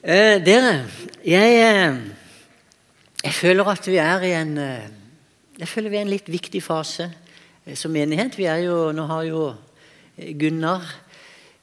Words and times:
Eh, 0.00 0.38
dere, 0.40 0.86
jeg, 1.28 1.56
eh, 1.60 1.96
jeg 3.20 3.34
føler 3.36 3.66
at 3.68 3.84
vi 3.84 3.98
er 4.00 4.22
i 4.24 4.30
en 4.32 4.54
eh, 4.56 4.86
Jeg 5.58 5.68
føler 5.68 5.90
vi 5.92 5.96
er 5.98 6.00
i 6.00 6.08
en 6.08 6.12
litt 6.14 6.30
viktig 6.32 6.62
fase 6.64 7.10
eh, 7.66 7.76
som 7.76 7.92
menighet. 7.92 8.38
Vi 8.38 8.46
er 8.48 8.62
jo, 8.64 8.92
Nå 8.96 9.04
har 9.10 9.26
jo 9.28 9.42
Gunnar 10.16 10.88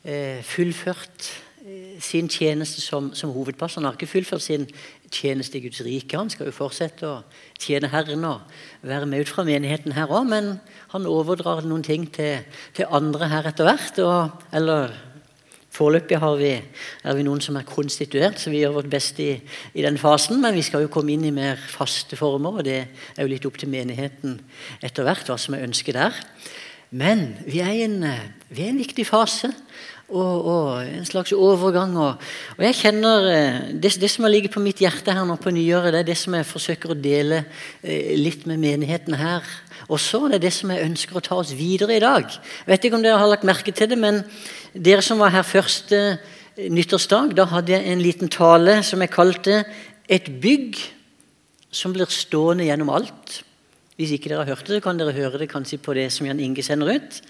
eh, 0.06 0.44
fullført 0.46 1.32
sin 1.98 2.30
tjeneste 2.30 2.78
som, 2.78 3.10
som 3.18 3.34
hovedpastor. 3.34 3.82
Han 3.82 3.90
har 3.90 3.98
ikke 3.98 4.12
fullført 4.14 4.46
sin 4.46 4.70
tjeneste 5.10 5.58
i 5.58 5.64
Guds 5.66 5.82
rike. 5.82 6.22
Han 6.22 6.30
skal 6.30 6.52
jo 6.52 6.54
fortsette 6.54 7.10
å 7.10 7.18
tjene 7.58 7.90
Herren 7.90 8.22
og 8.36 8.46
være 8.86 9.10
med 9.10 9.26
ut 9.26 9.34
fra 9.34 9.50
menigheten 9.50 9.98
her 9.98 10.14
òg, 10.14 10.30
men 10.30 10.60
han 10.94 11.10
overdrar 11.10 11.66
noen 11.66 11.82
ting 11.82 12.06
til, 12.14 12.46
til 12.78 12.94
andre 12.94 13.34
her 13.34 13.50
etter 13.50 13.66
hvert. 13.66 14.06
Og, 14.06 14.48
eller 14.54 14.94
Foreløpig 15.78 16.18
er 16.18 17.18
vi 17.18 17.26
noen 17.26 17.42
som 17.44 17.58
er 17.60 17.68
konstituert, 17.68 18.40
så 18.42 18.50
vi 18.50 18.64
gjør 18.64 18.80
vårt 18.80 18.90
beste 18.90 19.24
i, 19.24 19.34
i, 19.74 19.84
den 19.86 20.00
fasen. 20.02 20.42
Men 20.42 20.58
vi 20.58 20.66
skal 20.66 20.86
jo 20.86 20.94
komme 20.94 21.14
inn 21.14 21.28
i 21.28 21.36
mer 21.36 21.60
faste 21.70 22.18
former, 22.18 22.60
og 22.60 22.66
det 22.66 22.80
er 22.80 23.22
jo 23.22 23.30
litt 23.30 23.46
opp 23.46 23.60
til 23.62 23.70
menigheten 23.70 24.40
etter 24.82 25.06
hvert 25.06 25.30
hva 25.30 25.38
som 25.42 25.58
er 25.58 25.68
ønsket 25.68 26.00
der. 26.00 26.24
Men 26.90 27.36
vi 27.46 27.60
er 27.60 27.76
i 27.76 27.84
en, 27.86 28.00
vi 28.50 28.64
er 28.64 28.72
en 28.72 28.82
viktig 28.82 29.06
fase. 29.08 29.52
Og, 30.08 30.46
og, 30.48 30.68
en 30.88 31.06
slags 31.06 31.34
overgang. 31.36 31.98
Og, 32.00 32.30
og 32.56 32.62
jeg 32.64 32.78
kjenner 32.80 33.26
eh, 33.28 33.58
det, 33.76 33.98
det, 34.00 34.08
som 34.08 34.24
har 34.24 34.32
ligget 34.32 34.54
på 34.56 34.64
mitt 34.64 34.80
hjerte 34.80 35.12
her 35.12 35.28
nå 35.28 35.36
på 35.36 35.52
nyåret, 35.52 35.92
det 35.92 36.00
er 36.00 36.08
det 36.08 36.16
som 36.16 36.38
jeg 36.38 36.48
forsøker 36.48 36.94
å 36.94 36.96
dele 36.96 37.42
eh, 37.84 38.16
litt 38.16 38.48
med 38.48 38.62
menigheten 38.64 39.18
her. 39.20 39.44
Og 39.88 40.00
så 40.02 40.24
er 40.26 40.36
det 40.36 40.42
det 40.48 40.54
som 40.56 40.72
jeg 40.74 40.86
ønsker 40.86 41.18
å 41.18 41.24
ta 41.24 41.38
oss 41.40 41.54
videre 41.56 41.96
i 41.96 42.04
dag. 42.04 42.26
Jeg 42.28 42.72
vet 42.72 42.88
ikke 42.88 42.98
om 42.98 43.06
dere 43.06 43.22
har 43.22 43.30
lagt 43.30 43.48
merke 43.48 43.74
til 43.76 43.92
det, 43.92 43.98
men 44.02 44.24
dere 44.74 45.06
som 45.06 45.22
var 45.22 45.36
her 45.36 45.46
første 45.48 46.00
eh, 46.58 46.70
nyttårsdag, 46.74 47.36
da 47.38 47.46
hadde 47.54 47.76
jeg 47.76 47.92
en 47.92 48.04
liten 48.04 48.32
tale 48.34 48.82
som 48.84 49.02
jeg 49.02 49.14
kalte 49.14 49.66
'Et 50.08 50.42
bygg 50.42 50.78
som 51.72 51.92
blir 51.94 52.08
stående 52.08 52.64
gjennom 52.64 52.90
alt'. 52.90 53.44
Hvis 53.98 54.12
ikke 54.12 54.30
dere 54.30 54.46
har 54.46 54.56
hørt 54.56 54.68
det, 54.68 54.78
så 54.78 54.82
kan 54.82 54.98
dere 54.98 55.12
høre 55.12 55.38
det 55.38 55.50
kanskje 55.50 55.82
på 55.82 55.94
det 55.94 56.12
som 56.14 56.26
Jan 56.26 56.40
Inge 56.40 56.64
sender 56.64 56.96
ut. 56.96 57.22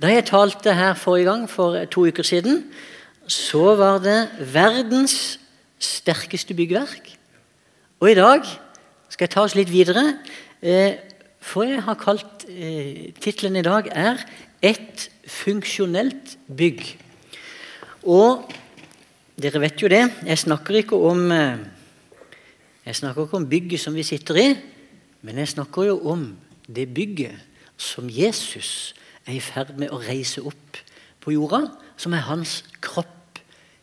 Da 0.00 0.08
jeg 0.08 0.26
talte 0.26 0.74
her 0.74 0.94
forrige 0.94 1.26
gang, 1.26 1.50
for 1.50 1.84
to 1.90 2.06
uker 2.06 2.22
siden, 2.22 2.64
så 3.26 3.74
var 3.74 3.98
det 3.98 4.28
verdens 4.52 5.38
sterkeste 5.78 6.54
byggverk. 6.54 7.18
Og 8.00 8.10
i 8.10 8.14
dag 8.14 8.46
skal 9.08 9.26
jeg 9.26 9.34
ta 9.34 9.44
oss 9.44 9.54
litt 9.54 9.70
videre. 9.70 10.18
Eh, 10.62 10.96
for 11.44 11.68
jeg 11.68 11.82
har 11.84 12.00
kalt 12.00 12.46
eh, 12.48 13.12
Tittelen 13.20 13.60
i 13.60 13.66
dag 13.66 13.90
er 13.92 14.24
'Et 14.64 15.10
funksjonelt 15.28 16.38
bygg'. 16.48 16.96
Og 18.08 18.50
dere 19.36 19.60
vet 19.60 19.82
jo 19.82 19.88
det, 19.88 20.12
jeg 20.24 20.38
snakker 20.38 20.74
ikke 20.74 20.96
om 20.96 21.32
eh, 21.32 21.58
jeg 22.86 22.96
snakker 22.96 23.24
ikke 23.24 23.36
om 23.36 23.48
bygget 23.48 23.80
som 23.80 23.94
vi 23.94 24.02
sitter 24.02 24.36
i, 24.36 24.48
men 25.22 25.38
jeg 25.38 25.48
snakker 25.48 25.86
jo 25.88 26.00
om 26.08 26.36
det 26.68 26.94
bygget 26.94 27.36
som 27.76 28.08
Jesus 28.08 28.94
er 29.26 29.32
i 29.32 29.40
ferd 29.40 29.76
med 29.78 29.88
å 29.88 30.00
reise 30.00 30.42
opp 30.44 30.80
på 31.20 31.32
jorda, 31.32 31.66
som 31.96 32.12
er 32.12 32.28
hans 32.28 32.62
kropp. 32.84 33.40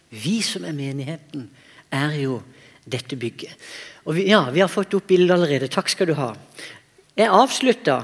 Vi 0.09 0.42
som 0.45 0.66
er 0.66 0.78
menigheten, 0.78 1.50
er 1.92 2.14
jo 2.22 2.42
dette 2.86 3.17
bygget. 3.17 3.58
Og 4.06 4.16
vi, 4.16 4.28
ja, 4.30 4.44
vi 4.54 4.62
har 4.62 4.70
fått 4.70 4.94
opp 4.94 5.09
bildet 5.09 5.34
allerede. 5.34 5.70
Takk 5.72 5.89
skal 5.89 6.09
du 6.12 6.14
ha. 6.17 6.32
Jeg 7.17 7.28
avslutta 7.28 8.02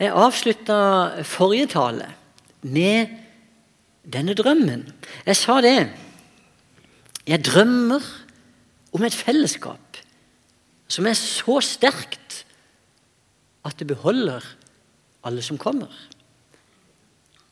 jeg 0.00 0.14
avslutta 0.16 0.76
forrige 1.28 1.66
tale 1.74 2.06
med 2.64 3.10
denne 4.08 4.32
drømmen. 4.32 4.86
Jeg 5.26 5.36
sa 5.36 5.58
det. 5.60 5.90
Jeg 7.28 7.44
drømmer 7.44 8.06
om 8.96 9.04
et 9.04 9.14
fellesskap 9.14 10.00
som 10.90 11.06
er 11.06 11.18
så 11.18 11.58
sterkt 11.62 12.40
at 13.68 13.76
det 13.78 13.90
beholder 13.92 14.40
alle 15.22 15.44
som 15.44 15.60
kommer. 15.60 15.92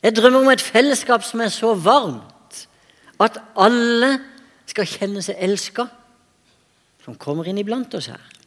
Jeg 0.02 0.16
drømmer 0.16 0.40
om 0.40 0.50
et 0.54 0.64
fellesskap 0.64 1.22
som 1.28 1.44
er 1.44 1.52
så 1.52 1.74
varmt 1.76 2.64
at 3.20 3.36
alle 3.60 4.14
skal 4.68 4.88
kjenne 4.88 5.20
seg 5.24 5.36
elska, 5.42 5.84
som 7.04 7.16
kommer 7.20 7.48
inn 7.48 7.60
iblant 7.60 7.92
oss 7.98 8.08
her. 8.08 8.37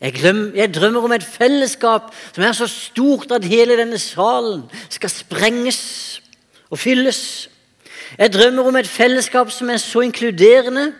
Jeg, 0.00 0.14
glem, 0.16 0.52
jeg, 0.56 0.72
drømmer 0.74 1.04
om 1.04 1.12
et 1.12 1.24
fellesskap 1.24 2.08
som 2.32 2.44
er 2.44 2.54
så 2.56 2.66
stort 2.70 3.32
at 3.36 3.44
hele 3.44 3.76
denne 3.76 3.98
salen 4.00 4.62
skal 4.88 5.12
sprenges 5.12 5.82
og 6.72 6.80
fylles. 6.80 7.50
Jeg 8.16 8.32
drømmer 8.32 8.70
om 8.70 8.78
et 8.80 8.88
fellesskap 8.88 9.52
som 9.52 9.70
er 9.70 9.82
så 9.82 10.00
inkluderende 10.06 10.90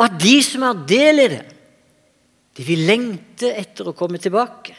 at 0.00 0.16
de 0.22 0.38
som 0.42 0.64
har 0.64 0.80
del 0.88 1.20
i 1.20 1.28
det, 1.34 1.44
de 2.56 2.64
vil 2.64 2.86
lengte 2.88 3.52
etter 3.52 3.88
å 3.88 3.96
komme 3.96 4.20
tilbake. 4.20 4.74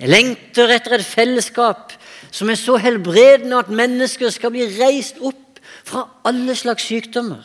Jeg 0.00 0.08
lengter 0.08 0.72
etter 0.72 0.96
et 0.96 1.06
fellesskap 1.06 1.92
som 2.32 2.48
er 2.48 2.56
så 2.56 2.78
helbredende 2.80 3.60
at 3.60 3.72
mennesker 3.72 4.32
skal 4.32 4.54
bli 4.54 4.64
reist 4.80 5.20
opp 5.20 5.60
fra 5.84 6.06
alle 6.24 6.56
slags 6.56 6.88
sykdommer. 6.88 7.44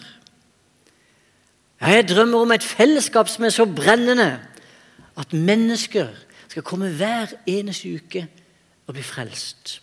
Jeg 1.82 2.08
drømmer 2.10 2.48
om 2.48 2.54
et 2.56 2.66
fellesskap 2.66 3.30
som 3.30 3.46
er 3.46 3.54
så 3.54 3.68
brennende 3.70 4.38
at 5.18 5.34
mennesker 5.34 6.14
skal 6.48 6.66
komme 6.66 6.92
hver 6.96 7.34
eneste 7.50 7.92
uke 7.98 8.24
og 8.88 8.96
bli 8.96 9.04
frelst. 9.04 9.80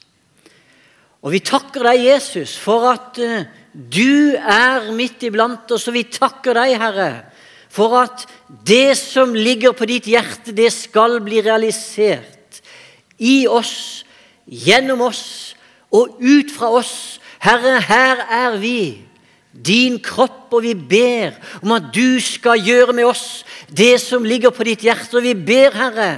Og 1.24 1.32
vi 1.32 1.40
takker 1.44 1.86
deg, 1.88 2.02
Jesus, 2.04 2.56
for 2.60 2.84
at 2.90 3.18
uh, 3.20 3.46
du 3.72 4.36
er 4.36 4.90
midt 4.96 5.24
iblant 5.24 5.70
oss. 5.72 5.88
Og 5.88 5.96
vi 5.96 6.04
takker 6.12 6.56
deg, 6.56 6.74
Herre, 6.80 7.10
for 7.72 7.96
at 8.02 8.26
det 8.68 8.94
som 8.98 9.32
ligger 9.34 9.74
på 9.74 9.88
ditt 9.88 10.06
hjerte, 10.06 10.52
det 10.54 10.70
skal 10.74 11.18
bli 11.24 11.40
realisert 11.42 12.60
i 13.18 13.46
oss, 13.48 14.04
gjennom 14.44 15.00
oss 15.08 15.24
og 15.94 16.20
ut 16.20 16.52
fra 16.52 16.70
oss. 16.76 17.18
Herre, 17.42 17.78
her 17.80 18.20
er 18.28 18.60
vi 18.60 18.78
din 19.54 20.00
kropp, 20.02 20.52
og 20.54 20.62
vi 20.64 20.74
ber 20.74 21.36
om 21.62 21.72
at 21.76 21.86
du 21.94 22.18
skal 22.22 22.58
gjøre 22.58 22.92
med 22.92 23.06
oss 23.06 23.44
det 23.70 24.00
som 24.02 24.26
ligger 24.26 24.50
på 24.54 24.66
ditt 24.66 24.82
hjerte. 24.84 25.16
Og 25.18 25.24
vi 25.24 25.34
ber, 25.34 25.74
Herre, 25.78 26.08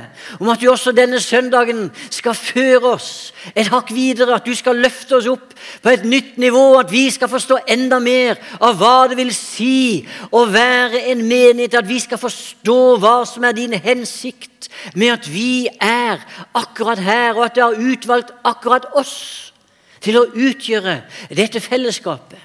om 0.41 0.49
at 0.53 0.61
du 0.61 0.71
også 0.71 0.93
denne 0.97 1.21
søndagen 1.21 1.91
skal 2.11 2.37
føre 2.37 2.95
oss 2.97 3.11
et 3.55 3.69
hakk 3.73 3.93
videre. 3.95 4.39
At 4.39 4.49
du 4.49 4.55
skal 4.57 4.81
løfte 4.81 5.19
oss 5.19 5.29
opp 5.31 5.55
på 5.85 5.93
et 5.93 6.05
nytt 6.09 6.41
nivå. 6.41 6.65
At 6.81 6.93
vi 6.93 7.07
skal 7.13 7.31
forstå 7.33 7.61
enda 7.77 8.01
mer 8.03 8.41
av 8.61 8.81
hva 8.81 9.07
det 9.11 9.21
vil 9.21 9.35
si 9.37 10.07
å 10.33 10.47
være 10.51 11.07
en 11.13 11.25
menighet. 11.29 11.79
At 11.81 11.89
vi 11.89 12.01
skal 12.03 12.21
forstå 12.21 12.81
hva 13.05 13.19
som 13.29 13.45
er 13.45 13.57
din 13.57 13.77
hensikt 13.77 14.71
med 14.97 15.13
at 15.13 15.29
vi 15.31 15.69
er 15.83 16.25
akkurat 16.57 17.01
her, 17.01 17.37
og 17.37 17.47
at 17.47 17.57
du 17.57 17.63
har 17.63 17.79
utvalgt 17.93 18.33
akkurat 18.45 18.89
oss 18.97 19.17
til 20.05 20.19
å 20.21 20.27
utgjøre 20.33 21.01
dette 21.35 21.63
fellesskapet. 21.63 22.41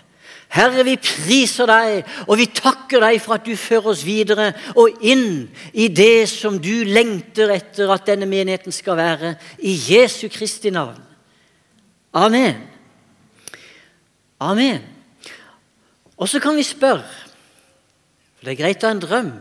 Herre, 0.51 0.83
vi 0.83 0.97
priser 0.99 1.69
deg, 1.69 2.09
og 2.27 2.35
vi 2.41 2.49
takker 2.51 2.99
deg 3.05 3.21
for 3.23 3.37
at 3.37 3.45
du 3.47 3.53
fører 3.55 3.93
oss 3.93 4.01
videre 4.03 4.49
og 4.75 4.99
inn 5.07 5.45
i 5.71 5.87
det 5.87 6.27
som 6.27 6.57
du 6.59 6.83
lengter 6.83 7.53
etter 7.55 7.91
at 7.93 8.03
denne 8.09 8.27
menigheten 8.27 8.75
skal 8.75 8.99
være. 8.99 9.35
I 9.63 9.77
Jesu 9.93 10.27
Kristi 10.33 10.73
navn. 10.75 10.99
Amen. 12.11 12.59
Amen. 14.43 14.83
Og 16.19 16.27
så 16.27 16.41
kan 16.43 16.57
vi 16.59 16.67
spørre, 16.67 17.07
for 18.35 18.45
det 18.45 18.57
er 18.57 18.61
greit 18.65 18.83
å 18.83 18.89
ha 18.89 18.97
en 18.97 19.03
drøm, 19.05 19.31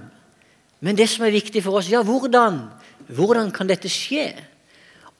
men 0.81 0.97
det 0.97 1.10
som 1.10 1.27
er 1.27 1.34
viktig 1.34 1.65
for 1.65 1.81
oss, 1.81 1.91
ja, 1.91 2.04
hvordan, 2.06 2.62
hvordan 3.10 3.50
kan 3.53 3.69
dette 3.69 3.91
skje? 3.91 4.31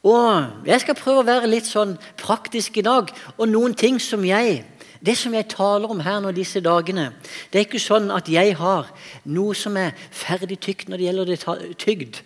Og 0.07 0.65
Jeg 0.65 0.81
skal 0.81 0.97
prøve 0.97 1.21
å 1.21 1.27
være 1.27 1.49
litt 1.51 1.67
sånn 1.67 1.97
praktisk 2.17 2.79
i 2.79 2.85
dag, 2.85 3.11
og 3.37 3.49
noen 3.49 3.75
ting 3.77 3.99
som 4.01 4.23
jeg 4.25 4.63
det 5.05 5.17
som 5.17 5.33
jeg 5.33 5.49
taler 5.49 5.89
om 5.89 5.99
her 6.05 6.19
nå 6.21 6.31
disse 6.35 6.61
dagene, 6.61 7.09
det 7.49 7.59
er 7.59 7.65
ikke 7.65 7.81
sånn 7.81 8.11
at 8.13 8.29
jeg 8.29 8.53
har 8.59 8.91
noe 9.25 9.55
som 9.57 9.77
er 9.81 9.95
ferdig 10.13 10.59
tykt 10.61 10.91
når 10.91 11.01
det 11.01 11.07
gjelder 11.07 11.31
det 11.31 11.75
tygd. 11.81 12.21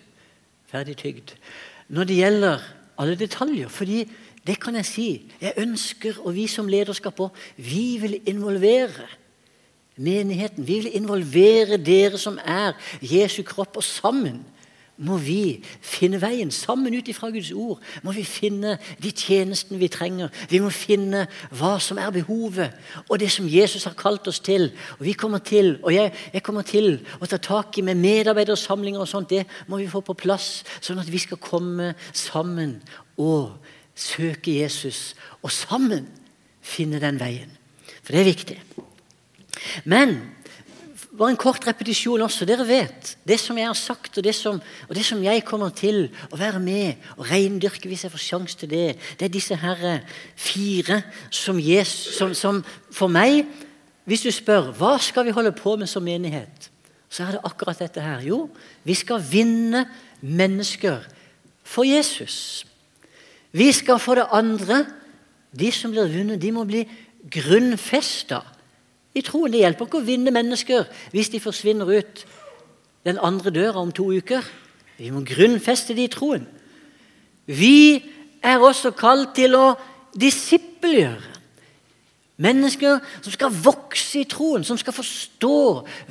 Ferdig 0.68 0.96
tygd. 1.00 1.32
Når 1.88 2.08
det 2.10 2.18
gjelder 2.20 2.66
alle 2.98 3.16
detaljer. 3.16 3.68
fordi 3.68 4.06
det 4.46 4.60
kan 4.60 4.76
jeg 4.78 4.86
si. 4.86 5.08
Jeg 5.40 5.52
ønsker, 5.58 6.20
og 6.22 6.34
vi 6.36 6.46
som 6.46 6.68
lederskap 6.70 7.18
òg, 7.20 7.34
vi 7.56 7.96
vil 7.98 8.20
involvere 8.30 9.08
menigheten. 9.96 10.66
Vi 10.66 10.78
vil 10.78 10.94
involvere 10.94 11.76
dere 11.82 12.18
som 12.18 12.38
er 12.38 12.76
Jesu 13.02 13.42
kropp, 13.42 13.76
og 13.76 13.84
sammen 13.84 14.44
må 14.96 15.18
vi 15.20 15.60
finne 15.84 16.20
veien. 16.22 16.50
Sammen 16.54 16.94
ut 16.96 17.08
ifra 17.10 17.28
Guds 17.32 17.50
ord 17.52 17.82
må 18.04 18.14
vi 18.16 18.24
finne 18.24 18.76
de 19.02 19.12
tjenestene 19.12 19.80
vi 19.80 19.90
trenger. 19.92 20.32
Vi 20.50 20.60
må 20.62 20.70
finne 20.72 21.26
hva 21.56 21.74
som 21.82 22.00
er 22.00 22.14
behovet, 22.14 22.72
og 23.08 23.20
det 23.20 23.28
som 23.32 23.48
Jesus 23.48 23.84
har 23.88 23.96
kalt 23.98 24.28
oss 24.30 24.40
til. 24.40 24.70
Og 24.98 25.04
vi 25.08 25.16
kommer 25.18 25.44
til, 25.44 25.76
og 25.82 25.92
jeg, 25.94 26.12
jeg 26.32 26.44
kommer 26.46 26.66
til 26.66 27.00
å 27.20 27.28
ta 27.28 27.40
tak 27.42 27.76
i 27.76 27.84
med 27.84 28.00
medarbeidersamlinger 28.00 29.04
og 29.04 29.10
sånt. 29.10 29.34
Det 29.34 29.44
må 29.68 29.82
vi 29.82 29.90
få 29.90 30.00
på 30.06 30.16
plass, 30.16 30.64
sånn 30.80 31.02
at 31.02 31.10
vi 31.12 31.20
skal 31.20 31.40
komme 31.42 31.92
sammen 32.16 32.78
og 33.20 33.58
søke 33.96 34.56
Jesus. 34.62 35.12
Og 35.42 35.52
sammen 35.52 36.08
finne 36.64 37.02
den 37.02 37.20
veien. 37.20 37.52
For 38.00 38.14
det 38.14 38.22
er 38.22 38.32
viktig. 38.32 38.58
Men 39.84 40.16
bare 41.16 41.32
en 41.32 41.40
kort 41.40 41.64
repetisjon 41.66 42.22
også. 42.22 42.46
Dere 42.48 42.66
vet 42.68 43.14
det 43.26 43.38
som 43.40 43.56
jeg 43.58 43.68
har 43.68 43.78
sagt, 43.78 44.18
og 44.18 44.24
det 44.24 44.34
som, 44.36 44.60
og 44.88 44.94
det 44.94 45.04
som 45.06 45.22
jeg 45.24 45.44
kommer 45.48 45.72
til 45.76 46.10
å 46.30 46.38
være 46.40 46.60
med 46.62 47.08
og 47.16 47.26
reindyrke 47.30 47.88
hvis 47.88 48.04
jeg 48.06 48.12
får 48.12 48.24
sjanse 48.24 48.60
til 48.60 48.70
det, 48.72 48.86
det 49.18 49.28
er 49.28 49.32
disse 49.32 49.56
her 49.56 50.02
fire 50.36 51.00
som, 51.30 51.60
Jesus, 51.60 52.16
som, 52.18 52.34
som 52.34 52.64
for 52.92 53.12
meg 53.12 53.44
Hvis 54.06 54.22
du 54.22 54.30
spør 54.30 54.68
hva 54.78 54.92
skal 55.02 55.24
vi 55.26 55.32
holde 55.34 55.50
på 55.50 55.72
med 55.74 55.88
som 55.90 56.04
menighet, 56.06 56.68
så 57.10 57.24
er 57.24 57.34
det 57.34 57.40
akkurat 57.42 57.80
dette 57.82 57.98
her. 57.98 58.20
Jo, 58.22 58.44
vi 58.86 58.94
skal 58.94 59.18
vinne 59.18 59.80
mennesker 60.22 61.02
for 61.66 61.82
Jesus. 61.82 62.62
Vi 63.50 63.66
skal 63.74 63.98
for 63.98 64.14
det 64.14 64.28
andre 64.30 64.84
De 65.56 65.70
som 65.72 65.90
blir 65.90 66.06
vunnet, 66.12 66.38
de 66.38 66.50
må 66.52 66.66
bli 66.68 66.82
grunnfesta 67.32 68.42
i 69.16 69.24
troen. 69.24 69.52
Det 69.52 69.62
hjelper 69.62 69.88
ikke 69.88 70.00
å 70.02 70.06
vinne 70.06 70.34
mennesker 70.34 70.86
hvis 71.14 71.32
de 71.32 71.42
forsvinner 71.42 71.88
ut 71.88 72.26
den 73.06 73.20
andre 73.22 73.52
døra 73.54 73.80
om 73.82 73.92
to 73.94 74.10
uker. 74.12 74.44
Vi 74.98 75.12
må 75.12 75.22
grunnfeste 75.26 75.96
de 75.96 76.06
i 76.06 76.12
troen. 76.12 76.46
Vi 77.46 78.02
er 78.42 78.62
også 78.62 78.92
kalt 78.96 79.36
til 79.38 79.56
å 79.58 79.66
disippelgjøre. 80.16 81.34
Mennesker 82.36 82.98
som 83.24 83.32
skal 83.32 83.54
vokse 83.64 84.20
i 84.20 84.28
troen, 84.28 84.64
som 84.64 84.76
skal 84.76 84.92
forstå 84.92 85.60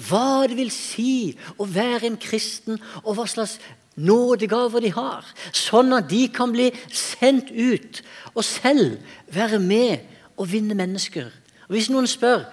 hva 0.08 0.46
det 0.50 0.56
vil 0.58 0.72
si 0.74 1.36
å 1.62 1.68
være 1.70 2.08
en 2.10 2.18
kristen, 2.18 2.80
og 3.04 3.20
hva 3.20 3.28
slags 3.30 3.60
nådegaver 3.96 4.82
de 4.84 4.92
har, 4.96 5.28
sånn 5.54 5.94
at 5.96 6.10
de 6.10 6.26
kan 6.34 6.52
bli 6.52 6.72
sendt 6.90 7.52
ut 7.54 8.02
og 8.34 8.44
selv 8.44 8.98
være 9.32 9.62
med 9.62 10.02
og 10.36 10.50
vinne 10.52 10.76
mennesker. 10.76 11.30
Og 11.66 11.78
Hvis 11.78 11.90
noen 11.94 12.10
spør 12.10 12.46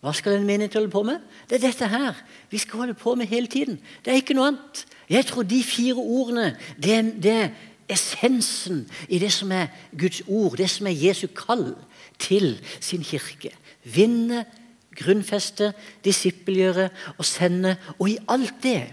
hva 0.00 0.12
skal 0.16 0.38
en 0.38 0.46
menighet 0.48 0.78
holde 0.78 0.92
på 0.92 1.02
med, 1.04 1.18
det 1.48 1.58
er 1.58 1.66
dette 1.66 1.88
her 1.92 2.16
vi 2.50 2.58
skal 2.58 2.84
holde 2.84 2.94
på 2.96 3.14
med 3.14 3.28
hele 3.28 3.46
tiden. 3.46 3.80
Det 4.04 4.12
er 4.12 4.22
ikke 4.22 4.36
noe 4.36 4.52
annet. 4.52 4.84
Jeg 5.10 5.26
tror 5.28 5.44
de 5.44 5.62
fire 5.64 6.00
ordene 6.00 6.54
det 6.80 7.02
det 7.22 7.34
er 7.34 7.50
essensen 7.90 8.84
i 9.08 9.18
det 9.18 9.32
som 9.34 9.52
er 9.52 9.66
Guds 9.98 10.22
ord, 10.26 10.56
det 10.56 10.70
som 10.70 10.86
er 10.86 10.96
Jesu 10.96 11.26
kall 11.26 11.74
til 12.18 12.54
sin 12.80 13.04
kirke. 13.04 13.50
Vinne, 13.84 14.44
grunnfeste, 14.96 15.72
disippelgjøre 16.04 16.88
og 17.18 17.24
sende. 17.24 17.76
Og 17.98 18.10
i 18.10 18.18
alt 18.28 18.62
det 18.62 18.84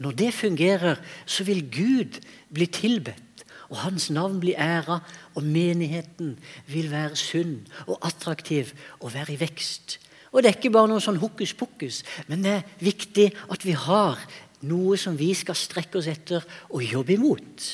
når 0.00 0.10
det 0.10 0.34
fungerer, 0.34 0.94
så 1.26 1.44
vil 1.44 1.66
Gud 1.68 2.20
bli 2.54 2.66
tilbedt, 2.66 3.44
og 3.68 3.76
hans 3.84 4.10
navn 4.10 4.40
blir 4.40 4.56
æra, 4.56 5.00
og 5.34 5.42
menigheten 5.44 6.38
vil 6.66 6.88
være 6.90 7.16
sunn 7.16 7.58
og 7.86 7.98
attraktiv 8.02 8.72
og 9.00 9.12
være 9.14 9.34
i 9.34 9.40
vekst. 9.40 10.00
Og 10.30 10.42
Det 10.42 10.50
er 10.50 10.56
ikke 10.58 10.70
bare 10.70 10.88
noe 10.92 11.02
sånn 11.02 11.18
hokus 11.18 11.52
pokus, 11.58 12.04
men 12.30 12.44
det 12.44 12.52
er 12.54 12.68
viktig 12.78 13.30
at 13.50 13.64
vi 13.66 13.74
har 13.74 14.20
noe 14.68 14.98
som 15.00 15.16
vi 15.18 15.32
skal 15.34 15.58
strekke 15.58 15.98
oss 15.98 16.08
etter 16.10 16.44
og 16.70 16.84
jobbe 16.84 17.16
imot. 17.16 17.66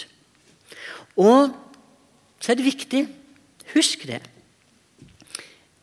Og 1.21 1.53
så 2.41 2.53
er 2.53 2.59
det 2.59 2.69
viktig 2.69 3.07
Husk 3.75 4.07
det. 4.07 4.21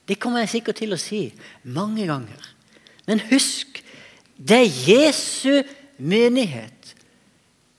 Det 0.08 0.16
kommer 0.20 0.44
jeg 0.44 0.54
sikkert 0.54 0.80
til 0.80 0.96
å 0.96 1.00
si 1.00 1.26
mange 1.68 2.06
ganger. 2.08 2.46
Men 3.08 3.22
husk, 3.28 3.82
det 4.40 4.60
er 4.64 4.80
Jesu 4.88 5.64
menighet. 6.00 6.94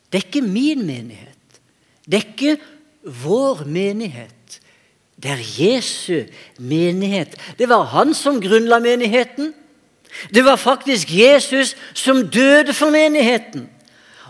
Det 0.08 0.20
er 0.20 0.26
ikke 0.29 0.44
min 0.44 0.85
menighet. 0.87 1.61
Det 2.05 2.20
er 2.20 2.29
ikke 2.29 2.56
vår 3.25 3.64
menighet. 3.69 4.44
Det 5.25 5.31
er 5.32 5.44
Jesu 5.59 6.25
menighet. 6.59 7.37
Det 7.59 7.69
var 7.69 7.82
han 7.85 8.15
som 8.15 8.41
grunnla 8.41 8.79
menigheten. 8.79 9.55
Det 10.35 10.44
var 10.44 10.56
faktisk 10.56 11.09
Jesus 11.11 11.76
som 11.94 12.29
døde 12.29 12.75
for 12.75 12.91
menigheten. 12.91 13.71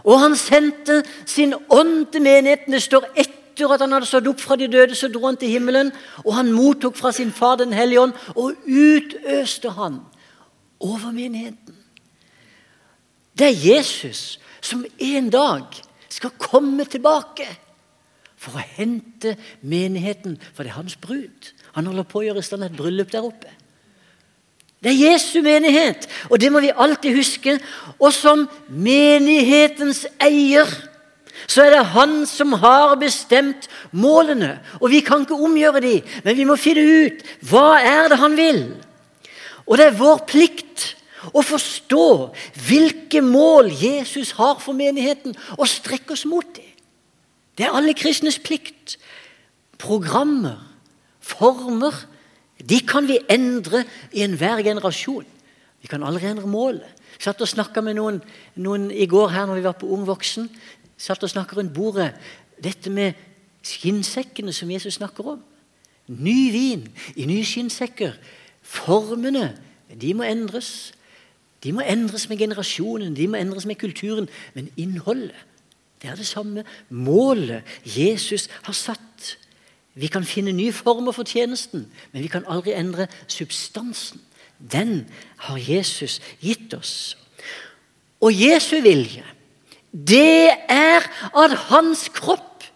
Og 0.05 0.20
han 0.20 0.37
sendte 0.37 1.02
sin 1.26 1.55
ånd 1.70 2.06
til 2.12 2.23
menigheten. 2.23 2.73
Det 2.73 2.82
står 2.82 3.08
etter 3.17 3.75
at 3.75 3.82
han 3.82 3.93
hadde 3.93 4.06
stått 4.06 4.31
opp 4.31 4.41
fra 4.41 4.56
de 4.56 4.69
døde, 4.70 4.94
så 4.94 5.11
dro 5.11 5.26
han 5.26 5.37
til 5.37 5.50
himmelen. 5.50 5.91
Og 6.23 6.35
han 6.37 6.52
mottok 6.52 6.96
fra 6.96 7.12
sin 7.12 7.32
far 7.32 7.56
Den 7.56 7.73
hellige 7.73 8.00
ånd, 8.00 8.12
og 8.37 8.55
utøste 8.67 9.70
han 9.70 9.99
over 10.81 11.11
menigheten. 11.11 11.75
Det 13.38 13.46
er 13.50 13.75
Jesus 13.75 14.38
som 14.61 14.87
en 14.99 15.31
dag 15.31 15.64
skal 16.08 16.31
komme 16.38 16.85
tilbake 16.85 17.49
for 18.44 18.61
å 18.61 18.64
hente 18.76 19.35
menigheten, 19.64 20.38
for 20.52 20.64
det 20.64 20.75
er 20.75 20.79
hans 20.79 20.96
brud. 21.00 21.52
Han 21.75 21.88
holder 21.91 22.06
på 22.08 22.20
å 22.20 22.26
gjøre 22.29 22.43
i 22.43 22.46
stand 22.46 22.67
et 22.67 22.76
bryllup 22.76 23.12
der 23.12 23.26
oppe. 23.26 23.52
Det 24.85 24.93
er 24.93 25.12
Jesu 25.14 25.41
menighet, 25.41 26.05
og 26.29 26.41
det 26.43 26.50
må 26.52 26.61
vi 26.61 26.75
alltid 26.76 27.17
huske. 27.17 27.56
Og 27.96 28.12
som 28.12 28.44
menighetens 28.69 30.05
eier 30.20 30.69
så 31.49 31.64
er 31.64 31.73
det 31.75 31.94
han 31.94 32.12
som 32.29 32.52
har 32.61 32.94
bestemt 33.00 33.67
målene. 33.96 34.58
Og 34.81 34.91
vi 34.93 35.00
kan 35.05 35.25
ikke 35.25 35.41
omgjøre 35.41 35.81
de, 35.82 35.94
men 36.25 36.37
vi 36.37 36.46
må 36.49 36.58
finne 36.61 36.85
ut 36.85 37.25
hva 37.49 37.81
er 37.81 38.12
det 38.12 38.20
han 38.20 38.37
vil. 38.38 38.61
Og 39.64 39.81
det 39.81 39.88
er 39.88 39.99
vår 39.99 40.23
plikt 40.29 40.91
å 41.32 41.41
forstå 41.44 42.06
hvilke 42.67 43.25
mål 43.25 43.73
Jesus 43.73 44.35
har 44.37 44.61
for 44.61 44.76
menigheten, 44.76 45.32
og 45.56 45.69
strekke 45.70 46.12
oss 46.12 46.26
mot 46.29 46.46
dem. 46.52 46.63
Det 47.59 47.67
er 47.67 47.75
alle 47.77 47.95
kristnes 47.95 48.39
plikt. 48.39 48.99
Programmer, 49.79 50.59
former, 51.21 52.06
de 52.69 52.81
kan 52.87 53.09
vi 53.09 53.19
endre 53.31 53.85
i 54.12 54.23
enhver 54.25 54.62
generasjon. 54.62 55.27
Vi 55.83 55.89
kan 55.89 56.03
aldri 56.03 56.31
endre 56.31 56.49
målet. 56.49 56.87
Jeg 57.15 57.29
satt 57.29 57.43
og 57.45 57.49
snakka 57.49 57.83
med 57.85 57.99
noen, 57.99 58.23
noen, 58.56 58.89
i 58.91 59.06
går 59.06 59.29
her 59.35 59.47
når 59.47 59.61
vi 59.61 59.67
var 59.67 59.77
på 59.79 59.91
Ung 59.93 60.06
voksen. 60.06 60.51
satt 60.99 61.23
og 61.23 61.31
snakka 61.31 61.56
rundt 61.56 61.75
bordet. 61.75 62.15
Dette 62.62 62.91
med 62.91 63.12
skinnsekkene 63.62 64.53
som 64.53 64.71
Jesus 64.71 64.95
snakker 64.95 65.27
om. 65.35 65.43
Ny 66.06 66.53
vin 66.53 66.89
i 67.17 67.27
nye 67.27 67.45
skinnsekker. 67.45 68.12
Formene 68.62 69.56
de 70.01 70.15
må 70.15 70.23
endres. 70.23 70.93
De 71.62 71.73
må 71.73 71.81
endres 71.81 72.29
med 72.29 72.39
generasjonen, 72.39 73.15
de 73.17 73.29
må 73.29 73.37
endres 73.37 73.67
med 73.67 73.77
kulturen. 73.77 74.29
Men 74.55 74.71
innholdet 74.77 75.35
det 76.05 76.12
er 76.12 76.21
det 76.21 76.27
samme 76.29 76.65
målet 76.93 77.65
Jesus 77.89 78.51
har 78.67 78.77
satt. 78.77 79.39
Vi 79.97 80.11
kan 80.12 80.27
finne 80.29 80.53
nye 80.53 80.73
former 80.73 81.15
for 81.17 81.25
tjenesten, 81.25 81.87
men 82.12 82.23
vi 82.23 82.29
kan 82.29 82.45
aldri 82.45 82.75
endre 82.77 83.06
substansen. 83.25 84.21
Den 84.59 85.06
har 85.47 85.56
Jesus 85.56 86.21
gitt 86.43 86.75
oss. 86.77 87.17
Og 88.20 88.37
Jesu 88.37 88.77
vilje, 88.84 89.25
det 89.93 90.53
er 90.69 91.08
at 91.32 91.56
hans 91.70 92.11
kropp 92.13 92.67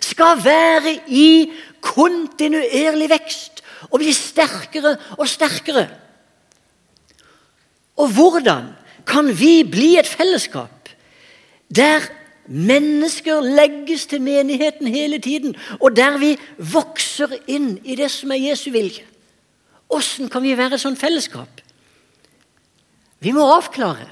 skal 0.00 0.40
være 0.40 0.96
i 1.12 1.50
kontinuerlig 1.84 3.10
vekst 3.12 3.60
og 3.90 4.00
bli 4.00 4.14
sterkere 4.16 4.96
og 5.18 5.28
sterkere. 5.28 5.88
Og 8.00 8.14
hvordan 8.16 8.72
kan 9.08 9.28
vi 9.28 9.60
bli 9.68 9.98
et 10.00 10.08
fellesskap 10.08 10.88
der 11.68 12.06
mennesker 12.48 13.44
legges 13.44 14.06
til 14.08 14.22
menigheten 14.24 14.88
hele 14.88 15.20
tiden, 15.22 15.54
og 15.80 15.96
der 15.96 16.18
vi 16.18 16.34
vokser 16.58 17.36
inn 17.46 17.76
i 17.84 17.96
det 17.98 18.10
som 18.12 18.32
er 18.32 18.42
Jesu 18.50 18.70
vilje? 18.74 19.04
Åssen 19.88 20.28
kan 20.28 20.44
vi 20.44 20.56
være 20.56 20.76
et 20.76 20.84
sånt 20.84 21.00
fellesskap? 21.00 21.62
Vi 23.20 23.32
må 23.34 23.44
avklare 23.54 24.08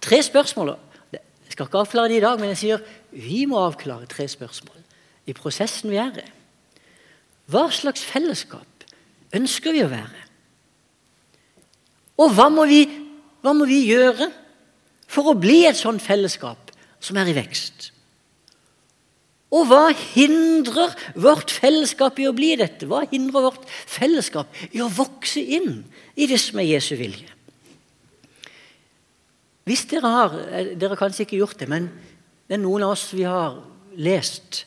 tre 0.00 0.22
spørsmål. 0.22 0.76
Jeg 1.12 1.54
skal 1.54 1.66
ikke 1.66 1.82
avklare 1.82 2.12
det 2.12 2.20
i 2.20 2.24
dag, 2.24 2.40
men 2.40 2.52
jeg 2.54 2.62
sier 2.62 2.84
vi 3.10 3.44
må 3.48 3.58
avklare 3.64 4.06
tre 4.10 4.28
spørsmål 4.28 4.82
i 5.26 5.34
prosessen 5.34 5.90
vi 5.90 5.98
er 6.00 6.22
i. 6.22 6.28
Hva 7.50 7.66
slags 7.74 8.04
fellesskap 8.06 8.86
ønsker 9.34 9.74
vi 9.74 9.82
å 9.84 9.90
være? 9.90 10.22
Og 12.22 12.32
hva 12.32 12.48
må 12.50 12.64
vi 12.70 12.84
hva 13.46 13.52
må 13.54 13.66
vi 13.68 13.84
gjøre 13.86 14.26
for 15.06 15.30
å 15.30 15.38
bli 15.38 15.60
et 15.68 15.78
sånt 15.78 16.02
fellesskap 16.02 16.65
som 17.00 17.18
er 17.20 17.30
i 17.30 17.36
vekst? 17.36 17.90
Og 19.54 19.68
hva 19.70 19.92
hindrer 19.94 20.94
vårt 21.14 21.52
fellesskap 21.54 22.18
i 22.18 22.26
å 22.28 22.34
bli 22.36 22.54
dette? 22.58 22.88
Hva 22.88 23.04
hindrer 23.08 23.46
vårt 23.46 23.68
fellesskap 23.70 24.50
i 24.72 24.82
å 24.82 24.90
vokse 24.90 25.40
inn 25.40 25.84
i 26.18 26.26
det 26.28 26.40
som 26.42 26.58
er 26.60 26.72
Jesu 26.72 26.96
vilje? 26.98 27.30
Hvis 29.66 29.86
dere 29.90 30.10
har 30.10 30.34
Dere 30.78 30.92
har 30.92 31.00
kanskje 31.00 31.24
ikke 31.26 31.40
gjort 31.40 31.58
det, 31.62 31.70
men 31.70 31.88
det 32.46 32.58
er 32.58 32.62
noen 32.62 32.84
av 32.86 32.94
oss 32.94 33.08
vi 33.14 33.24
har 33.26 33.58
lest 33.98 34.64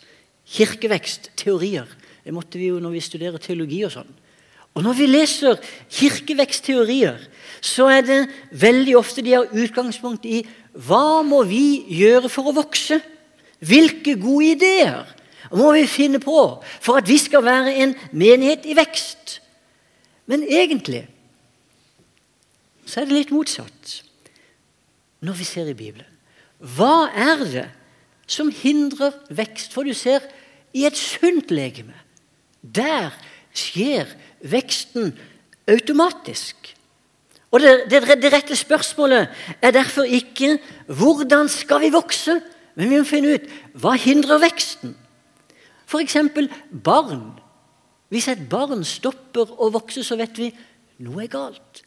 kirkevekstteorier. 0.49 1.87
Det 2.23 2.33
måtte 2.35 2.59
vi 2.59 2.71
jo 2.71 2.79
når 2.81 2.97
vi 2.97 3.03
studerer 3.03 3.41
teologi 3.41 3.83
og 3.87 3.93
sånn. 3.93 4.09
Og 4.77 4.83
Når 4.83 4.93
vi 4.93 5.05
leser 5.09 5.59
kirkevekstteorier, 5.91 7.17
så 7.61 7.89
er 7.91 8.01
det 8.01 8.19
veldig 8.51 8.95
ofte 8.97 9.23
de 9.25 9.35
har 9.35 9.51
utgangspunkt 9.51 10.25
i 10.25 10.43
hva 10.73 11.21
må 11.25 11.41
vi 11.49 11.83
gjøre 11.99 12.29
for 12.31 12.47
å 12.47 12.55
vokse? 12.55 12.99
Hvilke 13.59 14.15
gode 14.21 14.53
ideer 14.53 15.09
må 15.51 15.73
vi 15.75 15.83
finne 15.89 16.21
på 16.23 16.37
for 16.79 17.01
at 17.01 17.09
vi 17.09 17.17
skal 17.19 17.43
være 17.43 17.73
en 17.83 17.95
menighet 18.15 18.67
i 18.69 18.77
vekst? 18.77 19.39
Men 20.29 20.45
egentlig 20.45 21.07
så 22.85 23.01
er 23.01 23.09
det 23.09 23.17
litt 23.17 23.33
motsatt 23.33 23.99
når 25.25 25.35
vi 25.41 25.47
ser 25.47 25.67
i 25.69 25.77
Bibelen. 25.77 26.07
Hva 26.59 27.09
er 27.11 27.43
det 27.43 27.67
som 28.29 28.51
hindrer 28.53 29.15
vekst? 29.33 29.73
For 29.75 29.83
du 29.83 29.93
ser, 29.97 30.23
i 30.71 30.85
et 30.85 30.97
sunt 30.97 31.51
legeme, 31.51 31.97
der 32.61 33.11
skjer 33.55 34.11
veksten 34.41 35.13
automatisk. 35.69 36.75
Og 37.51 37.59
det, 37.63 37.73
det, 37.89 38.21
det, 38.21 38.31
rette 38.33 38.55
spørsmålet 38.55 39.27
er 39.61 39.71
derfor 39.71 40.03
ikke 40.03 40.59
'hvordan 40.87 41.47
skal 41.49 41.81
vi 41.81 41.89
vokse', 41.89 42.41
men 42.75 42.89
vi 42.89 42.97
må 42.97 43.03
finne 43.03 43.33
ut 43.33 43.49
hva 43.73 43.95
hindrer 43.97 44.39
veksten. 44.39 44.95
F.eks. 45.87 46.17
barn. 46.83 47.39
Hvis 48.09 48.27
et 48.27 48.49
barn 48.49 48.83
stopper 48.83 49.49
å 49.57 49.69
vokse, 49.69 50.03
så 50.03 50.15
vet 50.15 50.37
vi 50.37 50.53
noe 50.99 51.23
er 51.23 51.27
galt. 51.27 51.83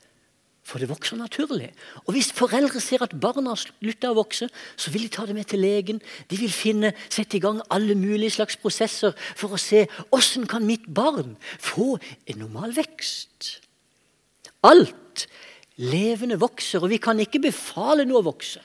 For 0.63 0.79
det 0.79 0.89
vokser 0.89 1.19
naturlig. 1.19 1.73
Og 2.07 2.15
Hvis 2.15 2.31
foreldre 2.33 2.81
ser 2.81 3.03
at 3.03 3.17
barna 3.21 3.51
har 3.51 3.59
slutta 3.59 4.13
å 4.13 4.19
vokse, 4.21 4.47
så 4.77 4.93
vil 4.95 5.09
de 5.09 5.11
ta 5.11 5.27
det 5.27 5.35
med 5.35 5.49
til 5.51 5.61
legen. 5.61 5.99
De 6.31 6.39
vil 6.39 6.53
finne, 6.55 6.93
sette 7.11 7.37
i 7.37 7.43
gang 7.43 7.59
alle 7.71 7.97
mulige 7.99 8.37
slags 8.39 8.57
prosesser 8.57 9.17
for 9.35 9.57
å 9.57 9.61
se 9.61 9.89
hvordan 10.13 10.47
kan 10.47 10.67
mitt 10.67 10.87
barn 10.87 11.35
få 11.59 11.97
en 11.99 12.45
normal 12.45 12.77
vekst. 12.79 13.57
Alt 14.63 15.27
levende 15.83 16.39
vokser, 16.39 16.79
og 16.83 16.93
vi 16.93 17.01
kan 17.03 17.19
ikke 17.19 17.43
befale 17.43 18.07
noe 18.07 18.23
å 18.23 18.29
vokse. 18.31 18.63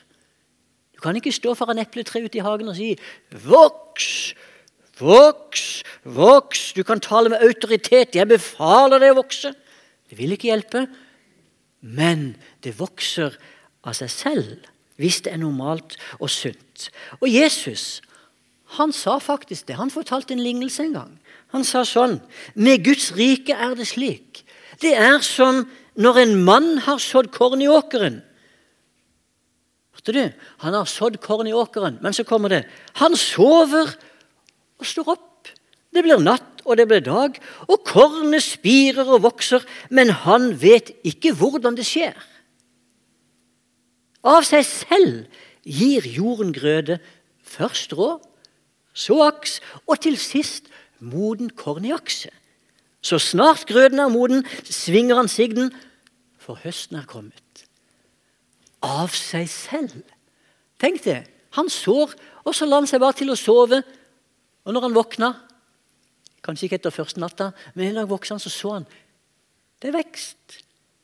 Du 0.94 1.02
kan 1.02 1.18
ikke 1.18 1.34
stå 1.34 1.56
foran 1.58 1.82
epletreet 1.82 2.30
ute 2.30 2.40
i 2.40 2.46
hagen 2.46 2.70
og 2.70 2.78
si 2.78 2.94
'voks', 3.32 4.34
'voks', 4.98 5.84
'voks'. 6.06 6.74
Du 6.74 6.84
kan 6.84 7.00
tale 7.00 7.30
med 7.30 7.42
autoritet. 7.42 8.16
'Jeg 8.16 8.28
befaler 8.28 9.00
deg 9.00 9.14
å 9.14 9.22
vokse'. 9.22 9.54
Det 10.10 10.18
vil 10.18 10.32
ikke 10.32 10.54
hjelpe. 10.54 10.88
Men 11.82 12.36
det 12.64 12.78
vokser 12.80 13.38
av 13.84 13.96
seg 13.98 14.12
selv 14.12 14.68
hvis 14.98 15.22
det 15.26 15.34
er 15.36 15.42
normalt 15.42 15.98
og 16.18 16.30
sunt. 16.34 16.90
Og 17.22 17.30
Jesus 17.30 18.02
han 18.76 18.92
sa 18.92 19.16
faktisk 19.24 19.70
det. 19.70 19.78
Han 19.80 19.92
fortalte 19.94 20.34
en 20.36 20.44
lignelse 20.44 20.84
en 20.84 20.96
gang. 20.98 21.12
Han 21.56 21.64
sa 21.64 21.86
sånn 21.88 22.20
Med 22.56 22.84
Guds 22.84 23.14
rike 23.16 23.56
er 23.56 23.78
det 23.80 23.88
slik. 23.88 24.44
Det 24.82 24.92
er 24.98 25.22
som 25.24 25.64
når 25.98 26.20
en 26.24 26.34
mann 26.46 26.74
har 26.86 27.00
sådd 27.02 27.32
korn 27.34 27.64
i 27.64 27.70
åkeren. 27.72 28.20
Hørte 29.96 30.14
du? 30.14 30.26
Han 30.66 30.76
har 30.76 30.86
sådd 30.86 31.18
korn 31.24 31.48
i 31.48 31.56
åkeren, 31.56 31.98
men 32.04 32.14
så 32.14 32.28
kommer 32.28 32.52
det 32.54 32.66
Han 33.00 33.16
sover 33.16 33.96
og 34.78 34.86
står 34.86 35.16
opp. 35.16 35.27
Det 35.96 36.04
blir 36.04 36.20
natt, 36.22 36.62
og 36.68 36.78
det 36.78 36.88
blir 36.90 37.04
dag, 37.04 37.38
og 37.68 37.84
kornet 37.88 38.44
spirer 38.44 39.08
og 39.08 39.24
vokser, 39.24 39.64
men 39.90 40.12
han 40.26 40.52
vet 40.60 40.92
ikke 41.08 41.34
hvordan 41.38 41.78
det 41.78 41.88
skjer. 41.88 42.18
Av 44.28 44.44
seg 44.44 44.66
selv 44.68 45.44
gir 45.64 46.04
jorden 46.12 46.52
grøde, 46.56 47.00
først 47.48 47.96
rå, 47.96 48.18
så 48.98 49.22
aks, 49.30 49.60
og 49.88 50.02
til 50.04 50.18
sist 50.20 50.68
moden 51.00 51.52
korn 51.56 51.86
i 51.86 51.94
akse. 51.96 52.32
Så 53.02 53.20
snart 53.22 53.68
grøden 53.70 54.02
er 54.04 54.12
moden, 54.12 54.44
svinger 54.64 55.22
han 55.22 55.32
sigden, 55.32 55.72
for 56.42 56.60
høsten 56.64 56.98
er 57.00 57.08
kommet. 57.08 57.68
Av 58.84 59.14
seg 59.16 59.48
selv. 59.52 60.02
Tenk 60.82 61.04
det. 61.06 61.22
Han 61.58 61.70
sår, 61.72 62.14
og 62.44 62.56
så 62.56 62.68
la 62.68 62.82
han 62.82 62.90
seg 62.90 63.02
bare 63.02 63.18
til 63.18 63.32
å 63.32 63.40
sove. 63.40 63.80
Og 64.68 64.76
når 64.76 64.88
han 64.88 64.98
våkna, 64.98 65.30
kanskje 66.48 66.70
ikke 66.70 66.80
etter 66.80 66.96
første 66.96 67.22
natta, 67.22 67.52
men 67.76 67.92
en 67.92 68.02
dag 68.02 68.10
vokste 68.10 68.38
han, 68.38 68.42
så 68.44 68.54
så 68.54 68.80
han 68.80 68.88
det 69.82 69.92
er 69.92 70.00
vekst. 70.00 70.62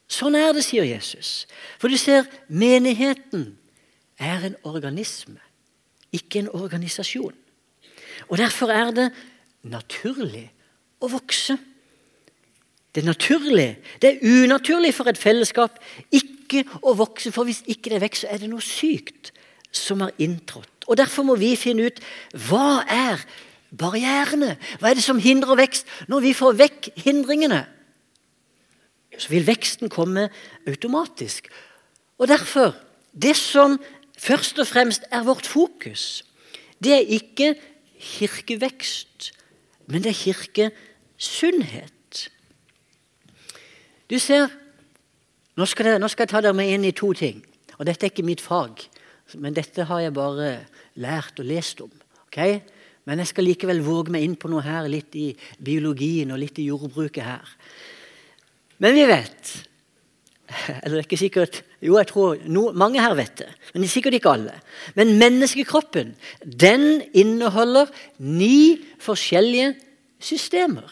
Sånn 0.09 0.37
er 0.37 0.51
det, 0.53 0.63
sier 0.65 0.85
Jesus. 0.85 1.45
For 1.81 1.91
du 1.91 1.97
ser, 1.97 2.25
menigheten 2.49 3.51
er 4.21 4.47
en 4.49 4.57
organisme, 4.67 5.37
ikke 6.13 6.43
en 6.43 6.51
organisasjon. 6.53 7.35
Og 8.29 8.37
Derfor 8.39 8.73
er 8.73 8.91
det 8.95 9.07
naturlig 9.69 10.47
å 11.03 11.09
vokse. 11.11 11.57
Det 12.93 13.01
er 13.01 13.09
naturlig. 13.09 13.69
Det 14.01 14.11
er 14.11 14.43
unaturlig 14.43 14.93
for 14.93 15.09
et 15.09 15.21
fellesskap 15.21 15.79
ikke 16.13 16.63
å 16.85 16.93
vokse, 16.97 17.31
for 17.33 17.49
hvis 17.49 17.63
ikke 17.65 17.89
det 17.89 17.97
er 17.97 18.05
vekst, 18.05 18.25
så 18.25 18.33
er 18.33 18.43
det 18.43 18.51
noe 18.51 18.63
sykt 18.63 19.33
som 19.73 20.03
har 20.05 20.13
inntrådt. 20.21 20.85
Og 20.85 20.97
Derfor 20.99 21.25
må 21.25 21.37
vi 21.41 21.55
finne 21.57 21.89
ut 21.89 22.01
hva 22.49 22.83
er 22.85 23.21
barrierene? 23.77 24.57
Hva 24.79 24.91
er 24.91 24.99
det 24.99 25.05
som 25.05 25.21
hindrer 25.21 25.57
vekst? 25.59 25.89
Når 26.11 26.25
vi 26.25 26.33
får 26.37 26.57
vekk 26.59 26.89
hindringene, 27.05 27.63
så 29.17 29.29
vil 29.29 29.45
veksten 29.47 29.91
komme 29.93 30.29
automatisk. 30.67 31.49
Og 32.17 32.27
Derfor 32.27 32.75
Det 33.13 33.35
som 33.37 33.77
først 34.17 34.59
og 34.59 34.67
fremst 34.67 35.03
er 35.11 35.23
vårt 35.23 35.45
fokus, 35.45 36.23
det 36.83 36.93
er 36.93 37.05
ikke 37.05 37.55
kirkevekst, 37.99 39.31
men 39.85 40.03
det 40.03 40.09
er 40.09 40.23
kirkesunnhet. 40.33 42.29
Du 44.09 44.19
ser, 44.19 44.47
nå 45.55 45.65
skal, 45.65 45.85
jeg, 45.85 45.99
nå 45.99 46.07
skal 46.07 46.23
jeg 46.25 46.29
ta 46.33 46.41
dere 46.41 46.57
med 46.57 46.73
inn 46.73 46.83
i 46.89 46.91
to 46.91 47.13
ting. 47.13 47.45
Og 47.77 47.85
Dette 47.85 48.07
er 48.07 48.11
ikke 48.11 48.25
mitt 48.25 48.41
fag, 48.41 48.81
men 49.35 49.53
dette 49.53 49.85
har 49.89 49.99
jeg 49.99 50.13
bare 50.13 50.65
lært 50.95 51.39
og 51.39 51.45
lest 51.45 51.81
om. 51.81 51.91
Okay? 52.27 52.59
Men 53.09 53.19
jeg 53.19 53.33
skal 53.33 53.47
likevel 53.49 53.81
våge 53.83 54.13
meg 54.13 54.23
inn 54.23 54.37
på 54.39 54.49
noe 54.51 54.63
her, 54.63 54.87
litt 54.91 55.15
i 55.19 55.31
biologien 55.59 56.31
og 56.31 56.39
litt 56.39 56.59
i 56.61 56.69
jordbruket 56.69 57.25
her. 57.25 57.53
Men 58.83 58.95
vi 58.95 59.05
vet 59.09 59.53
Eller 60.83 60.97
det 60.97 60.99
er 60.99 61.05
ikke 61.07 61.21
sikkert 61.21 61.61
Jo, 61.83 61.97
jeg 61.97 62.09
tror 62.09 62.41
no, 62.51 62.67
mange 62.77 63.01
her 63.01 63.15
vet 63.17 63.37
det, 63.41 63.49
men 63.73 63.87
sikkert 63.91 64.17
ikke 64.17 64.33
alle. 64.37 64.53
Men 64.95 65.15
menneskekroppen 65.19 66.13
den 66.43 67.01
inneholder 67.11 67.91
ni 68.19 68.83
forskjellige 69.03 69.73
systemer. 70.23 70.87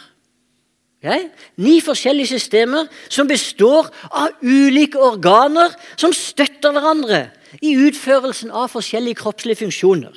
Okay? 1.00 1.30
Ni 1.58 1.80
forskjellige 1.82 2.34
systemer 2.34 2.89
som 3.08 3.30
består 3.30 3.88
av 4.12 4.36
ulike 4.44 5.00
organer 5.00 5.72
som 5.96 6.13
støtter 6.15 6.75
hverandre 6.75 7.24
i 7.63 7.74
utførelsen 7.88 8.51
av 8.51 8.70
forskjellige 8.74 9.22
kroppslige 9.24 9.63
funksjoner. 9.63 10.13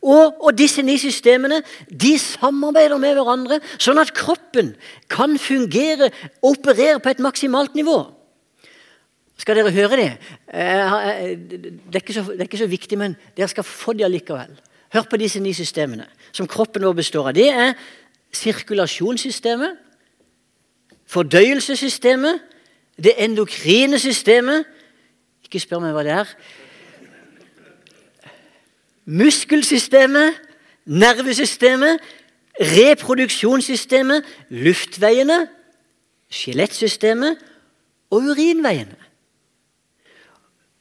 Og, 0.00 0.38
og, 0.40 0.54
disse 0.56 0.82
ni 0.82 0.96
systemene 0.98 1.60
de 1.88 2.14
samarbeider 2.18 2.96
med 3.00 3.18
hverandre, 3.18 3.58
sånn 3.76 4.00
at 4.00 4.14
kroppen 4.16 4.72
kan 5.12 5.36
fungere 5.36 6.08
og 6.40 6.54
operere 6.54 7.02
på 7.04 7.12
et 7.12 7.20
maksimalt 7.20 7.76
nivå. 7.76 7.98
Skal 9.40 9.56
dere 9.56 9.72
høre 9.72 9.96
det? 9.96 10.08
Eh, 10.52 10.94
eh, 11.08 11.36
det 11.36 12.00
er, 12.00 12.12
så, 12.12 12.24
det 12.32 12.40
er 12.40 12.48
ikke 12.48 12.60
så, 12.60 12.68
viktig, 12.68 12.98
men 13.00 13.16
dere 13.36 13.48
skal 13.48 13.64
få 13.64 13.92
det 13.96 14.04
allikevel. 14.08 14.56
Hør 14.92 15.06
på 15.08 15.20
disse 15.20 15.40
ni 15.40 15.52
systemene 15.56 16.08
som 16.32 16.48
kroppen 16.50 16.84
vår 16.84 16.96
består 16.98 17.30
av. 17.30 17.36
Det 17.36 17.48
er 17.48 17.76
sirkulasjonssystemet, 18.36 19.76
fordøyelsessystemet, 21.10 22.40
det 23.00 23.16
endokrine 23.24 23.98
systemet 23.98 24.66
Ikke 25.44 25.60
spør 25.62 25.80
meg 25.82 25.94
hva 25.96 26.02
det 26.06 26.12
er. 26.14 26.28
Muskelsystemet, 29.04 30.40
nervesystemet, 30.84 32.00
reproduksjonssystemet, 32.60 34.26
luftveiene, 34.50 35.48
skjelettsystemet 36.30 37.38
og 38.10 38.32
urinveiene. 38.32 38.98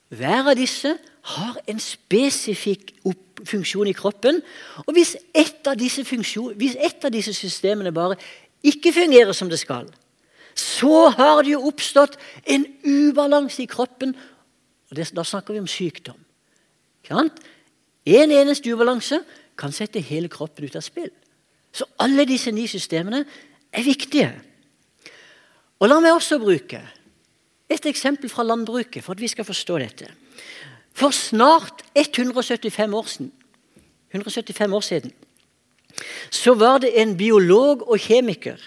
Hver 0.09 0.49
av 0.49 0.55
disse 0.57 0.95
har 1.29 1.57
en 1.69 1.79
spesifikk 1.79 2.95
funksjon 3.45 3.89
i 3.89 3.95
kroppen. 3.95 4.41
Og 4.87 4.93
hvis 4.97 5.15
ett 5.33 5.67
av 5.67 5.77
et 5.77 7.05
av 7.05 7.13
disse 7.13 7.33
systemene 7.33 7.93
bare 7.93 8.17
ikke 8.65 8.93
fungerer 8.93 9.33
som 9.33 9.49
det 9.49 9.59
skal, 9.61 9.87
så 10.55 11.09
har 11.13 11.43
det 11.43 11.53
jo 11.53 11.67
oppstått 11.69 12.17
en 12.49 12.65
ubalanse 12.83 13.63
i 13.63 13.69
kroppen. 13.69 14.15
og 14.89 14.95
det, 14.95 15.11
Da 15.15 15.23
snakker 15.23 15.53
vi 15.53 15.59
om 15.59 15.67
sykdom. 15.67 16.19
En 18.09 18.31
eneste 18.33 18.71
ubalanse 18.73 19.21
kan 19.59 19.73
sette 19.75 20.01
hele 20.01 20.29
kroppen 20.31 20.65
ut 20.65 20.77
av 20.79 20.85
spill. 20.85 21.11
Så 21.71 21.85
alle 22.01 22.25
disse 22.25 22.51
ni 22.51 22.65
systemene 22.67 23.23
er 23.71 23.85
viktige. 23.85 24.31
Og 25.79 25.87
La 25.87 25.99
meg 26.01 26.15
også 26.15 26.39
bruke 26.41 26.81
et 27.69 27.85
eksempel 27.85 28.31
fra 28.31 28.43
landbruket 28.43 29.05
for 29.05 29.13
at 29.13 29.21
vi 29.21 29.29
skal 29.29 29.45
forstå 29.47 29.77
dette. 29.79 30.09
For 30.97 31.13
snart 31.15 31.83
175 31.95 32.93
år 32.93 33.07
siden, 33.07 33.31
175 34.11 34.73
år 34.73 34.81
siden 34.81 35.11
så 36.31 36.53
var 36.53 36.79
det 36.79 36.91
en 37.01 37.15
biolog 37.17 37.83
og 37.89 37.99
kjemiker 37.99 38.59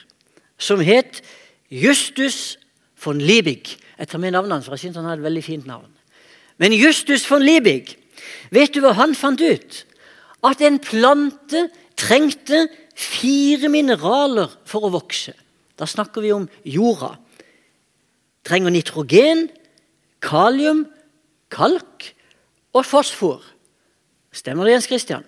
som 0.58 0.80
het 0.80 1.22
Justus 1.70 2.58
von 3.04 3.20
Liebig. 3.20 3.78
Jeg 3.98 4.08
tar 4.08 4.18
med 4.18 4.34
navnet 4.34 4.52
hans, 4.52 4.66
for 4.66 4.74
jeg 4.74 4.78
synes 4.86 4.96
han 4.96 5.04
har 5.04 5.16
et 5.18 5.22
veldig 5.24 5.44
fint 5.44 5.66
navn. 5.66 5.88
Men 6.58 6.72
Justus 6.72 7.24
von 7.30 7.42
Liebig, 7.42 7.96
vet 8.54 8.74
du 8.74 8.82
hva 8.82 8.94
han 8.98 9.14
fant 9.18 9.40
ut? 9.40 9.82
At 10.42 10.62
en 10.64 10.80
plante 10.82 11.68
trengte 11.98 12.66
fire 12.98 13.70
mineraler 13.72 14.50
for 14.68 14.86
å 14.86 14.92
vokse. 14.92 15.34
Da 15.78 15.88
snakker 15.88 16.24
vi 16.24 16.32
om 16.34 16.48
jorda. 16.68 17.14
Trenger 18.46 18.74
nitrogen, 18.74 19.46
kalium, 20.22 20.84
kalk 21.52 22.10
og 22.74 22.86
fosfor. 22.86 23.44
Stemmer 24.32 24.66
det, 24.66 24.76
Jens 24.76 24.88
Christian? 24.90 25.24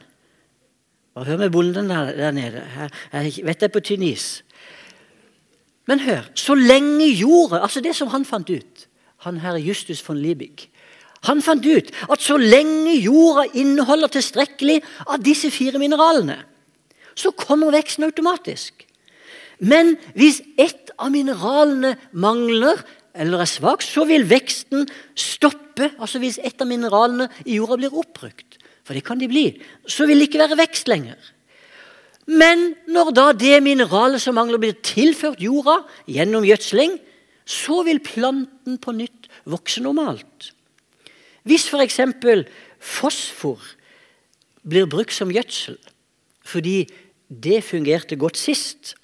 Bare 1.14 1.30
hør 1.30 1.44
med 1.44 1.52
bonden 1.54 1.90
der, 1.90 2.10
der 2.16 2.34
nede. 2.34 2.64
Jeg 3.12 3.44
vet 3.46 3.60
det 3.60 3.68
er 3.68 3.74
på 3.74 3.84
tynn 3.84 4.02
is. 4.02 4.42
Men 5.86 6.00
hør, 6.00 6.26
så 6.34 6.56
lenge 6.56 7.10
jorda 7.12 7.60
Altså 7.60 7.82
det 7.84 7.92
som 7.96 8.08
han 8.08 8.24
fant 8.24 8.48
ut, 8.50 8.86
han 9.26 9.42
her 9.42 9.58
Justus 9.60 10.00
von 10.06 10.16
Liebig 10.16 10.70
Han 11.28 11.43
fant 11.45 11.64
ut 11.64 11.90
at 12.09 12.25
så 12.25 12.37
lenge 12.40 12.97
jorda 13.00 13.47
inneholder 13.57 14.12
tilstrekkelig 14.12 14.81
av 15.07 15.23
disse 15.25 15.50
fire 15.54 15.81
mineralene, 15.81 16.40
så 17.14 17.31
kommer 17.37 17.75
veksten 17.75 18.07
automatisk. 18.09 18.85
Men 19.62 19.95
hvis 20.19 20.40
ett 20.59 20.90
av 20.99 21.12
mineralene 21.14 21.95
mangler 22.12 22.81
eller 23.14 23.45
er 23.45 23.49
svak, 23.50 23.85
så 23.87 24.02
vil 24.09 24.26
veksten 24.26 24.88
stoppe. 25.14 25.93
Altså 26.02 26.19
hvis 26.23 26.40
ett 26.43 26.61
av 26.61 26.69
mineralene 26.69 27.28
i 27.47 27.61
jorda 27.61 27.78
blir 27.78 27.95
oppbrukt, 27.95 28.59
for 28.85 28.97
det 28.97 29.04
kan 29.07 29.21
de 29.21 29.31
bli, 29.31 29.47
så 29.87 30.09
vil 30.09 30.21
det 30.21 30.28
ikke 30.28 30.43
være 30.43 30.59
vekst 30.59 30.90
lenger. 30.90 31.16
Men 32.26 32.73
når 32.88 33.12
da 33.16 33.26
det 33.37 33.61
mineralet 33.62 34.23
som 34.23 34.37
mangler, 34.37 34.61
blir 34.61 34.76
tilført 34.85 35.43
jorda 35.45 35.83
gjennom 36.11 36.47
gjødsling, 36.49 36.97
så 37.45 37.83
vil 37.85 38.00
planten 38.04 38.78
på 38.81 38.95
nytt 38.97 39.28
vokse 39.49 39.83
normalt. 39.85 40.53
Hvis 41.44 41.68
f.eks. 41.68 42.00
fosfor 42.80 43.60
blir 44.64 44.88
brukt 44.88 45.12
som 45.12 45.32
gjødsel 45.32 45.78
fordi 46.44 46.84
det 47.28 47.62
fungerte 47.64 48.18
godt 48.20 48.36
sist, 48.36 48.94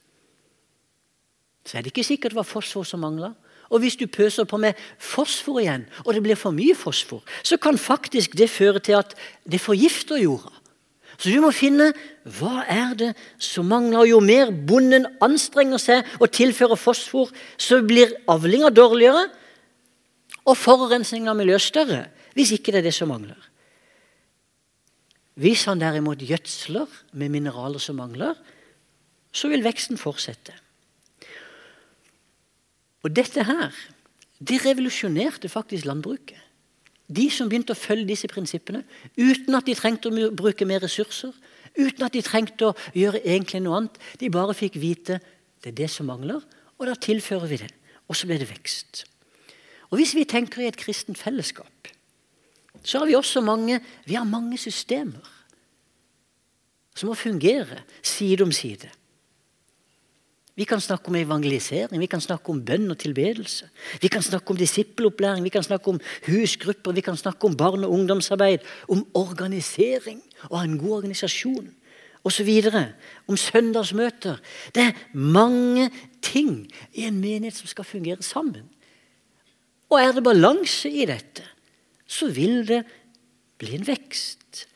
så 1.64 1.78
er 1.78 1.82
det 1.82 1.92
ikke 1.94 2.04
sikkert 2.04 2.34
det 2.34 2.40
var 2.40 2.48
fosfor 2.48 2.84
som 2.84 3.00
mangla. 3.00 3.32
Og 3.70 3.80
hvis 3.80 3.96
du 3.96 4.06
pøser 4.10 4.44
på 4.44 4.58
med 4.60 4.76
fosfor 4.98 5.60
igjen, 5.62 5.86
og 6.04 6.14
det 6.14 6.22
blir 6.24 6.36
for 6.36 6.52
mye 6.52 6.74
fosfor, 6.74 7.22
så 7.46 7.56
kan 7.56 7.78
faktisk 7.78 8.34
det 8.36 8.50
føre 8.50 8.82
til 8.82 8.98
at 8.98 9.14
det 9.48 9.60
forgifter 9.62 10.20
jorda. 10.20 10.52
Så 11.20 11.30
du 11.30 11.40
må 11.44 11.50
finne 11.52 11.90
hva 12.38 12.64
er 12.64 12.94
det 12.96 13.10
som 13.38 13.68
mangler. 13.68 14.08
Jo 14.08 14.20
mer 14.24 14.50
bonden 14.50 15.06
anstrenger 15.22 15.80
seg 15.80 16.08
og 16.18 16.32
tilfører 16.32 16.80
fosfor, 16.80 17.28
så 17.60 17.82
blir 17.84 18.14
avlinga 18.30 18.72
dårligere 18.72 19.26
og 20.48 20.56
forurensninga 20.56 21.30
av 21.30 21.38
miljøet 21.38 21.66
større. 21.66 22.00
Hvis 22.36 22.54
ikke 22.56 22.72
det 22.72 22.82
er 22.82 22.88
det 22.88 22.94
som 22.96 23.10
mangler. 23.10 23.38
Hvis 25.40 25.64
han 25.64 25.80
derimot 25.80 26.20
gjødsler 26.20 26.90
med 27.12 27.32
mineraler 27.32 27.80
som 27.80 27.96
mangler, 27.96 28.34
så 29.32 29.48
vil 29.48 29.64
veksten 29.64 29.98
fortsette. 29.98 30.52
Og 33.06 33.14
dette 33.16 33.44
her, 33.46 33.72
de 34.40 34.58
revolusjonerte 34.60 35.48
faktisk 35.48 35.86
landbruket. 35.88 36.38
De 37.10 37.26
som 37.32 37.48
begynte 37.50 37.74
å 37.74 37.78
følge 37.78 38.12
disse 38.12 38.28
prinsippene 38.30 38.84
uten 39.18 39.56
at 39.56 39.66
de 39.66 39.74
trengte 39.74 40.10
å 40.10 40.30
bruke 40.36 40.66
mer 40.68 40.82
ressurser, 40.84 41.32
uten 41.78 42.04
at 42.06 42.14
de 42.14 42.22
trengte 42.22 42.68
å 42.68 42.76
gjøre 42.94 43.22
egentlig 43.24 43.62
noe 43.64 43.80
annet. 43.80 43.98
De 44.20 44.30
bare 44.30 44.54
fikk 44.54 44.78
vite 44.82 45.18
det 45.60 45.72
er 45.72 45.78
det 45.82 45.90
som 45.92 46.08
mangler, 46.08 46.40
og 46.78 46.86
da 46.88 46.94
tilfører 46.96 47.50
vi 47.50 47.60
det. 47.64 47.70
Og 48.08 48.16
så 48.16 48.28
ble 48.28 48.38
det 48.40 48.48
vekst. 48.50 49.04
Og 49.90 49.98
Hvis 49.98 50.14
vi 50.14 50.24
tenker 50.24 50.62
i 50.62 50.68
et 50.70 50.78
kristent 50.78 51.18
fellesskap, 51.18 51.90
så 52.82 52.98
har 52.98 53.06
vi 53.06 53.14
også 53.14 53.40
mange, 53.40 53.80
vi 54.06 54.14
har 54.14 54.24
mange 54.24 54.58
systemer 54.58 55.40
som 57.00 57.08
må 57.08 57.14
fungere 57.16 57.80
side 58.02 58.44
om 58.44 58.52
side. 58.52 58.90
Vi 60.58 60.66
kan 60.68 60.80
snakke 60.82 61.08
om 61.08 61.16
evangelisering, 61.16 62.00
vi 62.00 62.08
kan 62.10 62.20
snakke 62.20 62.52
om 62.52 62.58
bønn 62.66 62.90
og 62.92 62.98
tilbedelse. 63.00 63.70
Vi 64.02 64.08
kan 64.12 64.22
snakke 64.22 64.50
om 64.52 64.58
disippelopplæring, 64.60 65.44
vi 65.44 65.52
kan 65.54 65.64
snakke 65.64 65.88
om 65.88 66.00
husgrupper, 66.26 66.92
vi 66.92 67.00
kan 67.00 67.16
snakke 67.16 67.46
om 67.46 67.56
barne- 67.56 67.86
og 67.86 67.92
ungdomsarbeid, 67.92 68.58
om 68.88 69.06
organisering 69.14 70.20
og 70.50 70.64
en 70.64 70.78
god 70.78 70.96
organisasjon 70.98 71.70
osv. 72.24 72.50
Om 73.26 73.36
søndagsmøter. 73.36 74.36
Det 74.74 74.82
er 74.82 75.16
mange 75.16 75.90
ting 76.22 76.68
i 76.92 77.06
en 77.08 77.20
menighet 77.20 77.56
som 77.56 77.66
skal 77.66 77.84
fungere 77.84 78.22
sammen. 78.22 78.68
Og 79.90 80.00
er 80.00 80.12
det 80.12 80.24
balanse 80.24 80.90
i 80.90 81.06
dette, 81.08 81.42
så 82.10 82.30
vil 82.34 82.64
det 82.68 82.82
bli 83.60 83.76
en 83.76 83.86
vekst. 83.86 84.66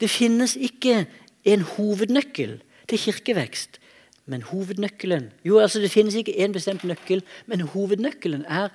Det 0.00 0.10
finnes 0.10 0.56
ikke 0.56 1.04
en 1.44 1.62
hovednøkkel 1.76 2.58
til 2.88 2.98
kirkevekst. 2.98 3.78
Men 4.26 4.42
hovednøkkelen 4.42 5.30
Jo, 5.44 5.58
altså 5.58 5.80
Det 5.80 5.90
finnes 5.90 6.14
ikke 6.14 6.44
én 6.44 6.52
bestemt 6.52 6.84
nøkkel, 6.84 7.22
men 7.46 7.60
hovednøkkelen 7.60 8.44
er 8.48 8.68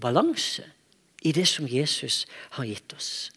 balanse 0.00 0.64
i 1.22 1.32
det 1.32 1.48
som 1.48 1.66
Jesus 1.68 2.26
har 2.50 2.64
gitt 2.64 2.92
oss. 2.96 3.30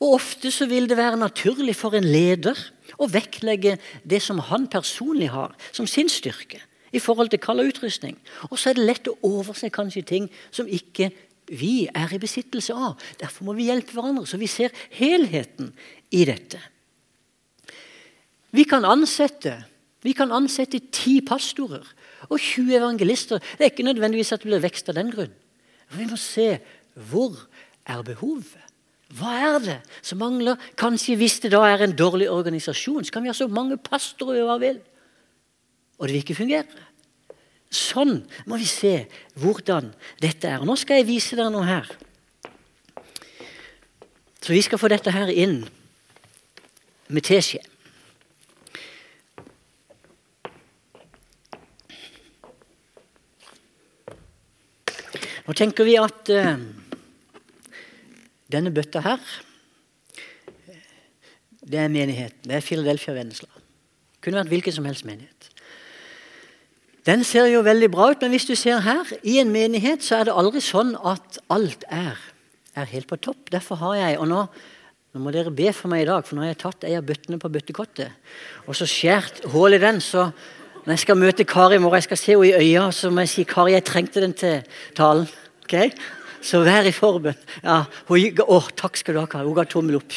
Og 0.00 0.14
Ofte 0.14 0.50
så 0.50 0.66
vil 0.66 0.88
det 0.88 0.96
være 0.96 1.16
naturlig 1.16 1.76
for 1.76 1.94
en 1.94 2.06
leder 2.06 2.56
å 2.98 3.08
vektlegge 3.10 3.76
det 4.04 4.22
som 4.22 4.38
han 4.38 4.68
personlig 4.70 5.28
har 5.34 5.56
som 5.72 5.86
sin 5.86 6.08
styrke 6.08 6.62
i 6.92 6.98
forhold 7.02 7.28
til 7.28 7.42
kall 7.42 7.60
utrustning. 7.66 8.16
Og 8.50 8.58
så 8.58 8.70
er 8.70 8.78
det 8.78 8.86
lett 8.86 9.10
å 9.10 9.18
overse 9.26 9.68
kanskje 9.74 10.06
ting 10.06 10.30
som 10.50 10.70
ikke 10.70 11.10
vi 11.48 11.88
er 11.88 12.12
i 12.12 12.20
besittelse 12.20 12.76
av. 12.76 12.98
Derfor 13.20 13.48
må 13.48 13.56
vi 13.56 13.68
hjelpe 13.70 13.96
hverandre, 13.96 14.26
så 14.28 14.40
vi 14.40 14.50
ser 14.50 14.74
helheten 14.96 15.72
i 16.12 16.24
dette. 16.28 16.60
Vi 18.52 18.64
kan 18.68 18.86
ansette 18.88 19.56
vi 20.06 20.14
kan 20.14 20.30
ansette 20.34 20.78
ti 20.94 21.18
pastorer 21.26 21.84
og 22.28 22.38
20 22.38 22.76
evangelister. 22.78 23.42
Det 23.58 23.66
er 23.66 23.72
ikke 23.72 23.86
nødvendigvis 23.86 24.32
at 24.34 24.44
det 24.44 24.50
blir 24.50 24.62
vekst 24.62 24.90
av 24.90 24.98
den 24.98 25.10
grunn. 25.10 25.32
Vi 25.94 26.06
må 26.06 26.18
se 26.20 26.60
hvor 27.10 27.34
er 27.88 28.04
behovet. 28.06 28.64
Hva 29.18 29.32
er 29.40 29.58
det 29.64 29.78
som 30.04 30.20
mangler? 30.20 30.58
Kanskje 30.78 31.16
hvis 31.18 31.38
det 31.42 31.54
da 31.54 31.62
er 31.64 31.86
en 31.86 31.96
dårlig 31.96 32.28
organisasjon, 32.30 33.06
så 33.06 33.14
kan 33.14 33.24
vi 33.24 33.32
ha 33.32 33.36
så 33.36 33.48
mange 33.48 33.78
pastorer 33.80 34.36
vi 34.36 34.46
bare 34.46 34.64
vil. 34.66 34.80
Og 35.98 36.06
det 36.06 36.12
vil 36.12 36.22
ikke 36.22 36.38
fungere. 36.42 36.87
Sånn 37.68 38.22
må 38.48 38.56
vi 38.60 38.68
se 38.68 38.92
hvordan 39.36 39.90
dette 40.22 40.48
er. 40.48 40.64
Nå 40.64 40.76
skal 40.80 41.02
jeg 41.02 41.10
vise 41.10 41.36
dere 41.36 41.52
noe 41.52 41.66
her. 41.68 41.88
Så 44.40 44.54
vi 44.54 44.62
skal 44.64 44.80
få 44.80 44.88
dette 44.88 45.12
her 45.12 45.28
inn 45.28 45.60
med 47.12 47.26
teskje. 47.28 47.60
Nå 55.48 55.54
tenker 55.56 55.84
vi 55.88 55.94
at 55.96 56.28
uh, 56.32 56.58
denne 58.52 58.72
bøtta 58.72 59.00
her 59.00 59.22
Det 61.68 61.78
er 61.80 61.88
menigheten. 61.92 62.48
Det 62.48 62.56
er 62.56 62.64
Filadelfia 62.64 63.14
Vennesla. 63.16 63.48
Kunne 64.24 64.40
vært 64.40 64.52
hvilken 64.52 64.74
som 64.76 64.86
helst 64.88 65.04
menighet. 65.08 65.37
Den 67.08 67.22
ser 67.24 67.46
jo 67.48 67.62
veldig 67.64 67.88
bra 67.88 68.10
ut, 68.12 68.20
men 68.20 68.34
hvis 68.34 68.44
du 68.44 68.52
ser 68.58 68.82
her, 68.84 69.08
i 69.24 69.38
en 69.40 69.52
menighet 69.52 70.04
så 70.04 70.18
er 70.18 70.28
det 70.28 70.34
aldri 70.36 70.60
sånn 70.60 70.92
at 71.08 71.38
alt 71.54 71.86
er, 71.88 72.18
er 72.76 72.90
helt 72.90 73.08
på 73.08 73.16
topp. 73.24 73.48
Derfor 73.54 73.80
har 73.80 73.94
jeg 73.96 74.18
og 74.20 74.28
nå, 74.28 74.42
nå 75.16 75.22
må 75.24 75.32
dere 75.32 75.54
be 75.54 75.72
for 75.72 75.88
meg 75.88 76.04
i 76.04 76.10
dag, 76.10 76.26
for 76.26 76.36
nå 76.36 76.44
har 76.44 76.52
jeg 76.52 76.60
tatt 76.66 76.84
ei 76.84 76.98
av 76.98 77.06
bøttene 77.08 77.40
på 77.40 77.48
bøttekottet 77.54 78.12
og 78.68 78.76
så 78.76 78.84
skjært 78.84 79.40
hull 79.54 79.78
i 79.78 79.80
den. 79.80 80.02
så 80.04 80.28
når 80.84 80.94
jeg 80.94 81.04
skal 81.06 81.20
møte 81.20 81.48
Kari 81.48 81.76
i 81.76 81.80
morgen, 81.80 81.98
jeg 82.00 82.10
skal 82.10 82.20
se 82.20 82.34
henne 82.34 82.48
i 82.48 82.68
øya, 82.68 82.86
så 82.92 83.10
må 83.12 83.24
jeg 83.24 83.32
si 83.32 83.48
Kari, 83.48 83.74
jeg 83.74 83.88
trengte 83.88 84.22
den 84.24 84.36
til 84.36 84.62
talen. 84.96 85.26
Ok? 85.64 85.74
Så 86.44 86.60
vær 86.64 86.86
i 86.88 86.92
forbønn. 86.96 87.36
Ja, 87.64 87.82
å, 88.08 88.58
takk 88.76 89.00
skal 89.00 89.16
du 89.16 89.20
ha, 89.20 89.26
Kari. 89.28 89.48
Hun 89.48 89.56
ga 89.56 89.64
tommel 89.68 89.98
opp. 89.98 90.16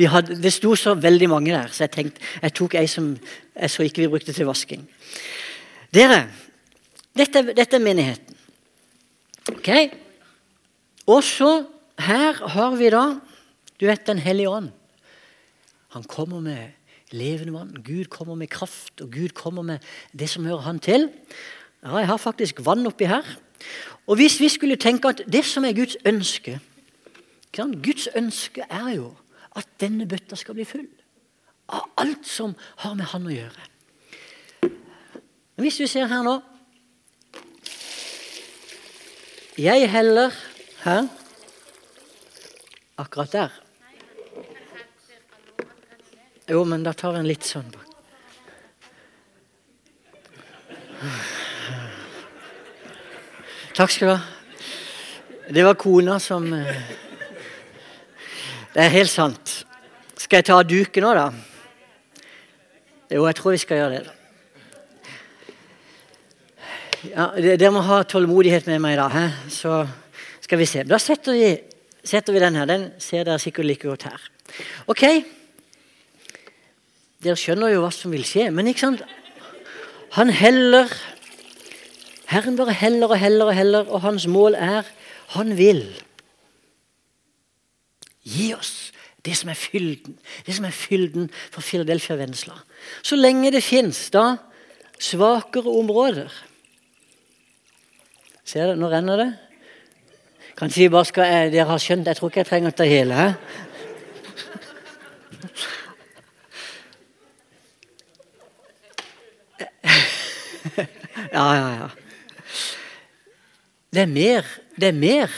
Hadde, 0.00 0.38
det 0.40 0.52
sto 0.56 0.72
så 0.78 0.94
veldig 0.96 1.28
mange 1.28 1.52
der, 1.52 1.68
så 1.68 1.84
jeg 1.84 1.92
tenkte, 1.96 2.24
jeg 2.40 2.56
tok 2.56 2.76
ei 2.80 2.86
som 2.88 3.10
jeg 3.12 3.72
så 3.72 3.84
ikke 3.84 4.04
vi 4.04 4.08
brukte 4.14 4.32
til 4.36 4.48
vasking. 4.48 4.86
Dere, 5.94 6.28
dette, 7.18 7.42
dette 7.56 7.76
er 7.76 7.82
menigheten. 7.82 8.36
Ok? 9.50 9.70
Og 11.10 11.24
så 11.26 11.50
her 12.00 12.38
har 12.54 12.76
vi 12.78 12.90
da 12.92 13.04
Du 13.80 13.86
vet 13.88 14.06
Den 14.06 14.18
hellige 14.18 14.48
ånd. 14.48 14.68
Han 15.96 16.04
kommer 16.04 16.40
med 16.40 16.76
levende 17.10 17.52
vann. 17.52 17.72
Gud 17.82 18.10
kommer 18.12 18.34
med 18.34 18.48
kraft, 18.48 19.00
og 19.00 19.10
Gud 19.10 19.32
kommer 19.34 19.62
med 19.62 19.78
det 20.12 20.28
som 20.30 20.44
hører 20.44 20.60
han 20.68 20.78
til. 20.78 21.08
Ja, 21.82 21.96
jeg 21.96 22.06
har 22.06 22.16
faktisk 22.16 22.60
vann 22.64 22.86
oppi 22.86 23.08
her. 23.08 23.24
Og 24.06 24.16
Hvis 24.16 24.40
vi 24.40 24.48
skulle 24.48 24.76
tenke 24.76 25.08
at 25.08 25.22
det 25.26 25.44
som 25.44 25.64
er 25.64 25.72
Guds 25.72 25.96
ønske 26.06 26.60
Guds 27.56 28.08
ønske 28.14 28.62
er 28.70 28.94
jo 28.94 29.14
at 29.56 29.66
denne 29.80 30.06
bøtta 30.06 30.36
skal 30.36 30.54
bli 30.54 30.64
full 30.64 30.86
av 31.68 31.88
alt 31.98 32.26
som 32.26 32.54
har 32.82 32.94
med 32.94 33.10
han 33.10 33.26
å 33.26 33.34
gjøre. 33.34 33.64
Hvis 35.60 35.80
vi 35.80 35.86
ser 35.90 36.08
her 36.08 36.22
nå 36.24 36.38
Jeg 39.60 39.90
heller 39.92 40.32
her 40.84 41.08
akkurat 43.00 43.32
der. 43.32 43.50
Jo, 46.48 46.62
men 46.64 46.84
da 46.84 46.92
tar 46.96 47.12
vi 47.12 47.20
en 47.20 47.28
litt 47.28 47.44
sånn 47.44 47.68
bak. 47.72 47.88
Takk 53.76 53.92
skal 53.92 54.08
du 54.08 54.12
ha. 54.14 54.20
Det 55.50 55.64
var 55.64 55.76
kona 55.80 56.18
som 56.20 56.46
eh, 56.56 56.80
Det 58.72 58.84
er 58.84 58.96
helt 58.96 59.12
sant. 59.12 59.54
Skal 60.16 60.40
jeg 60.40 60.48
ta 60.48 60.62
duken 60.62 61.04
nå, 61.04 61.12
da? 61.16 61.28
Jo, 63.10 63.26
jeg 63.26 63.38
tror 63.40 63.56
vi 63.56 63.62
skal 63.64 63.82
gjøre 63.82 64.00
det. 64.00 64.19
Ja, 67.08 67.30
Dere 67.32 67.70
må 67.72 67.80
ha 67.80 68.02
tålmodighet 68.04 68.66
med 68.68 68.82
meg, 68.84 68.98
da. 69.00 69.06
He? 69.08 69.28
Så 69.48 69.72
skal 70.44 70.58
vi 70.60 70.66
se. 70.68 70.82
Da 70.84 70.98
setter 71.00 71.32
vi, 71.32 71.54
setter 72.04 72.34
vi 72.36 72.42
den 72.42 72.58
her. 72.60 72.66
Den 72.68 72.82
ser 73.00 73.24
dere 73.24 73.40
sikkert 73.40 73.64
like 73.70 73.88
godt 73.88 74.04
her. 74.10 74.26
Ok. 74.90 75.04
Dere 77.24 77.38
skjønner 77.40 77.72
jo 77.72 77.86
hva 77.86 77.92
som 77.94 78.12
vil 78.12 78.26
skje, 78.28 78.50
men 78.52 78.68
ikke 78.68 78.84
sant? 78.84 79.04
Han 80.18 80.32
heller 80.34 80.92
Herren 82.30 82.58
bare 82.58 82.74
heller 82.76 83.14
og 83.14 83.18
heller 83.18 83.48
og 83.48 83.56
heller, 83.56 83.88
og 83.88 84.04
hans 84.04 84.26
mål 84.30 84.54
er 84.54 84.84
Han 85.38 85.56
vil 85.56 85.84
gi 88.26 88.50
oss 88.54 88.90
det 89.24 89.36
som 89.38 89.48
er 89.52 89.56
fylden. 89.58 90.18
Det 90.44 90.52
som 90.56 90.66
er 90.66 90.74
fylden 90.74 91.30
for 91.50 91.62
Philadelphia 91.64 92.16
Vennesla. 92.18 92.60
Så 93.02 93.16
lenge 93.16 93.52
det 93.54 93.62
fins 93.64 94.10
svakere 94.98 95.70
områder 95.70 96.32
Ser 98.50 98.72
du, 98.72 98.80
nå 98.80 98.88
renner 98.90 99.20
det. 99.20 99.28
Kanskje 100.58 100.82
vi 100.82 100.90
bare 100.90 101.06
skal, 101.06 101.24
eh, 101.24 101.50
Dere 101.52 101.68
har 101.68 101.78
skjønt 101.78 102.06
Jeg 102.06 102.16
tror 102.18 102.30
ikke 102.30 102.40
jeg 102.40 102.48
trenger 102.48 102.72
å 102.72 102.74
ta 102.74 102.84
hele. 102.84 103.14
He? 103.14 103.30
Ja, 111.30 111.46
ja, 111.54 111.68
ja. 111.78 111.88
Det 113.94 114.02
er 114.02 114.10
mer. 114.10 114.44
Det 114.74 114.88
er 114.88 114.98
mer. 114.98 115.30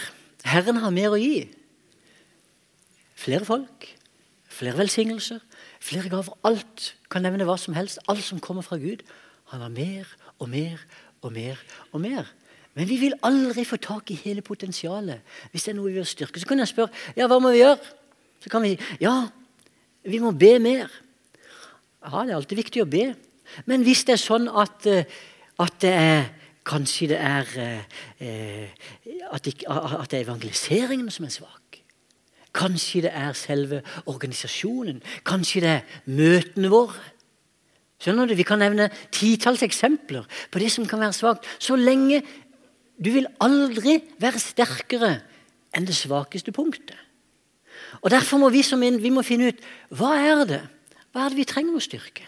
Herren 0.49 0.81
har 0.81 0.91
mer 0.95 1.13
å 1.13 1.21
gi. 1.21 1.51
Flere 3.15 3.45
folk, 3.45 3.87
flere 4.49 4.79
velsignelser, 4.81 5.43
flere 5.85 6.09
gaver. 6.09 6.33
Alt 6.49 6.95
kan 7.13 7.23
nevne 7.23 7.45
hva 7.45 7.59
som 7.61 7.77
helst. 7.77 8.01
Alt 8.09 8.25
som 8.25 8.41
kommer 8.41 8.65
fra 8.65 8.81
Gud. 8.81 9.05
Han 9.53 9.61
har 9.61 9.69
mer 9.69 10.09
og 10.39 10.49
mer 10.49 10.81
og 11.21 11.33
mer 11.37 11.61
og 11.93 12.01
mer. 12.01 12.33
Men 12.75 12.89
vi 12.89 12.97
vil 13.03 13.17
aldri 13.27 13.65
få 13.69 13.77
tak 13.83 14.11
i 14.11 14.19
hele 14.23 14.45
potensialet 14.45 15.21
hvis 15.53 15.67
det 15.67 15.75
er 15.75 15.79
noe 15.79 15.91
vi 15.91 15.99
vil 15.99 16.09
styrke. 16.09 16.41
Så 16.41 16.49
kan 16.49 16.63
jeg 16.63 16.71
spørre 16.73 16.93
ja, 17.19 17.29
hva 17.29 17.41
må 17.43 17.53
vi 17.53 17.61
gjøre. 17.61 17.81
Så 18.43 18.53
kan 18.53 18.65
vi 18.65 18.75
si 18.75 19.01
ja, 19.03 19.17
vi 20.09 20.21
må 20.23 20.33
be 20.35 20.57
mer. 20.63 20.93
Ja, 22.03 22.25
det 22.25 22.33
er 22.33 22.39
alltid 22.39 22.59
viktig 22.59 22.83
å 22.83 22.91
be. 22.91 23.13
Men 23.69 23.85
hvis 23.87 24.07
det 24.09 24.17
er 24.17 24.23
sånn 24.23 24.49
at, 24.49 24.87
eh, 24.89 25.05
at 25.63 25.83
det 25.85 25.97
er 25.97 26.23
Kanskje 26.63 27.09
det 27.11 27.17
er 27.19 27.49
eh, 27.59 28.69
at, 29.35 29.43
det, 29.43 29.65
at 29.67 30.11
det 30.13 30.21
er 30.21 30.29
evangeliseringen 30.29 31.09
som 31.11 31.25
er 31.27 31.33
svak. 31.35 31.81
Kanskje 32.55 33.03
det 33.07 33.11
er 33.19 33.33
selve 33.35 33.81
organisasjonen. 34.07 35.01
Kanskje 35.27 35.63
det 35.65 35.73
er 35.73 35.97
møtene 36.07 36.71
våre. 36.71 37.01
Skjønner 38.03 38.31
du? 38.31 38.37
Vi 38.39 38.47
kan 38.47 38.63
nevne 38.63 38.91
titalls 39.15 39.63
eksempler 39.67 40.27
på 40.51 40.63
det 40.63 40.71
som 40.75 40.87
kan 40.87 41.03
være 41.03 41.17
svakt. 41.19 41.51
Så 41.59 41.75
lenge 41.79 42.23
du 43.03 43.11
vil 43.15 43.27
aldri 43.43 43.99
være 44.23 44.41
sterkere 44.43 45.17
enn 45.75 45.89
det 45.89 45.97
svakeste 45.97 46.53
punktet. 46.55 46.99
Og 48.03 48.11
Derfor 48.11 48.41
må 48.41 48.51
vi 48.53 48.63
som 48.65 48.83
inn, 48.83 49.01
vi 49.03 49.11
må 49.13 49.25
finne 49.27 49.51
ut 49.53 49.65
hva 49.97 50.15
er 50.21 50.45
det 50.49 50.63
Hva 51.13 51.27
er 51.27 51.35
det 51.35 51.43
vi 51.43 51.45
trenger 51.45 51.77
å 51.77 51.83
styrke. 51.83 52.25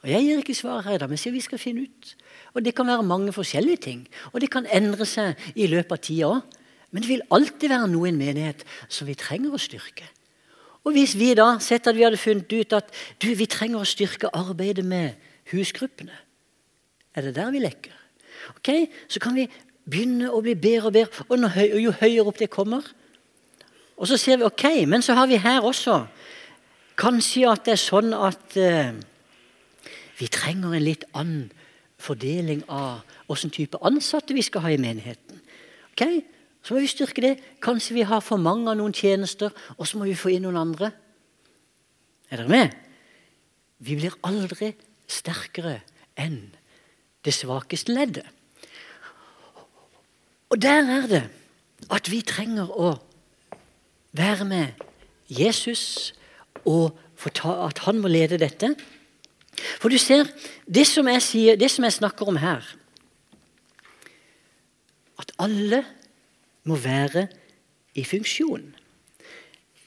Og 0.00 0.08
Jeg 0.08 0.24
gir 0.24 0.38
ikke 0.40 0.54
svar 0.56 0.86
her 0.86 0.94
i 0.96 1.00
dag, 1.02 1.10
men 1.10 1.18
sier 1.20 1.34
vi 1.34 1.42
skal 1.44 1.60
finne 1.60 1.82
ut. 1.84 2.14
Og 2.54 2.62
Det 2.64 2.72
kan 2.74 2.86
være 2.88 3.04
mange 3.04 3.34
forskjellige 3.34 3.82
ting. 3.84 4.06
Og 4.32 4.40
det 4.40 4.48
kan 4.50 4.64
endre 4.72 5.04
seg 5.04 5.36
i 5.54 5.66
løpet 5.68 5.92
av 5.92 6.00
tida 6.00 6.30
òg. 6.32 6.56
Men 6.90 7.04
det 7.04 7.10
vil 7.10 7.26
alltid 7.28 7.68
være 7.68 7.90
noe 7.92 8.08
i 8.08 8.12
en 8.14 8.20
menighet 8.20 8.64
som 8.88 9.04
vi 9.04 9.18
trenger 9.18 9.52
å 9.52 9.60
styrke. 9.60 10.06
Og 10.86 10.94
Hvis 10.96 11.12
vi 11.18 11.34
da 11.36 11.58
sett 11.60 11.86
at 11.86 11.96
vi 11.98 12.06
hadde 12.06 12.16
funnet 12.16 12.48
ut 12.48 12.72
at 12.72 12.88
du, 13.20 13.34
vi 13.34 13.44
trenger 13.44 13.82
å 13.82 13.88
styrke 13.88 14.32
arbeidet 14.32 14.86
med 14.86 15.18
husgruppene, 15.52 16.16
er 17.12 17.28
det 17.28 17.34
der 17.36 17.52
vi 17.52 17.60
lekker? 17.60 17.97
Ok, 18.56 18.90
Så 19.08 19.20
kan 19.20 19.34
vi 19.34 19.48
begynne 19.88 20.30
å 20.30 20.40
bli 20.44 20.54
bedre 20.54 20.90
og 20.90 20.92
bedre, 20.92 21.24
og 21.28 21.50
høy, 21.54 21.68
jo 21.82 21.92
høyere 21.92 22.26
opp 22.26 22.38
det 22.38 22.50
kommer. 22.50 22.84
Og 23.96 24.08
så 24.08 24.16
ser 24.16 24.38
vi 24.38 24.44
ok, 24.44 24.64
men 24.86 25.02
så 25.02 25.14
har 25.14 25.26
vi 25.26 25.40
her 25.40 25.64
også 25.64 26.06
kanskje 26.98 27.46
at 27.50 27.64
det 27.66 27.76
er 27.76 27.80
sånn 27.80 28.10
at 28.14 28.56
eh, 28.58 28.96
vi 30.18 30.26
trenger 30.34 30.74
en 30.74 30.84
litt 30.84 31.06
annen 31.14 31.46
fordeling 31.98 32.64
av 32.70 33.04
hvilken 33.28 33.54
type 33.54 33.80
ansatte 33.86 34.34
vi 34.34 34.42
skal 34.46 34.64
ha 34.66 34.72
i 34.74 34.80
menigheten. 34.82 35.40
Ok, 35.92 36.02
Så 36.62 36.74
må 36.74 36.80
vi 36.82 36.90
styrke 36.90 37.22
det. 37.22 37.36
Kanskje 37.62 37.94
vi 37.94 38.02
har 38.04 38.20
for 38.20 38.36
mange 38.36 38.66
av 38.68 38.76
noen 38.76 38.92
tjenester, 38.92 39.54
og 39.78 39.86
så 39.86 39.96
må 39.96 40.08
vi 40.08 40.16
få 40.18 40.34
inn 40.34 40.42
noen 40.42 40.58
andre. 40.58 40.90
Er 42.28 42.42
dere 42.42 42.50
med? 42.50 42.74
Vi 43.78 43.94
blir 43.96 44.16
aldri 44.26 44.72
sterkere 45.08 45.78
enn 46.18 46.50
det 47.28 47.36
svakeste 47.36 47.92
leddet. 47.92 48.24
Og 50.48 50.62
der 50.62 50.88
er 50.88 51.06
det 51.10 51.24
at 51.92 52.08
vi 52.10 52.22
trenger 52.24 52.70
å 52.72 52.94
være 54.16 54.46
med 54.48 54.86
Jesus 55.28 56.14
og 56.64 56.96
at 57.28 57.82
han 57.84 58.00
må 58.00 58.08
lede 58.08 58.40
dette. 58.40 58.72
For 59.82 59.92
du 59.92 59.98
ser, 60.00 60.28
det 60.64 60.86
som 60.88 61.08
jeg, 61.10 61.22
sier, 61.24 61.58
det 61.58 61.68
som 61.72 61.84
jeg 61.84 61.98
snakker 61.98 62.30
om 62.30 62.38
her 62.38 62.62
At 65.18 65.32
alle 65.42 65.82
må 66.62 66.76
være 66.78 67.26
i 67.98 68.04
funksjon. 68.06 68.68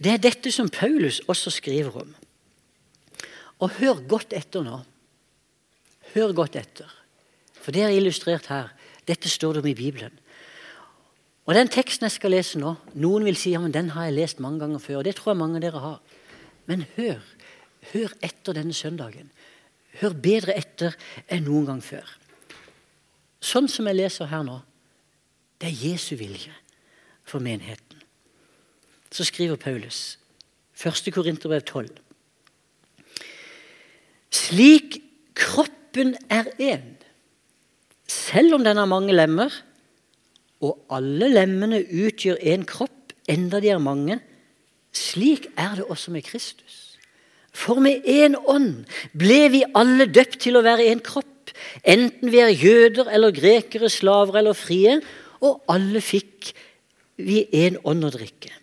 Det 0.01 0.11
er 0.11 0.19
dette 0.19 0.51
som 0.51 0.69
Paulus 0.69 1.21
også 1.31 1.53
skriver 1.55 2.01
om. 2.03 2.09
Og 3.63 3.77
hør 3.79 4.01
godt 4.09 4.33
etter 4.35 4.65
nå. 4.65 4.81
Hør 6.11 6.33
godt 6.35 6.57
etter. 6.59 7.00
For 7.61 7.71
det 7.71 7.85
er 7.85 7.95
illustrert 7.95 8.49
her. 8.51 8.71
Dette 9.07 9.29
står 9.29 9.53
det 9.53 9.63
om 9.63 9.69
i 9.69 9.77
Bibelen. 9.77 10.13
Og 11.45 11.55
Den 11.55 11.67
teksten 11.67 12.05
jeg 12.05 12.13
skal 12.15 12.31
lese 12.31 12.59
nå 12.61 12.75
Noen 13.01 13.25
vil 13.25 13.35
si 13.35 13.51
ja, 13.51 13.59
men 13.59 13.73
den 13.73 13.89
har 13.95 14.05
jeg 14.07 14.13
lest 14.19 14.39
mange 14.39 14.59
ganger 14.59 14.79
før. 14.79 14.97
og 14.97 15.05
Det 15.05 15.15
tror 15.15 15.33
jeg 15.33 15.37
mange 15.37 15.57
av 15.57 15.61
dere 15.65 15.79
har. 15.79 16.01
Men 16.65 16.85
hør. 16.95 17.21
Hør 17.93 18.13
etter 18.21 18.53
denne 18.53 18.73
søndagen. 18.73 19.31
Hør 19.99 20.13
bedre 20.13 20.55
etter 20.55 20.95
enn 21.27 21.43
noen 21.43 21.65
gang 21.65 21.81
før. 21.83 22.05
Sånn 23.41 23.67
som 23.67 23.89
jeg 23.89 23.97
leser 23.97 24.29
her 24.29 24.45
nå, 24.45 24.59
det 25.61 25.71
er 25.71 25.81
Jesu 25.89 26.15
vilje 26.15 26.53
for 27.25 27.41
menigheten. 27.41 27.97
Så 29.11 29.25
skriver 29.27 29.59
Paulus, 29.59 30.17
1. 30.77 31.11
Korinterbrev 31.13 31.65
12. 31.65 31.89
Slik 34.31 35.01
kroppen 35.35 36.15
er 36.29 36.47
én, 36.61 37.00
selv 38.11 38.57
om 38.57 38.65
den 38.65 38.79
har 38.79 38.89
mange 38.89 39.15
lemmer, 39.15 39.53
og 40.61 40.77
alle 40.93 41.31
lemmene 41.31 41.81
utgjør 41.85 42.41
én 42.53 42.65
kropp, 42.67 43.15
enda 43.29 43.61
de 43.63 43.71
er 43.73 43.81
mange, 43.81 44.19
slik 44.93 45.47
er 45.59 45.77
det 45.79 45.87
også 45.87 46.11
med 46.13 46.25
Kristus. 46.27 46.97
For 47.51 47.81
med 47.83 48.05
én 48.07 48.37
ånd 48.47 48.85
ble 49.17 49.41
vi 49.51 49.63
alle 49.75 50.07
døpt 50.07 50.39
til 50.45 50.57
å 50.57 50.63
være 50.65 50.87
en 50.91 51.01
kropp, 51.03 51.51
enten 51.83 52.31
vi 52.31 52.39
er 52.43 52.53
jøder 52.53 53.11
eller 53.11 53.35
grekere, 53.35 53.89
slaver 53.91 54.39
eller 54.39 54.55
frie, 54.57 54.99
og 55.41 55.63
alle 55.71 56.01
fikk 56.03 56.53
vi 57.21 57.43
en 57.65 57.79
ånd 57.87 58.07
å 58.07 58.13
drikke. 58.13 58.53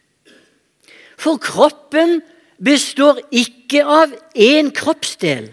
For 1.19 1.41
kroppen 1.43 2.21
består 2.63 3.21
ikke 3.35 3.83
av 3.83 4.15
én 4.39 4.71
kroppsdel, 4.75 5.51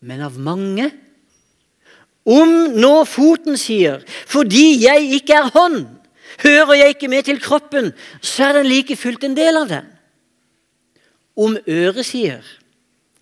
men 0.00 0.22
av 0.24 0.38
mange. 0.40 0.88
Om 2.26 2.76
nå 2.76 3.04
foten 3.04 3.56
sier 3.56 4.02
'fordi 4.26 4.82
jeg 4.84 5.12
ikke 5.20 5.34
er 5.34 5.50
hånd', 5.50 5.86
hører 6.42 6.74
jeg 6.74 6.88
ikke 6.88 7.08
med 7.08 7.22
til 7.24 7.40
kroppen, 7.40 7.92
så 8.20 8.44
er 8.44 8.52
den 8.52 8.66
like 8.66 8.96
fullt 8.96 9.24
en 9.24 9.36
del 9.36 9.56
av 9.56 9.68
den 9.68 9.86
om 11.36 11.56
øret 11.68 12.06
sier 12.06 12.44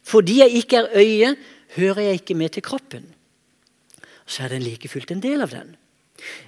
fordi 0.08 0.38
jeg 0.40 0.62
ikke 0.62 0.76
er 0.76 0.94
øye, 0.96 1.36
hører 1.76 2.00
jeg 2.00 2.20
ikke 2.22 2.34
med 2.34 2.48
til 2.48 2.62
kroppen. 2.64 3.02
Så 4.24 4.46
er 4.46 4.54
den 4.54 4.62
like 4.64 4.88
fullt 4.88 5.10
en 5.12 5.20
del 5.20 5.44
av 5.44 5.50
den. 5.52 5.74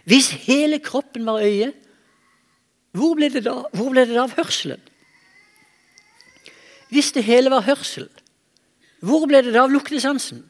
Hvis 0.08 0.30
hele 0.46 0.78
kroppen 0.80 1.26
var 1.28 1.44
øye, 1.44 1.68
hvor 2.96 3.12
ble 3.18 3.28
det 3.28 3.44
da, 3.44 3.58
ble 3.76 4.06
det 4.08 4.16
da 4.16 4.22
av 4.24 4.32
hørselen? 4.38 4.80
Hvis 6.88 7.12
det 7.12 7.26
hele 7.28 7.52
var 7.52 7.68
hørsel, 7.68 8.08
hvor 9.04 9.28
ble 9.28 9.44
det 9.44 9.52
da 9.52 9.66
av 9.66 9.76
luktesansen? 9.76 10.40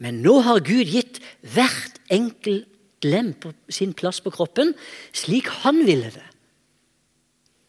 Men 0.00 0.22
nå 0.24 0.40
har 0.46 0.62
Gud 0.64 0.88
gitt 0.88 1.20
hvert 1.44 2.00
enkelt 2.10 2.66
lem 3.04 3.32
på 3.40 3.52
sin 3.72 3.92
plass 3.96 4.20
på 4.24 4.32
kroppen 4.32 4.74
slik 5.16 5.48
han 5.62 5.84
ville 5.86 6.10
det. 6.12 6.26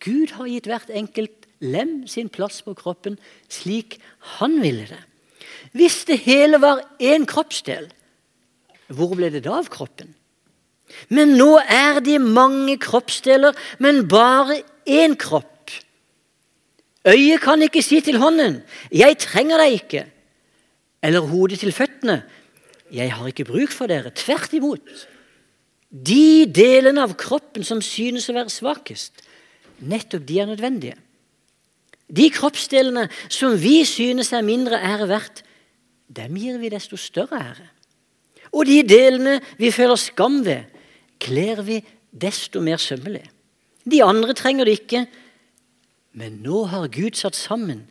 Gud 0.01 0.33
har 0.37 0.49
gitt 0.49 0.67
hvert 0.67 0.89
enkelt 0.89 1.47
lem 1.61 2.01
sin 2.09 2.31
plass 2.31 2.61
på 2.65 2.73
kroppen 2.77 3.19
slik 3.51 3.99
han 4.37 4.57
ville 4.63 4.87
det. 4.89 5.01
Hvis 5.77 6.01
det 6.07 6.21
hele 6.25 6.59
var 6.61 6.81
én 6.99 7.27
kroppsdel, 7.29 7.91
hvor 8.91 9.13
ble 9.15 9.29
det 9.31 9.43
da 9.45 9.59
av 9.59 9.69
kroppen? 9.71 10.15
Men 11.07 11.37
nå 11.39 11.53
er 11.61 12.01
de 12.03 12.17
mange 12.19 12.75
kroppsdeler, 12.81 13.55
men 13.79 14.03
bare 14.11 14.59
én 14.83 15.15
kropp. 15.19 15.47
Øyet 17.07 17.41
kan 17.41 17.61
ikke 17.63 17.81
si 17.81 18.01
til 18.01 18.19
hånden 18.21 18.61
'Jeg 18.91 19.17
trenger 19.17 19.57
deg 19.57 19.71
ikke', 19.73 20.05
eller 21.01 21.27
hodet 21.27 21.59
til 21.59 21.73
føttene 21.73 22.23
'Jeg 22.91 23.13
har 23.13 23.27
ikke 23.27 23.45
bruk 23.45 23.71
for 23.71 23.87
dere'. 23.87 24.11
Tvert 24.11 24.53
imot. 24.53 25.07
De 25.91 26.45
delene 26.45 27.01
av 27.01 27.15
kroppen 27.15 27.63
som 27.63 27.81
synes 27.81 28.29
å 28.29 28.35
være 28.35 28.49
svakest, 28.49 29.23
nettopp 29.79 30.25
de 30.27 30.39
er 30.39 30.45
nødvendige. 30.45 30.97
De 32.11 32.29
kroppsdelene 32.29 33.09
som 33.29 33.55
vi 33.55 33.85
synes 33.87 34.33
er 34.33 34.43
mindre 34.43 34.79
ære 34.79 35.07
verdt, 35.07 35.43
dem 36.11 36.35
gir 36.35 36.57
vi 36.59 36.69
desto 36.69 36.99
større 36.99 37.39
ære. 37.39 37.67
Og 38.51 38.67
de 38.67 38.81
delene 38.83 39.39
vi 39.57 39.71
føler 39.71 39.95
skam 39.95 40.41
ved, 40.45 40.67
kler 41.19 41.61
vi 41.63 41.79
desto 42.11 42.59
mer 42.59 42.77
sømmelig. 42.77 43.23
De 43.87 44.03
andre 44.03 44.33
trenger 44.33 44.67
det 44.67 44.79
ikke, 44.81 45.05
men 46.13 46.41
nå 46.43 46.65
har 46.67 46.91
Gud 46.91 47.15
satt 47.15 47.35
sammen 47.39 47.85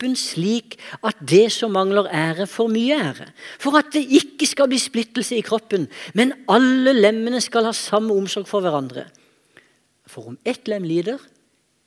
kroppen 0.00 0.16
slik 0.16 0.78
at 1.04 1.16
det 1.20 1.52
som 1.52 1.72
mangler 1.72 2.08
ære, 2.08 2.46
får 2.46 2.68
mye 2.72 2.96
ære. 2.96 3.26
For 3.60 3.76
at 3.76 3.92
det 3.92 4.08
ikke 4.08 4.46
skal 4.46 4.68
bli 4.68 4.78
splittelse 4.78 5.36
i 5.36 5.44
kroppen, 5.44 5.88
men 6.14 6.32
alle 6.48 6.92
lemmene 6.92 7.40
skal 7.40 7.64
ha 7.64 7.72
samme 7.72 8.14
omsorg 8.14 8.48
for 8.48 8.60
hverandre. 8.60 9.06
For 10.06 10.32
om 10.32 10.38
ett 10.44 10.66
lem 10.68 10.84
lider, 10.84 11.18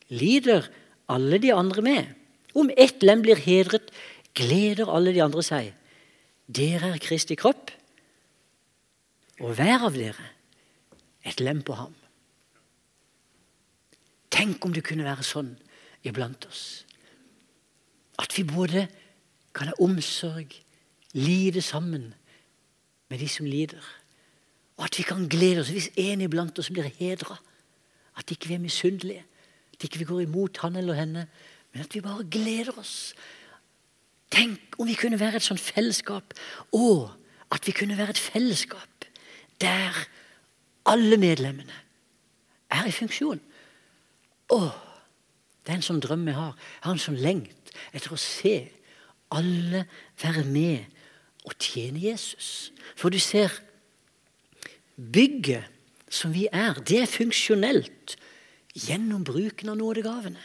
lider 0.09 0.69
alle 1.09 1.39
de 1.39 1.53
andre 1.53 1.81
med. 1.81 2.05
Om 2.53 2.69
ett 2.77 3.01
lem 3.01 3.21
blir 3.21 3.35
hedret, 3.35 3.89
gleder 4.35 4.89
alle 4.89 5.13
de 5.13 5.23
andre 5.23 5.41
seg. 5.43 5.73
Dere 6.45 6.93
er 6.93 7.01
Kristi 7.01 7.35
kropp, 7.35 7.71
og 9.41 9.57
hver 9.57 9.89
av 9.89 9.97
dere 9.97 10.29
et 11.25 11.39
lem 11.41 11.63
på 11.65 11.73
ham. 11.73 11.93
Tenk 14.29 14.65
om 14.65 14.73
det 14.73 14.85
kunne 14.85 15.05
være 15.05 15.25
sånn 15.25 15.55
iblant 16.05 16.45
oss. 16.45 16.83
At 18.19 18.37
vi 18.37 18.43
både 18.43 18.87
kan 19.53 19.67
ha 19.67 19.73
omsorg, 19.81 20.49
lide 21.13 21.61
sammen 21.61 22.13
med 23.09 23.19
de 23.19 23.29
som 23.29 23.45
lider. 23.45 23.81
Og 24.77 24.83
at 24.83 24.97
vi 24.97 25.03
kan 25.03 25.29
glede 25.29 25.61
oss 25.61 25.69
hvis 25.69 25.91
en 25.95 26.21
iblant 26.21 26.59
oss 26.59 26.71
blir 26.73 26.89
hedra. 26.97 27.37
At 28.17 28.31
ikke 28.31 28.47
vi 28.47 28.53
er 28.57 28.63
misunnelige. 28.63 29.25
At 29.73 29.83
ikke 29.83 29.97
vi 29.97 30.09
går 30.09 30.19
imot 30.25 30.57
han 30.57 30.75
eller 30.75 30.93
henne. 30.93 31.27
Men 31.73 31.81
at 31.81 31.93
vi 31.95 32.01
bare 32.01 32.25
gleder 32.31 32.77
oss. 32.77 33.13
Tenk 34.31 34.75
om 34.79 34.87
vi 34.87 34.97
kunne 34.97 35.19
være 35.19 35.35
et 35.35 35.45
sånt 35.45 35.61
fellesskap. 35.61 36.33
Og 36.71 37.11
at 37.51 37.67
vi 37.67 37.71
kunne 37.71 37.97
være 37.97 38.09
et 38.09 38.17
fellesskap 38.17 38.89
der 39.61 39.95
alle 40.85 41.17
medlemmene 41.17 41.75
er 42.73 42.87
i 42.89 42.91
funksjon. 42.91 43.39
Å, 44.51 44.59
det 45.63 45.71
er 45.71 45.77
en 45.77 45.85
sånn 45.85 46.01
drøm 46.03 46.25
jeg 46.27 46.35
har. 46.35 46.57
Jeg 46.57 46.83
har 46.83 46.95
en 46.97 47.03
sånn 47.05 47.21
lengt 47.21 47.62
etter 47.93 48.13
å 48.13 48.19
se 48.19 48.55
alle 49.33 49.85
være 50.21 50.43
med 50.45 50.85
og 51.43 51.55
tjene 51.59 52.01
Jesus. 52.01 52.71
For 52.95 53.13
du 53.13 53.19
ser 53.19 53.51
Bygget 54.93 55.65
som 56.13 56.33
vi 56.33 56.45
er, 56.53 56.77
det 56.85 56.99
er 57.01 57.09
funksjonelt 57.09 58.13
gjennom 58.77 59.23
bruken 59.25 59.71
av 59.73 59.79
nådegavene. 59.79 60.41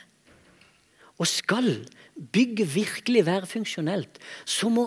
Og 1.19 1.29
skal 1.29 1.69
bygget 2.33 2.71
virkelig 2.73 3.27
være 3.27 3.51
funksjonelt, 3.51 4.17
så 4.49 4.71
må 4.73 4.87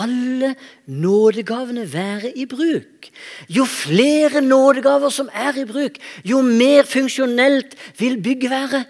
alle 0.00 0.54
nådegavene 0.88 1.84
være 1.92 2.32
i 2.40 2.46
bruk. 2.48 3.10
Jo 3.52 3.66
flere 3.68 4.40
nådegaver 4.40 5.12
som 5.12 5.28
er 5.28 5.58
i 5.60 5.66
bruk, 5.68 5.98
jo 6.24 6.40
mer 6.46 6.88
funksjonelt 6.88 7.76
vil 8.00 8.16
bygget 8.24 8.50
være. 8.50 8.84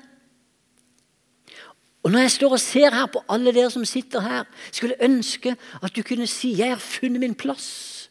Og 2.03 2.11
Når 2.11 2.19
jeg 2.19 2.31
står 2.31 2.53
og 2.57 2.61
ser 2.61 2.91
her 2.91 3.07
på 3.07 3.23
alle 3.31 3.53
dere 3.55 3.71
som 3.71 3.85
sitter 3.87 4.21
her, 4.21 4.45
skulle 4.73 4.97
jeg 4.99 5.11
ønske 5.11 5.57
at 5.83 5.97
du 5.97 6.03
kunne 6.03 6.27
si 6.27 6.53
'Jeg 6.59 6.69
har 6.69 6.83
funnet 6.83 7.21
min 7.21 7.35
plass'. 7.35 8.09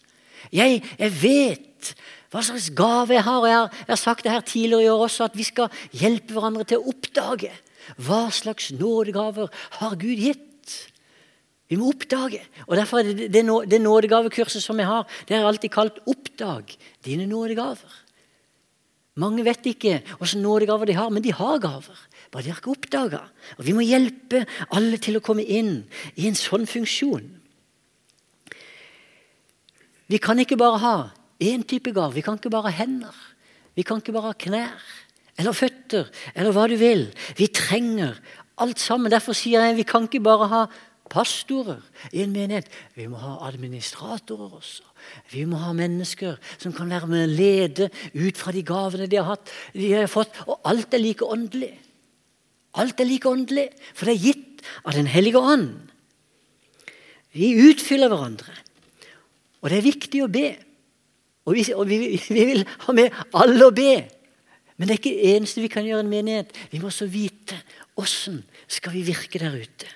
Jeg, 0.51 0.83
jeg 0.99 1.23
vet 1.23 1.95
hva 2.31 2.41
slags 2.41 2.69
gave 2.69 3.13
jeg 3.13 3.23
har. 3.23 3.45
Jeg 3.45 3.55
har, 3.55 3.69
jeg 3.79 3.91
har 3.91 3.95
sagt 3.95 4.23
det 4.23 4.31
her 4.31 4.41
tidligere 4.41 4.83
i 4.83 4.89
år 4.89 5.03
også, 5.03 5.23
at 5.23 5.37
vi 5.37 5.43
skal 5.43 5.67
hjelpe 5.91 6.33
hverandre 6.33 6.63
til 6.63 6.77
å 6.77 6.87
oppdage 6.87 7.51
hva 7.97 8.29
slags 8.31 8.71
nådegaver 8.71 9.49
har 9.81 9.95
Gud 9.99 10.21
gitt. 10.21 10.47
Vi 11.71 11.75
må 11.79 11.89
oppdage. 11.91 12.41
Og 12.67 12.77
Derfor 12.77 12.99
er 12.99 13.03
det, 13.03 13.31
det, 13.33 13.43
det 13.71 13.81
nådegavekurset 13.81 14.63
som 14.63 14.79
jeg 14.79 14.87
har, 14.87 15.07
det 15.27 15.37
er 15.37 15.47
alltid 15.47 15.71
kalt 15.71 15.99
'Oppdag 16.05 16.77
dine 17.03 17.27
nådegaver'. 17.27 17.99
Mange 19.15 19.43
vet 19.43 19.65
ikke 19.65 19.99
hvilke 20.19 20.39
nådegaver 20.39 20.85
de 20.85 20.93
har, 20.93 21.09
men 21.09 21.23
de 21.23 21.33
har 21.33 21.59
gaver. 21.59 21.97
Bare 22.31 22.45
de 22.45 22.53
har 22.53 22.61
ikke 22.61 22.71
oppdaga. 22.71 23.21
Vi 23.59 23.75
må 23.75 23.83
hjelpe 23.83 24.45
alle 24.71 24.99
til 25.03 25.19
å 25.19 25.23
komme 25.23 25.43
inn 25.43 25.81
i 26.15 26.29
en 26.29 26.37
sånn 26.39 26.67
funksjon. 26.69 27.27
Vi 30.11 30.19
kan 30.19 30.39
ikke 30.39 30.59
bare 30.59 30.79
ha 30.83 30.95
én 31.43 31.63
type 31.67 31.91
gave. 31.95 32.15
Vi 32.15 32.23
kan 32.23 32.39
ikke 32.39 32.51
bare 32.51 32.71
ha 32.71 32.77
hender. 32.83 33.15
Vi 33.75 33.83
kan 33.87 33.99
ikke 33.99 34.15
bare 34.15 34.31
ha 34.31 34.37
knær 34.37 34.79
eller 35.39 35.55
føtter 35.55 36.09
eller 36.35 36.55
hva 36.55 36.67
du 36.69 36.77
vil. 36.79 37.07
Vi 37.39 37.49
trenger 37.55 38.17
alt 38.61 38.79
sammen. 38.79 39.11
Derfor 39.11 39.35
sier 39.35 39.63
jeg 39.65 39.79
vi 39.79 39.87
kan 39.87 40.07
ikke 40.07 40.23
bare 40.23 40.49
ha 40.51 40.63
pastorer 41.11 41.81
i 42.15 42.23
en 42.23 42.31
menighet. 42.31 42.69
Vi 42.95 43.07
må 43.11 43.19
ha 43.19 43.37
administratorer 43.49 44.57
også. 44.61 44.87
Vi 45.33 45.43
må 45.49 45.59
ha 45.59 45.71
mennesker 45.75 46.37
som 46.57 46.75
kan 46.75 46.91
være 46.91 47.09
med 47.11 47.25
å 47.25 47.31
lede 47.31 47.89
ut 48.15 48.39
fra 48.39 48.53
de 48.55 48.63
gavene 48.63 49.09
de 49.11 49.19
har, 49.19 49.33
hatt, 49.33 49.51
de 49.75 49.91
har 49.91 50.11
fått. 50.11 50.35
Og 50.47 50.61
alt 50.67 50.93
er 50.95 51.03
like 51.03 51.27
åndelig. 51.27 51.73
Alt 52.79 52.99
er 52.99 53.07
like 53.09 53.27
åndelig, 53.27 53.67
for 53.93 54.07
det 54.07 54.15
er 54.15 54.25
gitt 54.29 54.65
av 54.85 54.95
Den 54.95 55.09
hellige 55.09 55.39
ånd. 55.39 55.73
Vi 57.35 57.53
utfyller 57.69 58.11
hverandre. 58.11 58.53
Og 59.61 59.69
det 59.69 59.79
er 59.79 59.87
viktig 59.87 60.23
å 60.23 60.31
be. 60.31 60.47
Og 61.47 61.57
vi, 61.57 61.65
og 61.73 61.87
vi, 61.89 61.99
vi 62.35 62.47
vil 62.53 62.65
ha 62.85 62.95
med 62.95 63.15
alle 63.37 63.67
å 63.67 63.75
be. 63.75 63.95
Men 64.77 64.87
det 64.87 64.95
er 64.95 65.01
ikke 65.01 65.17
det 65.17 65.33
eneste 65.35 65.63
vi 65.63 65.71
kan 65.71 65.85
gjøre 65.85 66.01
i 66.01 66.05
en 66.05 66.13
menighet. 66.13 66.55
Vi 66.71 66.79
må 66.81 66.89
også 66.89 67.09
vite 67.11 67.59
åssen 68.01 68.39
skal 68.71 68.95
vi 68.95 69.03
virke 69.05 69.41
der 69.41 69.53
ute. 69.53 69.89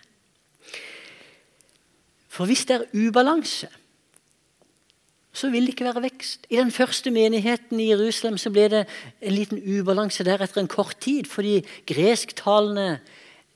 For 2.30 2.46
hvis 2.50 2.66
det 2.68 2.76
er 2.76 3.08
ubalanse, 3.08 3.70
så 5.36 5.50
vil 5.52 5.67
det 5.67 5.76
ikke 5.76 5.89
være 5.89 6.06
vekst. 6.06 6.48
I 6.50 6.62
den 6.62 6.71
første 6.71 7.12
menigheten 7.12 7.80
i 7.80 7.89
Jerusalem 7.91 8.38
så 8.39 8.52
ble 8.56 8.69
det 8.71 8.86
en 9.21 9.36
liten 9.36 9.60
ubalanse 9.60 10.24
der 10.24 10.43
etter 10.43 10.63
en 10.63 10.71
kort 10.71 10.95
tid, 11.04 11.28
fordi 11.28 11.60
gresktalende 11.88 13.00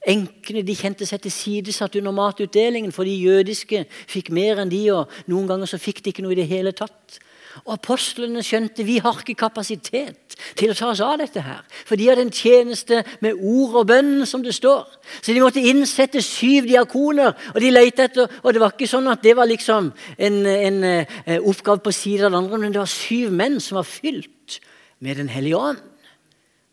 enkene 0.07 0.63
de 0.63 0.75
kjente 0.75 1.07
seg 1.07 1.23
tilsidesatt 1.23 1.95
under 1.99 2.15
matutdelingen, 2.15 2.91
for 2.95 3.07
de 3.07 3.15
jødiske 3.15 3.85
fikk 4.11 4.31
mer 4.35 4.61
enn 4.61 4.71
de, 4.71 4.83
og 4.95 5.11
noen 5.31 5.47
ganger 5.49 5.71
så 5.71 5.79
fikk 5.79 6.03
de 6.03 6.13
ikke 6.13 6.23
noe 6.23 6.35
i 6.35 6.39
det 6.39 6.49
hele 6.51 6.75
tatt. 6.75 7.19
Og 7.65 7.73
Apostlene 7.73 8.43
skjønte 8.45 8.85
vi 8.85 8.99
har 9.01 9.19
ikke 9.19 9.37
kapasitet 9.39 10.35
til 10.57 10.71
å 10.71 10.77
ta 10.77 10.91
oss 10.91 11.01
av 11.03 11.17
dette. 11.19 11.41
her. 11.41 11.63
For 11.85 11.95
de 11.95 12.07
hadde 12.07 12.21
en 12.27 12.31
tjeneste 12.31 13.03
med 13.21 13.39
ord 13.41 13.75
og 13.81 13.87
bønn, 13.87 14.25
som 14.25 14.43
det 14.43 14.53
står. 14.55 14.85
Så 15.21 15.33
de 15.33 15.41
måtte 15.41 15.63
innsette 15.63 16.21
syv 16.21 16.69
diakoner. 16.69 17.33
Og 17.55 17.61
de 17.61 17.73
etter, 17.79 18.27
og 18.43 18.53
det 18.53 18.61
var 18.61 18.73
ikke 18.73 18.87
sånn 18.87 19.09
at 19.11 19.23
det 19.23 19.35
var 19.35 19.49
liksom 19.49 19.91
en, 20.17 20.39
en, 20.45 20.83
en 20.83 21.07
eh, 21.25 21.39
oppgave 21.39 21.81
på 21.83 21.91
siden 21.91 22.27
av 22.27 22.31
den 22.31 22.43
andre, 22.43 22.57
men 22.57 22.73
det 22.73 22.83
var 22.83 22.91
syv 22.91 23.31
menn 23.31 23.59
som 23.59 23.81
var 23.81 23.87
fylt 23.87 24.59
med 24.99 25.15
Den 25.15 25.29
hellige 25.29 25.55
ånd, 25.55 25.79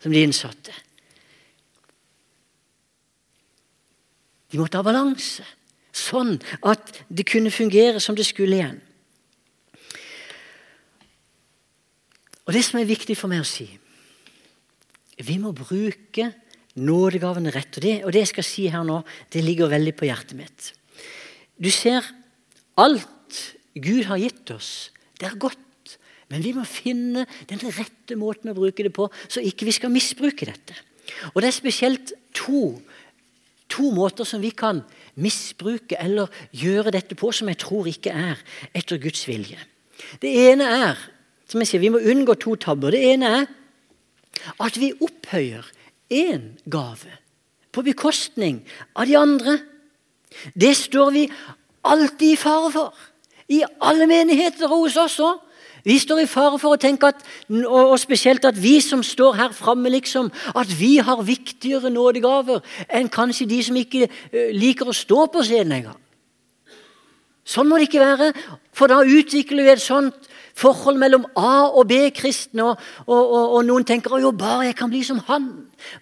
som 0.03 0.13
de 0.13 0.23
innsatte. 0.23 0.73
De 4.51 4.59
måtte 4.59 4.79
ha 4.79 4.87
balanse, 4.87 5.45
sånn 5.95 6.37
at 6.67 7.05
det 7.09 7.27
kunne 7.29 7.55
fungere 7.55 8.03
som 8.03 8.17
det 8.19 8.27
skulle 8.27 8.59
igjen. 8.59 8.83
Og 12.47 12.55
Det 12.55 12.63
som 12.65 12.79
er 12.81 12.89
viktig 12.89 13.17
for 13.19 13.31
meg 13.31 13.43
å 13.43 13.49
si 13.49 13.67
Vi 15.17 15.39
må 15.43 15.53
bruke 15.57 16.31
nådegavene 16.77 17.51
rett. 17.55 17.79
Og 17.79 17.83
det, 17.83 17.95
og 18.05 18.13
det 18.13 18.21
jeg 18.27 18.33
skal 18.35 18.45
si 18.45 18.67
her 18.69 18.85
nå, 18.85 19.01
det 19.33 19.45
ligger 19.45 19.71
veldig 19.73 19.95
på 19.97 20.05
hjertet 20.05 20.37
mitt. 20.37 20.67
Du 21.57 21.71
ser, 21.73 22.05
alt 22.77 23.39
Gud 23.73 24.05
har 24.11 24.21
gitt 24.21 24.53
oss, 24.53 24.91
det 25.17 25.31
er 25.31 25.39
godt. 25.41 25.63
Men 26.29 26.43
vi 26.45 26.53
må 26.53 26.67
finne 26.69 27.25
den 27.49 27.63
rette 27.65 28.19
måten 28.19 28.51
å 28.53 28.57
bruke 28.57 28.85
det 28.85 28.93
på, 28.93 29.07
så 29.25 29.41
ikke 29.41 29.69
vi 29.69 29.77
skal 29.77 29.95
misbruke 29.95 30.49
dette. 30.49 30.77
Og 31.33 31.41
Det 31.41 31.49
er 31.49 31.57
spesielt 31.57 32.13
to, 32.37 32.77
to 33.73 33.91
måter 33.95 34.29
som 34.29 34.43
vi 34.43 34.51
kan 34.53 34.83
misbruke 35.23 35.97
eller 35.97 36.29
gjøre 36.53 36.93
dette 36.99 37.17
på, 37.17 37.31
som 37.33 37.49
jeg 37.49 37.63
tror 37.63 37.89
ikke 37.89 38.13
er 38.13 38.43
etter 38.77 39.01
Guds 39.01 39.25
vilje. 39.29 39.57
Det 40.21 40.29
ene 40.51 40.67
er 40.91 41.07
som 41.47 41.63
jeg 41.63 41.71
sier, 41.71 41.81
Vi 41.81 41.93
må 41.95 41.99
unngå 41.99 42.35
to 42.35 42.57
tabber. 42.57 42.91
Det 42.91 43.03
ene 43.13 43.27
er 43.27 43.47
at 44.61 44.79
vi 44.79 44.93
opphøyer 44.93 45.65
én 46.13 46.57
gave 46.69 47.13
på 47.73 47.83
bekostning 47.83 48.63
av 48.97 49.07
de 49.07 49.17
andre. 49.19 49.59
Det 50.55 50.75
står 50.77 51.11
vi 51.13 51.27
alltid 51.85 52.33
i 52.33 52.37
fare 52.37 52.71
for. 52.73 52.95
I 53.49 53.63
alle 53.81 54.07
menigheter 54.11 54.67
og 54.67 54.87
hos 54.87 54.97
oss 54.97 55.19
òg. 55.23 55.43
Vi 55.87 56.01
står 56.03 56.25
i 56.25 56.27
fare 56.27 56.59
for 56.59 56.75
å 56.75 56.81
tenke 56.83 57.13
at, 57.13 57.21
og 57.47 57.95
spesielt 58.03 58.45
at 58.49 58.57
vi 58.59 58.81
som 58.83 59.05
står 59.07 59.37
her 59.39 59.53
framme, 59.55 59.87
liksom, 59.95 60.33
at 60.59 60.73
vi 60.75 60.97
har 60.99 61.23
viktigere 61.23 61.93
nådegaver 61.95 62.65
enn 62.91 63.07
kanskje 63.13 63.47
de 63.47 63.61
som 63.63 63.79
ikke 63.79 64.09
eh, 64.09 64.51
liker 64.51 64.91
å 64.91 64.97
stå 64.97 65.29
på 65.31 65.45
scenen 65.47 65.77
engang. 65.79 66.01
Sånn 67.47 67.71
må 67.71 67.79
det 67.79 67.87
ikke 67.87 68.03
være, 68.03 68.33
for 68.75 68.91
da 68.91 69.05
utvikler 69.07 69.63
vi 69.63 69.75
et 69.77 69.85
sånt 69.85 70.27
forhold 70.57 70.99
mellom 70.99 71.27
A- 71.37 71.69
og 71.77 71.89
B-kristne. 71.89 72.65
Og, 72.65 72.79
og, 73.07 73.23
og, 73.23 73.55
og, 73.57 73.65
noen 73.69 73.85
tenker 73.85 74.19
jo 74.23 74.33
bare 74.37 74.71
jeg 74.71 74.77
kan 74.79 74.91
bli 74.93 75.03
som 75.05 75.21
han, 75.29 75.49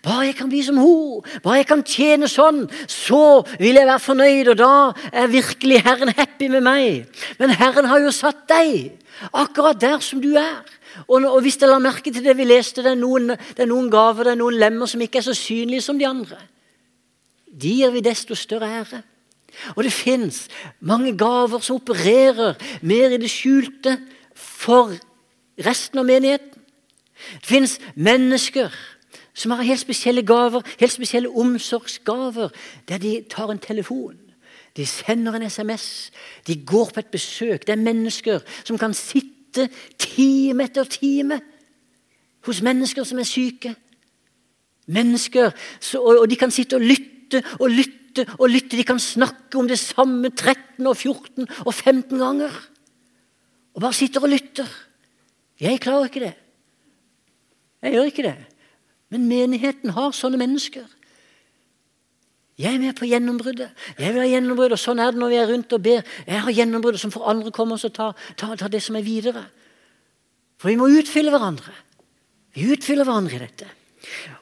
bare 0.05 0.29
jeg 0.29 0.37
kan 0.38 0.51
bli 0.53 0.62
som 0.67 0.79
hun, 0.79 1.25
bare 1.43 1.62
jeg 1.62 1.69
kan 1.71 1.83
tjene 1.87 2.31
sånn, 2.31 2.64
så 2.90 3.43
vil 3.59 3.81
jeg 3.81 3.88
være 3.88 4.05
fornøyd, 4.05 4.53
og 4.55 4.61
da 4.61 4.75
er 5.12 5.33
virkelig 5.33 5.83
Herren 5.85 6.14
happy 6.14 6.51
med 6.53 6.64
meg. 6.67 7.21
Men 7.40 7.57
Herren 7.59 7.90
har 7.90 8.03
jo 8.05 8.14
satt 8.14 8.47
deg 8.51 8.95
akkurat 9.33 9.81
der 9.81 10.01
som 10.05 10.23
du 10.23 10.35
er. 10.38 10.62
Og, 11.11 11.25
hvis 11.43 11.59
dere 11.59 11.75
la 11.75 11.81
merke 11.83 12.12
til 12.14 12.23
det 12.23 12.37
vi 12.38 12.47
leste, 12.47 12.85
det 12.85 12.93
er, 12.93 13.01
noen, 13.01 13.33
det 13.35 13.64
er 13.64 13.71
noen 13.71 13.88
gaver, 13.90 14.29
det 14.29 14.37
er 14.37 14.38
noen 14.38 14.61
lemmer 14.61 14.90
som 14.90 15.03
ikke 15.03 15.19
er 15.19 15.27
så 15.27 15.35
synlige 15.35 15.83
som 15.83 15.99
de 15.99 16.07
andre. 16.07 16.38
De 17.51 17.73
gir 17.81 17.90
vi 17.95 18.03
desto 18.05 18.38
større 18.38 18.71
ære. 18.81 19.03
Og 19.75 19.85
det 19.87 19.93
fins 19.95 20.45
mange 20.83 21.12
gaver 21.19 21.62
som 21.62 21.79
opererer 21.79 22.59
mer 22.83 23.14
i 23.14 23.21
det 23.23 23.31
skjulte 23.31 23.97
for 24.35 24.92
resten 25.59 25.99
av 25.99 26.07
menigheten. 26.09 26.61
Det 27.40 27.47
fins 27.47 27.79
mennesker 27.94 28.75
som 29.35 29.51
har 29.51 29.66
helt 29.66 29.81
spesielle 29.81 30.23
gaver, 30.23 30.62
helt 30.81 30.92
spesielle 30.92 31.31
omsorgsgaver, 31.31 32.51
der 32.88 32.99
de 32.99 33.25
tar 33.31 33.51
en 33.51 33.59
telefon. 33.59 34.18
De 34.77 34.87
sender 34.87 35.35
en 35.35 35.51
SMS. 35.51 36.11
De 36.47 36.64
går 36.66 36.90
på 36.94 37.01
et 37.01 37.07
besøk. 37.07 37.66
Det 37.66 37.73
er 37.73 37.83
mennesker 37.83 38.40
som 38.64 38.79
kan 38.79 38.94
sitte 38.94 39.68
time 39.99 40.64
etter 40.64 40.85
time 40.85 41.40
hos 42.47 42.62
mennesker 42.62 43.07
som 43.07 43.18
er 43.18 43.29
syke. 43.29 43.75
Mennesker, 44.87 45.51
Og 45.94 46.31
de 46.31 46.37
kan 46.37 46.51
sitte 46.51 46.77
og 46.77 46.83
lytte 46.83 47.42
og 47.61 47.70
lytte 47.70 48.27
og 48.38 48.51
lytte. 48.51 48.77
De 48.77 48.85
kan 48.85 48.99
snakke 48.99 49.59
om 49.59 49.68
det 49.68 49.79
samme 49.79 50.31
13 50.31 50.87
og 50.87 50.97
14 50.97 51.47
og 51.66 51.75
15 51.75 52.18
ganger. 52.18 52.51
Og 53.75 53.83
bare 53.83 53.97
sitter 53.97 54.23
og 54.23 54.31
lytter. 54.31 54.69
Jeg 55.61 55.81
klarer 55.83 56.11
ikke 56.11 56.25
det. 56.25 56.35
Jeg 57.83 57.97
gjør 57.97 58.11
ikke 58.11 58.27
det. 58.27 58.37
Men 59.13 59.29
menigheten 59.31 59.93
har 59.95 60.15
sånne 60.17 60.41
mennesker. 60.41 60.87
Jeg 62.59 62.77
er 62.77 62.79
med 62.79 62.95
på 62.95 63.07
gjennombruddet. 63.11 63.71
Jeg 63.99 64.15
vil 64.15 64.23
ha 64.23 64.29
gjennombrudd, 64.31 64.77
og 64.77 64.79
Sånn 64.79 65.03
er 65.03 65.11
det 65.11 65.19
når 65.19 65.33
vi 65.33 65.39
er 65.41 65.49
rundt 65.51 65.75
og 65.75 65.83
ber. 65.83 66.05
Jeg 66.27 66.43
har 66.47 66.55
gjennombruddet 66.55 67.03
som 67.03 67.13
får 67.15 67.31
andre 67.33 67.51
komme 67.55 67.75
og 67.75 67.95
ta, 67.95 68.13
ta, 68.39 68.55
ta 68.55 68.69
det 68.71 68.83
som 68.83 68.95
er 68.99 69.07
videre. 69.07 69.43
For 70.63 70.71
vi 70.71 70.79
må 70.79 70.87
utfylle 70.95 71.35
hverandre. 71.35 71.75
Vi 72.55 72.69
utfyller 72.71 73.07
hverandre 73.09 73.35
i 73.35 73.43
dette. 73.43 73.67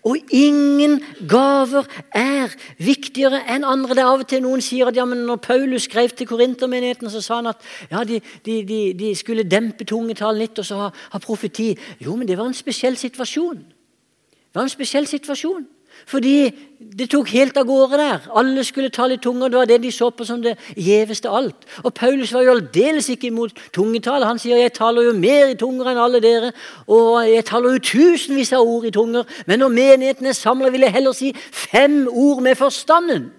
Og 0.03 0.19
ingen 0.35 0.99
gaver 1.29 1.87
er 2.17 2.55
viktigere 2.83 3.43
enn 3.51 3.67
andre. 3.69 3.97
Det 3.97 4.05
er 4.05 4.11
Av 4.13 4.25
og 4.25 4.29
til 4.29 4.43
noen 4.45 4.65
sier 4.65 4.91
at 4.91 4.99
ja, 4.99 5.05
men 5.09 5.25
når 5.29 5.43
Paulus 5.45 5.87
skrev 5.89 6.15
til 6.17 6.29
korintermenigheten, 6.31 7.11
så 7.11 7.23
sa 7.23 7.41
han 7.41 7.53
at 7.53 7.63
ja, 7.91 8.05
de, 8.09 8.21
de, 8.45 8.63
de, 8.69 8.81
de 8.99 9.13
skulle 9.19 9.47
dempe 9.49 9.87
tungetalen 9.89 10.43
litt 10.43 10.59
og 10.59 10.67
så 10.67 10.81
ha, 10.85 10.91
ha 11.15 11.23
profeti. 11.23 11.73
Jo, 12.03 12.17
men 12.17 12.29
det 12.29 12.39
var 12.39 12.51
en 12.51 12.59
spesiell 12.59 12.99
situasjon. 12.99 13.63
Det 13.63 14.61
var 14.61 14.67
en 14.67 14.75
spesiell 14.75 15.07
situasjon. 15.09 15.65
Fordi 16.07 16.53
det 16.99 17.09
tok 17.11 17.31
helt 17.33 17.57
av 17.57 17.67
gårde 17.67 17.99
der. 18.01 18.27
Alle 18.37 18.65
skulle 18.65 18.91
tale 18.93 19.15
i 19.15 19.21
tunger. 19.23 19.49
Det 19.49 19.59
var 19.59 19.69
det 19.71 19.79
de 19.83 19.93
så 19.93 20.11
på 20.11 20.25
som 20.27 20.43
det 20.43 20.57
gjeveste 20.77 21.31
alt. 21.31 21.67
Og 21.85 21.95
Paulus 21.95 22.33
var 22.35 22.43
jo 22.43 22.57
aldeles 22.57 23.09
ikke 23.13 23.31
imot 23.31 23.55
tungetall. 23.73 24.25
Han 24.25 24.39
sier 24.39 24.57
'jeg 24.57 24.73
taler 24.73 25.03
jo 25.03 25.13
mer 25.13 25.47
i 25.47 25.55
tunger 25.55 25.87
enn 25.87 25.99
alle 25.99 26.21
dere', 26.21 26.53
og 26.87 27.27
'jeg 27.29 27.45
taler 27.45 27.73
jo 27.73 27.79
tusenvis 27.79 28.53
av 28.53 28.67
ord 28.67 28.85
i 28.85 28.91
tunger', 28.91 29.25
men 29.47 29.59
når 29.59 29.69
menigheten 29.69 30.27
er 30.27 30.33
samla, 30.33 30.71
vil 30.71 30.81
jeg 30.81 30.93
heller 30.93 31.13
si 31.13 31.33
fem 31.53 32.09
ord 32.09 32.43
med 32.43 32.57
forstanden. 32.57 33.31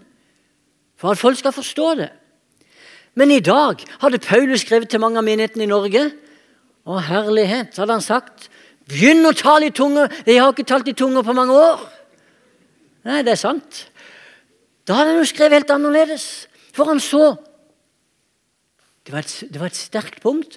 For 0.97 1.11
at 1.11 1.17
folk 1.17 1.37
skal 1.37 1.51
forstå 1.51 1.95
det. 1.95 2.09
Men 3.15 3.31
i 3.31 3.39
dag 3.39 3.75
hadde 3.99 4.19
Paulus 4.19 4.61
skrevet 4.61 4.89
til 4.89 4.99
mange 4.99 5.17
av 5.17 5.23
menighetene 5.23 5.63
i 5.63 5.67
Norge. 5.67 6.11
Å 6.85 6.99
herlighet, 6.99 7.77
hadde 7.77 7.93
han 7.93 8.01
sagt. 8.01 8.49
Begynn 8.89 9.25
å 9.25 9.31
tale 9.31 9.69
i 9.69 9.75
tunger! 9.75 10.09
Jeg 10.25 10.41
har 10.41 10.51
ikke 10.51 10.67
talt 10.67 10.87
i 10.87 10.95
tunger 10.97 11.23
på 11.23 11.35
mange 11.35 11.53
år. 11.53 11.83
Nei, 13.03 13.21
det 13.25 13.35
er 13.35 13.41
sant. 13.41 13.87
Da 14.87 14.99
hadde 14.99 15.13
han 15.13 15.21
jo 15.21 15.27
skrevet 15.27 15.61
helt 15.61 15.73
annerledes. 15.73 16.47
For 16.75 16.89
han 16.89 17.01
så 17.03 17.35
det 19.03 19.11
var, 19.11 19.19
et, 19.19 19.33
det 19.51 19.59
var 19.59 19.67
et 19.67 19.75
sterkt 19.75 20.21
punkt, 20.23 20.55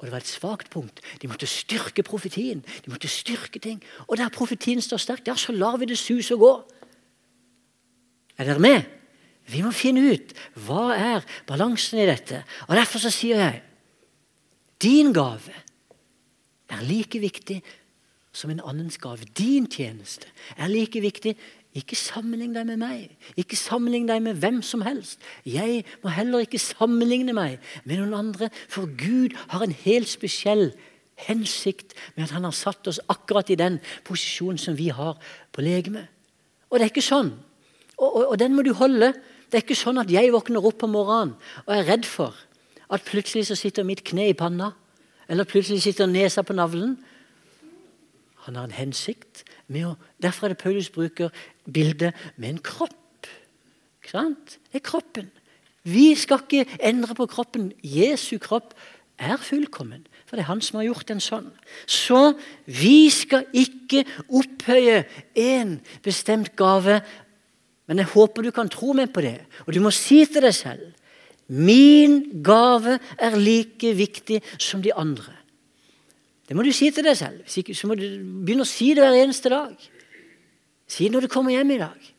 og 0.00 0.02
det 0.02 0.10
var 0.10 0.24
et 0.24 0.26
svakt 0.26 0.70
punkt. 0.72 0.98
De 1.22 1.28
måtte 1.30 1.46
styrke 1.46 2.02
profetien. 2.02 2.64
De 2.82 2.90
måtte 2.90 3.08
styrke 3.08 3.60
ting. 3.62 3.78
Og 4.08 4.18
der 4.18 4.32
profetien 4.34 4.82
står 4.82 4.98
sterkt, 4.98 5.28
ja, 5.30 5.36
så 5.38 5.54
lar 5.54 5.78
vi 5.78 5.86
det 5.86 5.98
suse 6.00 6.34
og 6.34 6.42
gå. 6.42 6.54
Er 8.38 8.50
dere 8.50 8.62
med? 8.62 8.82
Vi 9.46 9.62
må 9.62 9.70
finne 9.76 10.02
ut 10.10 10.34
hva 10.66 10.88
er 10.96 11.26
balansen 11.46 12.00
i 12.02 12.08
dette. 12.08 12.42
Og 12.66 12.74
Derfor 12.74 13.02
så 13.04 13.12
sier 13.14 13.40
jeg 13.44 13.62
din 14.82 15.12
gave 15.14 15.54
er 16.74 16.82
like 16.84 17.20
viktig 17.22 17.60
som 18.34 18.50
en 18.50 18.62
annens 18.66 18.98
gave. 18.98 19.28
Din 19.38 19.68
tjeneste 19.70 20.26
er 20.58 20.72
like 20.72 21.00
viktig 21.00 21.36
ikke 21.74 21.96
sammenlign 21.98 22.54
deg 22.54 22.68
med 22.68 22.78
meg. 22.78 23.14
Ikke 23.40 23.58
sammenlign 23.58 24.06
deg 24.06 24.22
med 24.22 24.38
hvem 24.38 24.60
som 24.62 24.84
helst. 24.86 25.18
Jeg 25.42 25.82
må 26.04 26.12
heller 26.14 26.44
ikke 26.44 26.60
sammenligne 26.62 27.34
meg 27.34 27.58
med 27.82 27.98
noen 27.98 28.14
andre, 28.14 28.50
for 28.70 28.86
Gud 28.86 29.34
har 29.50 29.64
en 29.64 29.74
helt 29.84 30.10
spesiell 30.10 30.68
hensikt 31.26 31.94
med 32.14 32.26
at 32.26 32.34
han 32.34 32.46
har 32.46 32.54
satt 32.54 32.86
oss 32.90 33.00
akkurat 33.10 33.50
i 33.50 33.58
den 33.58 33.80
posisjonen 34.06 34.58
som 34.58 34.78
vi 34.78 34.88
har 34.94 35.18
på 35.52 35.64
legemet. 35.66 36.06
Og 36.70 36.78
det 36.78 36.86
er 36.86 36.94
ikke 36.94 37.06
sånn. 37.06 37.32
Og, 37.98 38.08
og, 38.08 38.22
og, 38.28 38.36
den 38.38 38.54
må 38.54 38.62
du 38.66 38.72
holde. 38.74 39.12
Det 39.50 39.58
er 39.58 39.66
ikke 39.66 39.78
sånn 39.78 39.98
at 40.02 40.10
jeg 40.10 40.32
våkner 40.34 40.66
opp 40.66 40.82
om 40.86 40.94
morgenen 40.94 41.34
og 41.66 41.74
er 41.74 41.86
redd 41.86 42.06
for 42.08 42.34
at 42.94 43.06
plutselig 43.06 43.48
så 43.48 43.58
sitter 43.58 43.86
mitt 43.86 44.02
kne 44.06 44.28
i 44.30 44.36
panna, 44.38 44.72
eller 45.30 45.48
plutselig 45.48 45.82
sitter 45.82 46.10
nesa 46.10 46.42
på 46.46 46.54
navlen. 46.54 46.98
Han 48.44 48.56
har 48.56 48.68
en 48.68 48.76
hensikt. 48.76 49.44
med 49.66 49.86
å, 49.86 49.94
Derfor 50.20 50.46
er 50.46 50.52
det 50.52 50.62
Paulus 50.62 50.90
bruker 50.92 51.30
bilde 51.72 52.12
med 52.36 52.54
en 52.54 52.62
kropp. 52.64 53.28
Ikke 54.02 54.12
sant? 54.16 54.58
Det 54.70 54.80
er 54.80 54.86
kroppen. 54.90 55.30
Vi 55.84 56.14
skal 56.16 56.40
ikke 56.44 56.78
endre 56.80 57.16
på 57.16 57.26
kroppen. 57.28 57.72
Jesu 57.84 58.38
kropp 58.42 58.72
er 59.20 59.36
fullkommen. 59.36 60.06
For 60.24 60.36
det 60.36 60.44
er 60.44 60.50
han 60.50 60.62
som 60.64 60.80
har 60.80 60.88
gjort 60.88 61.10
den 61.10 61.20
sånn. 61.22 61.50
Så 61.86 62.34
vi 62.64 63.10
skal 63.12 63.46
ikke 63.52 64.04
opphøye 64.26 65.04
en 65.38 65.78
bestemt 66.04 66.54
gave. 66.56 67.02
Men 67.88 68.00
jeg 68.00 68.12
håper 68.14 68.46
du 68.46 68.52
kan 68.54 68.72
tro 68.72 68.96
meg 68.96 69.12
på 69.12 69.24
det. 69.24 69.38
Og 69.68 69.74
du 69.76 69.82
må 69.84 69.92
si 69.94 70.24
til 70.26 70.46
deg 70.46 70.56
selv 70.56 70.92
Min 71.44 72.40
gave 72.40 72.94
er 73.20 73.34
like 73.36 73.90
viktig 73.92 74.38
som 74.56 74.80
de 74.80 74.94
andre. 74.96 75.34
Det 76.48 76.56
må 76.56 76.64
du 76.64 76.70
si 76.72 76.88
til 76.88 77.04
deg 77.04 77.18
selv. 77.18 77.42
Så 77.44 77.88
må 77.88 77.96
du 78.00 78.06
begynne 78.44 78.64
å 78.64 78.68
si 78.68 78.94
det 78.96 79.04
hver 79.04 79.18
eneste 79.20 79.52
dag. 79.52 79.74
Si 80.90 81.08
når 81.10 81.24
du 81.24 81.32
kommer 81.32 81.54
hjem 81.54 81.74
i 81.74 81.80
dag. 81.80 82.10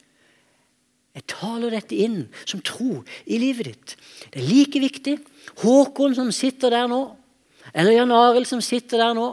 Jeg 1.15 1.28
taler 1.32 1.71
dette 1.71 1.95
inn 1.95 2.25
som 2.43 2.60
tro 2.65 2.99
i 3.23 3.39
livet 3.39 3.69
ditt. 3.69 3.95
Det 4.34 4.41
er 4.41 4.49
like 4.49 4.82
viktig. 4.84 5.15
Håkon 5.62 6.15
som 6.17 6.32
sitter 6.36 6.73
der 6.73 6.89
nå, 6.91 7.01
eller 7.71 7.95
Jan 7.95 8.12
Arild 8.12 8.49
som 8.49 8.63
sitter 8.63 8.99
der 8.99 9.15
nå. 9.15 9.30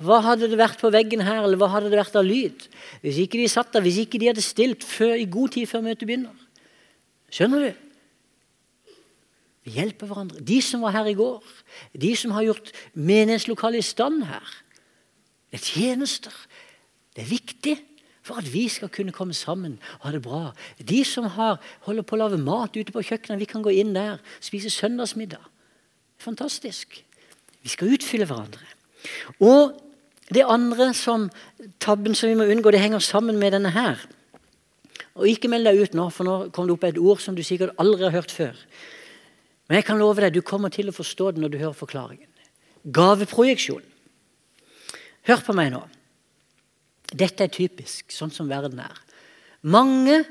Hva 0.00 0.22
hadde 0.24 0.48
det 0.48 0.56
vært 0.56 0.80
på 0.80 0.88
veggen 0.88 1.20
her, 1.20 1.42
eller 1.44 1.60
hva 1.60 1.68
hadde 1.74 1.90
det 1.92 1.98
vært 2.00 2.16
av 2.16 2.24
lyd? 2.24 2.64
Hvis 3.02 3.18
ikke 3.20 3.36
de 3.36 3.50
satt 3.52 3.74
der, 3.74 3.84
hvis 3.84 4.00
ikke 4.00 4.20
de 4.22 4.30
hadde 4.30 4.44
stilt 4.44 4.86
før, 4.86 5.12
i 5.20 5.28
god 5.28 5.52
tid 5.58 5.68
før 5.68 5.84
møtet 5.84 6.08
begynner. 6.08 6.46
Skjønner 7.28 7.66
du? 7.66 8.94
Vi 9.68 9.74
hjelper 9.76 10.08
hverandre. 10.08 10.40
De 10.40 10.56
som 10.64 10.80
var 10.86 10.96
her 10.96 11.10
i 11.10 11.18
går, 11.18 11.44
de 12.00 12.14
som 12.16 12.32
har 12.32 12.46
gjort 12.48 12.72
menighetslokalet 12.96 13.84
i 13.84 13.90
stand 13.90 14.24
her. 14.30 14.56
Det 15.52 15.60
er 15.60 15.68
tjenester. 15.68 16.32
Det 17.12 17.26
er 17.26 17.32
viktig 17.34 17.76
for 18.30 18.38
at 18.38 18.52
vi 18.52 18.68
skal 18.70 18.90
kunne 18.94 19.14
komme 19.14 19.34
sammen 19.34 19.78
og 19.98 20.06
ha 20.06 20.14
det 20.14 20.22
bra. 20.22 20.42
De 20.78 21.02
som 21.04 21.26
har, 21.34 21.58
holder 21.86 22.06
på 22.06 22.14
å 22.14 22.22
lage 22.22 22.38
mat 22.38 22.76
ute 22.78 22.94
på 22.94 23.02
kjøkkenet, 23.02 23.40
vi 23.42 23.48
kan 23.50 23.64
gå 23.66 23.74
inn 23.74 23.90
der 23.96 24.20
spise 24.38 24.70
søndagsmiddag. 24.70 25.42
Fantastisk. 26.22 27.00
Vi 27.64 27.72
skal 27.72 27.96
utfylle 27.96 28.28
hverandre. 28.30 28.62
Og 29.42 29.74
det 30.30 30.46
andre 30.46 30.92
som 30.94 31.26
tabben 31.82 32.14
som 32.14 32.30
vi 32.30 32.38
må 32.38 32.46
unngå, 32.46 32.70
det 32.70 32.82
henger 32.84 33.02
sammen 33.02 33.40
med 33.40 33.56
denne 33.56 33.74
her. 33.74 33.98
Og 35.18 35.26
Ikke 35.26 35.50
meld 35.50 35.66
deg 35.66 35.80
ut 35.82 35.96
nå, 35.98 36.06
for 36.14 36.28
nå 36.28 36.36
kom 36.54 36.68
det 36.68 36.76
opp 36.76 36.86
et 36.86 37.00
ord 37.02 37.20
som 37.20 37.34
du 37.34 37.42
sikkert 37.42 37.74
aldri 37.82 38.06
har 38.06 38.14
hørt 38.14 38.30
før. 38.30 38.58
Men 39.66 39.80
jeg 39.80 39.88
kan 39.90 39.98
love 39.98 40.22
deg, 40.22 40.34
du 40.34 40.46
kommer 40.46 40.70
til 40.70 40.90
å 40.90 40.94
forstå 40.94 41.32
det 41.34 41.42
når 41.42 41.50
du 41.50 41.58
hører 41.58 41.78
forklaringen. 41.78 42.28
Gaveprojeksjon. 42.94 43.82
Hør 45.26 45.42
på 45.44 45.56
meg 45.56 45.74
nå. 45.74 45.82
Dette 47.10 47.46
er 47.46 47.54
typisk, 47.54 48.10
sånn 48.14 48.32
som 48.34 48.50
verden 48.50 48.82
er. 48.82 48.98
Mange 49.66 50.22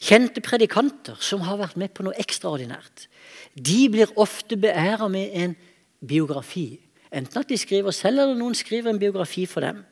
kjente 0.00 0.40
predikanter 0.44 1.18
som 1.20 1.44
har 1.44 1.60
vært 1.60 1.76
med 1.80 1.92
på 1.94 2.06
noe 2.06 2.16
ekstraordinært, 2.20 3.08
de 3.54 3.80
blir 3.92 4.12
ofte 4.20 4.56
beæra 4.60 5.10
med 5.12 5.34
en 5.36 5.56
biografi, 6.00 6.78
Enten 7.10 7.42
at 7.42 7.48
de 7.50 7.58
skriver 7.58 7.94
selv, 7.94 8.22
eller 8.22 8.38
noen 8.38 8.54
skriver 8.54 8.92
en 8.92 9.00
biografi 9.00 9.42
for 9.50 9.64
dem. 9.66 9.82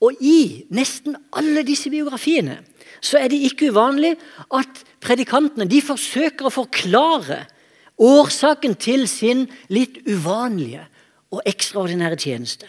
Og 0.00 0.16
i 0.24 0.64
nesten 0.72 1.16
alle 1.36 1.64
disse 1.64 1.90
biografiene 1.92 2.60
så 3.04 3.20
er 3.20 3.28
det 3.32 3.40
ikke 3.48 3.70
uvanlig 3.72 4.14
at 4.56 4.82
predikantene 5.00 5.68
de 5.68 5.80
forsøker 5.84 6.48
å 6.48 6.52
forklare 6.52 7.42
årsaken 8.00 8.76
til 8.80 9.04
sin 9.08 9.44
litt 9.72 10.00
uvanlige 10.08 10.86
og 11.32 11.44
ekstraordinære 11.48 12.16
tjeneste. 12.20 12.68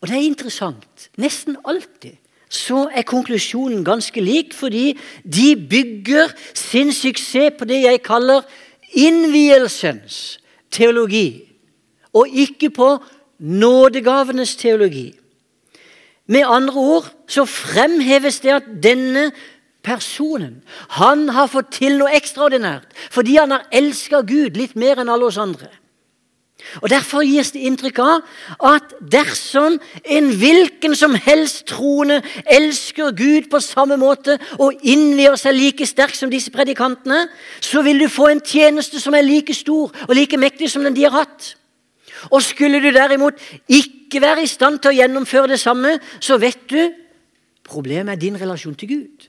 Og 0.00 0.08
det 0.08 0.16
er 0.16 0.26
interessant. 0.28 1.10
Nesten 1.18 1.56
alltid 1.66 2.16
så 2.48 2.86
er 2.96 3.04
konklusjonen 3.04 3.84
ganske 3.84 4.20
lik, 4.24 4.54
fordi 4.56 4.96
de 5.24 5.50
bygger 5.70 6.32
sin 6.56 6.92
suksess 6.92 7.58
på 7.58 7.68
det 7.68 7.82
jeg 7.82 8.02
kaller 8.02 8.46
innvielsens 8.96 10.38
teologi, 10.72 11.42
og 12.16 12.28
ikke 12.28 12.70
på 12.70 12.88
nådegavenes 13.38 14.56
teologi. 14.56 15.12
Med 16.26 16.44
andre 16.46 16.74
ord 16.74 17.12
så 17.28 17.44
fremheves 17.44 18.40
det 18.40 18.52
at 18.52 18.66
denne 18.82 19.30
personen 19.84 20.62
han 20.98 21.28
har 21.32 21.48
fått 21.48 21.70
til 21.78 21.96
noe 22.00 22.12
ekstraordinært 22.16 22.90
fordi 23.14 23.38
han 23.38 23.54
har 23.54 23.68
elska 23.72 24.20
Gud 24.28 24.58
litt 24.58 24.74
mer 24.76 25.00
enn 25.00 25.08
alle 25.08 25.28
oss 25.30 25.38
andre. 25.40 25.70
Og 26.82 26.90
Derfor 26.90 27.22
gis 27.22 27.52
det 27.54 27.62
inntrykk 27.64 28.00
av 28.02 28.24
at 28.66 28.94
dersom 29.12 29.78
en 30.04 30.30
hvilken 30.40 30.96
som 30.98 31.14
helst 31.14 31.68
troende 31.70 32.18
elsker 32.44 33.14
Gud 33.16 33.46
på 33.50 33.60
samme 33.62 33.96
måte 34.00 34.36
og 34.58 34.82
innvier 34.82 35.38
seg 35.38 35.56
like 35.56 35.86
sterkt 35.86 36.18
som 36.18 36.32
disse 36.32 36.50
predikantene, 36.52 37.28
så 37.60 37.82
vil 37.86 38.02
du 38.02 38.08
få 38.10 38.32
en 38.32 38.42
tjeneste 38.44 39.00
som 39.00 39.14
er 39.14 39.26
like 39.26 39.54
stor 39.54 39.94
og 40.08 40.14
like 40.18 40.36
mektig 40.36 40.70
som 40.70 40.84
den 40.84 40.98
de 40.98 41.06
har 41.06 41.14
hatt. 41.20 41.54
Og 42.34 42.42
Skulle 42.42 42.82
du 42.82 42.90
derimot 42.90 43.38
ikke 43.68 44.20
være 44.20 44.42
i 44.42 44.50
stand 44.50 44.82
til 44.82 44.90
å 44.90 44.98
gjennomføre 44.98 45.54
det 45.54 45.60
samme, 45.62 45.98
så 46.20 46.40
vet 46.42 46.66
du 46.68 46.80
problemet 47.68 48.16
er 48.16 48.20
din 48.20 48.40
relasjon 48.40 48.74
til 48.74 48.88
Gud. 48.88 49.28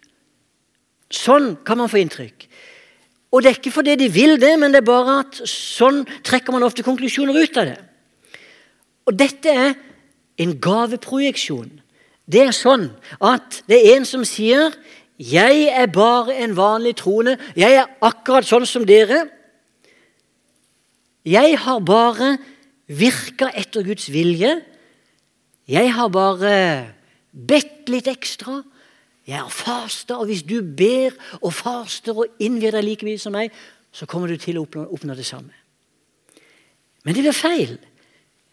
Sånn 1.09 1.55
kan 1.65 1.77
man 1.77 1.89
få 1.89 2.01
inntrykk. 2.01 2.48
Og 3.31 3.43
det 3.43 3.49
er 3.49 3.59
ikke 3.59 3.73
fordi 3.73 3.95
de 3.95 4.09
vil 4.11 4.39
det, 4.41 4.55
men 4.59 4.73
det 4.73 4.81
er 4.81 4.87
bare 4.87 5.19
at 5.21 5.41
sånn 5.49 6.01
trekker 6.25 6.55
man 6.55 6.65
ofte 6.65 6.85
konklusjoner 6.85 7.37
ut 7.37 7.59
av 7.61 7.69
det. 7.69 7.77
Og 9.09 9.17
dette 9.17 9.53
er 9.53 9.75
en 10.41 10.55
gaveprojeksjon. 10.61 11.69
Det 12.29 12.41
er 12.47 12.55
sånn 12.55 12.89
at 13.21 13.61
det 13.69 13.77
er 13.79 13.97
en 13.97 14.05
som 14.05 14.25
sier 14.25 14.73
'Jeg 15.19 15.67
er 15.67 15.87
bare 15.87 16.33
en 16.43 16.55
vanlig 16.55 16.95
troende. 16.95 17.37
Jeg 17.55 17.73
er 17.75 17.85
akkurat 18.01 18.45
sånn 18.45 18.65
som 18.65 18.85
dere.' 18.85 19.29
'Jeg 21.25 21.57
har 21.57 21.79
bare 21.79 22.37
virka 22.87 23.51
etter 23.53 23.83
Guds 23.83 24.07
vilje.' 24.07 24.63
'Jeg 25.67 25.91
har 25.93 26.07
bare 26.07 26.93
bedt 27.33 27.89
litt 27.89 28.07
ekstra.' 28.07 28.63
Jeg 29.29 29.37
har 29.37 29.51
fasta, 29.53 30.17
og 30.17 30.25
hvis 30.25 30.41
du 30.41 30.57
ber 30.63 31.13
og 31.43 31.53
faster 31.53 32.17
og 32.17 32.41
innvier 32.41 32.73
deg 32.73 32.87
like 32.87 33.05
mye 33.05 33.21
som 33.21 33.35
meg, 33.37 33.53
så 33.93 34.07
kommer 34.09 34.29
du 34.29 34.39
til 34.41 34.57
å 34.57 34.63
oppnå, 34.65 34.87
oppnå 34.89 35.13
det 35.17 35.27
samme. 35.27 35.53
Men 37.05 37.15
det 37.15 37.23
blir 37.25 37.37
feil. 37.37 37.77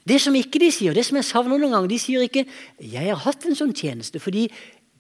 Det 0.07 0.21
som 0.23 0.37
ikke 0.37 0.61
de 0.63 0.69
sier, 0.71 0.95
det 0.95 1.07
som 1.07 1.17
jeg 1.19 1.27
savner 1.27 1.57
noen 1.59 1.73
ganger, 1.73 1.89
de 1.91 1.99
sier 1.99 2.23
ikke 2.23 2.47
'jeg 2.79 3.09
har 3.09 3.25
hatt 3.25 3.47
en 3.47 3.57
sånn 3.57 3.75
tjeneste 3.75 4.21
fordi 4.21 4.51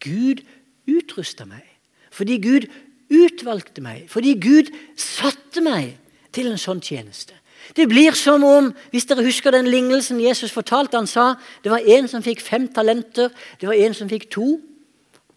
Gud 0.00 0.42
utrusta 0.88 1.44
meg', 1.44 1.76
fordi 2.10 2.38
Gud 2.38 2.66
utvalgte 3.10 3.80
meg, 3.80 4.08
fordi 4.10 4.34
Gud 4.34 4.72
satte 4.96 5.60
meg 5.60 5.96
til 6.32 6.48
en 6.50 6.58
sånn 6.58 6.80
tjeneste. 6.80 7.34
Det 7.76 7.88
blir 7.88 8.14
som 8.14 8.44
om, 8.44 8.74
hvis 8.90 9.06
dere 9.06 9.24
husker 9.24 9.50
den 9.50 9.66
lignelsen 9.66 10.20
Jesus 10.20 10.52
fortalte, 10.52 10.96
han 10.96 11.06
sa 11.06 11.34
det 11.62 11.70
var 11.70 11.82
en 11.86 12.08
som 12.08 12.22
fikk 12.22 12.40
fem 12.40 12.68
talenter, 12.68 13.30
det 13.60 13.68
var 13.68 13.74
en 13.74 13.94
som 13.94 14.08
fikk 14.08 14.30
to, 14.30 14.60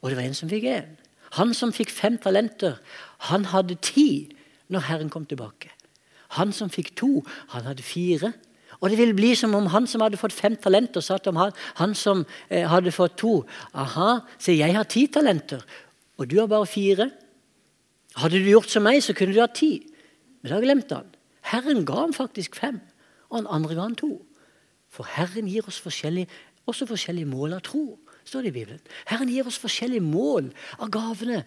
og 0.02 0.10
det 0.10 0.18
var 0.18 0.28
en 0.28 0.38
som 0.38 0.50
fikk 0.52 0.68
én. 0.70 0.96
Han 1.38 1.54
som 1.54 1.74
fikk 1.76 1.92
fem 1.94 2.18
talenter, 2.22 2.80
han 3.30 3.46
hadde 3.52 3.78
ti 3.84 4.30
når 4.72 4.86
Herren 4.88 5.10
kom 5.14 5.26
tilbake. 5.30 5.72
Han 6.38 6.54
som 6.54 6.70
fikk 6.70 6.94
to, 6.98 7.24
han 7.54 7.68
hadde 7.68 7.86
fire. 7.86 8.32
Og 8.80 8.90
det 8.90 9.00
ville 9.00 9.18
bli 9.18 9.34
som 9.36 9.54
om 9.58 9.68
han 9.74 9.88
som 9.90 10.02
hadde 10.02 10.18
fått 10.18 10.34
fem 10.34 10.56
talenter, 10.56 11.04
sa 11.04 11.18
til 11.18 11.38
han, 11.38 11.52
han 11.82 11.96
som 11.98 12.24
eh, 12.50 12.68
hadde 12.70 12.94
fått 12.96 13.18
to 13.20 13.42
Aha, 13.74 14.22
se, 14.38 14.56
jeg 14.56 14.76
har 14.76 14.88
ti 14.88 15.08
talenter, 15.12 15.66
og 16.18 16.30
du 16.30 16.38
har 16.40 16.48
bare 16.52 16.70
fire. 16.70 17.10
Hadde 18.20 18.40
du 18.40 18.50
gjort 18.50 18.72
som 18.72 18.86
meg, 18.86 19.02
så 19.04 19.14
kunne 19.18 19.36
du 19.36 19.42
ha 19.42 19.50
ti. 19.52 19.82
Men 20.42 20.54
da 20.54 20.62
glemte 20.64 21.02
han. 21.02 21.10
Herren 21.50 21.86
ga 21.88 22.06
ham 22.06 22.16
faktisk 22.16 22.56
fem, 22.60 22.80
og 23.30 23.42
han 23.42 23.52
andre 23.60 23.76
ga 23.76 23.88
han 23.88 23.98
to. 24.00 24.14
For 24.90 25.08
Herren 25.18 25.50
gir 25.50 25.68
oss 25.68 25.82
forskjellige, 25.82 26.30
også 26.70 26.88
forskjellige 26.90 27.30
mål 27.30 27.58
av 27.58 27.66
tro 27.66 27.98
står 28.30 28.46
det 28.46 28.54
i 28.54 28.58
Bibelen. 28.62 28.82
Herren 29.10 29.32
gir 29.32 29.48
oss 29.50 29.60
forskjellige 29.62 30.06
mål 30.06 30.52
av 30.80 30.92
gavene. 30.94 31.44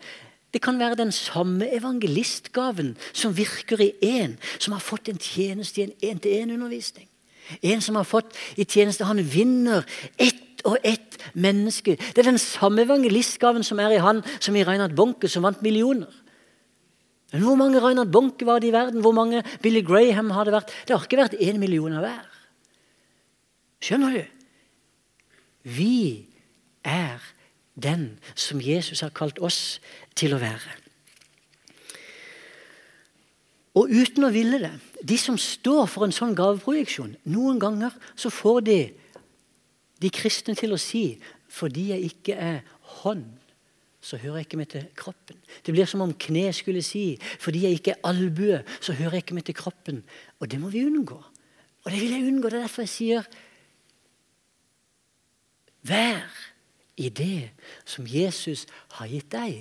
Det 0.53 0.61
kan 0.61 0.79
være 0.81 0.99
den 1.01 1.13
samme 1.15 1.71
evangelistgaven 1.73 2.93
som 3.13 3.37
virker 3.37 3.81
i 3.81 3.93
en 4.21 4.37
som 4.59 4.75
har 4.77 4.85
fått 4.85 5.09
en 5.09 5.21
tjeneste 5.21 5.81
i 5.81 5.87
en 5.87 5.95
én-til-én-undervisning. 6.11 7.09
En 7.63 7.81
som 7.83 7.97
har 7.99 8.07
fått 8.07 8.37
i 8.57 8.65
tjeneste 8.65 9.05
Han 9.05 9.19
vinner 9.19 9.87
ett 10.17 10.63
og 10.65 10.77
ett 10.87 11.19
menneske. 11.35 11.97
Det 11.97 12.23
er 12.23 12.31
den 12.31 12.39
samme 12.39 12.85
evangelistgaven 12.85 13.65
som 13.67 13.81
er 13.83 13.97
i 13.97 14.03
han 14.03 14.23
som 14.39 14.57
i 14.57 14.63
Reinhard 14.63 14.95
Bonke, 14.95 15.29
som 15.29 15.43
vant 15.43 15.63
millioner. 15.63 16.11
Men 17.33 17.43
Hvor 17.43 17.57
mange 17.57 17.81
Reinhard 17.81 18.13
Bonke 18.13 18.47
var 18.47 18.61
det 18.61 18.69
i 18.69 18.73
verden? 18.77 19.01
Hvor 19.01 19.13
mange 19.17 19.43
Billy 19.63 19.81
Graham 19.81 20.31
har 20.31 20.45
det 20.45 20.55
vært? 20.55 20.71
Det 20.87 20.95
har 20.95 21.07
ikke 21.07 21.23
vært 21.23 21.41
én 21.41 21.59
million 21.59 21.97
av 21.97 22.05
hver. 22.05 22.29
Skjønner 23.83 24.19
du? 24.19 24.25
Vi 25.63 26.29
er 26.85 27.23
den 27.75 28.19
som 28.35 28.61
Jesus 28.61 29.01
har 29.01 29.13
kalt 29.17 29.41
oss 29.41 29.81
til 30.19 30.35
å 30.35 30.41
være. 30.43 30.79
Og 33.79 33.89
uten 33.89 34.27
å 34.27 34.33
ville 34.33 34.59
det 34.61 34.73
De 35.03 35.17
som 35.19 35.39
står 35.41 35.87
for 35.91 36.07
en 36.07 36.13
sånn 36.15 36.37
gaveprojeksjon, 36.39 37.17
noen 37.33 37.57
ganger 37.59 37.95
så 38.15 38.31
får 38.31 38.61
de 38.69 38.81
de 40.03 40.11
kristne 40.15 40.55
til 40.59 40.75
å 40.75 40.81
si 40.81 41.19
fordi 41.53 41.89
jeg 41.91 42.09
ikke 42.09 42.35
er 42.39 42.61
hånd, 43.03 43.27
så 44.03 44.19
hører 44.19 44.41
jeg 44.41 44.47
ikke 44.47 44.59
med 44.59 44.71
til 44.73 44.87
kroppen. 44.99 45.37
Det 45.63 45.75
blir 45.75 45.87
som 45.87 46.03
om 46.03 46.15
kne 46.15 46.47
skulle 46.57 46.83
si 46.87 47.19
fordi 47.43 47.65
jeg 47.67 47.79
ikke 47.79 47.95
er 47.95 48.09
albue, 48.11 48.63
så 48.81 48.97
hører 48.99 49.19
jeg 49.19 49.27
ikke 49.27 49.37
med 49.37 49.47
til 49.51 49.59
kroppen. 49.59 50.01
Og 50.41 50.51
det 50.51 50.59
må 50.63 50.73
vi 50.73 50.85
unngå. 50.87 51.19
Og 51.83 51.91
det 51.91 52.01
vil 52.01 52.15
jeg 52.15 52.27
unngå. 52.31 52.49
Det 52.49 52.59
er 52.59 52.67
derfor 52.67 52.87
jeg 52.87 52.95
sier 52.95 53.29
vær 55.87 56.31
i 57.03 57.11
det 57.11 57.51
som 57.85 58.07
Jesus 58.07 58.67
har 58.99 59.11
gitt 59.11 59.31
deg. 59.35 59.57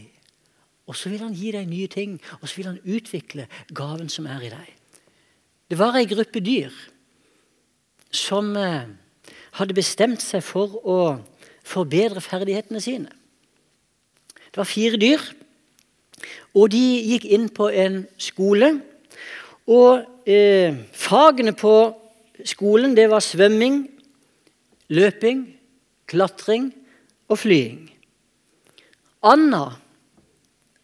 Og 0.90 0.98
så 0.98 1.12
vil 1.12 1.24
han 1.24 1.36
gi 1.38 1.54
deg 1.56 1.70
nye 1.70 1.90
ting, 1.92 2.18
og 2.42 2.50
så 2.50 2.60
vil 2.60 2.72
han 2.72 2.82
utvikle 2.84 3.48
gaven 3.76 4.10
som 4.12 4.28
er 4.30 4.46
i 4.46 4.54
deg. 4.54 4.72
Det 5.72 5.80
var 5.80 5.96
ei 5.96 6.08
gruppe 6.10 6.42
dyr 6.44 6.74
som 8.12 8.50
eh, 8.60 8.90
hadde 9.56 9.78
bestemt 9.78 10.24
seg 10.24 10.44
for 10.44 10.82
å 10.84 10.98
forbedre 11.64 12.24
ferdighetene 12.24 12.82
sine. 12.84 13.14
Det 14.52 14.60
var 14.60 14.68
fire 14.68 15.00
dyr, 15.00 15.24
og 16.52 16.74
de 16.74 16.84
gikk 17.14 17.30
inn 17.32 17.48
på 17.56 17.70
en 17.72 18.02
skole. 18.20 18.74
Og 19.72 20.28
eh, 20.28 20.76
fagene 20.92 21.56
på 21.56 21.76
skolen 22.44 22.98
det 22.98 23.08
var 23.14 23.24
svømming, 23.24 23.86
løping, 24.92 25.46
klatring 26.12 26.74
og 27.32 27.40
flying. 27.40 27.88
Anna, 29.24 29.78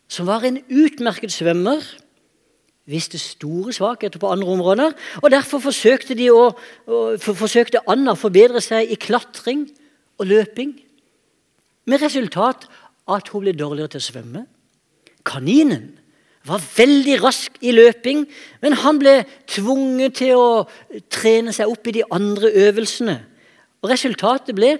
som 0.07 0.27
var 0.29 0.45
en 0.47 0.61
utmerket 0.71 1.33
svømmer, 1.33 1.83
viste 2.87 3.19
store 3.19 3.73
svakheter 3.75 4.21
på 4.21 4.29
andre 4.31 4.47
områder. 4.47 4.93
og 5.21 5.31
Derfor 5.31 5.59
forsøkte, 5.59 6.15
de 6.15 6.29
å, 6.31 6.53
for, 7.19 7.35
forsøkte 7.35 7.83
Anna 7.91 8.15
å 8.15 8.19
forbedre 8.19 8.61
seg 8.63 8.93
i 8.93 8.99
klatring 8.99 9.65
og 10.17 10.29
løping. 10.29 10.71
Med 11.87 12.03
resultat 12.03 12.67
at 13.07 13.31
hun 13.31 13.43
ble 13.43 13.55
dårligere 13.55 13.95
til 13.95 14.03
å 14.03 14.07
svømme. 14.07 14.45
Kaninen 15.27 15.97
var 16.47 16.63
veldig 16.63 17.17
rask 17.19 17.57
i 17.59 17.73
løping, 17.75 18.23
men 18.63 18.77
han 18.79 18.99
ble 19.01 19.17
tvunget 19.51 20.21
til 20.21 20.39
å 20.39 21.01
trene 21.11 21.51
seg 21.55 21.67
opp 21.67 21.89
i 21.91 21.97
de 21.99 22.05
andre 22.07 22.53
øvelsene. 22.67 23.17
Og 23.83 23.91
Resultatet 23.91 24.55
ble 24.55 24.77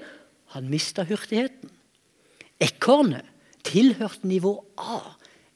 han 0.55 0.69
mista 0.71 1.05
hurtigheten. 1.07 1.71
Ekornet 2.63 3.25
tilhørte 3.67 4.27
nivå 4.27 4.53
A 4.79 5.01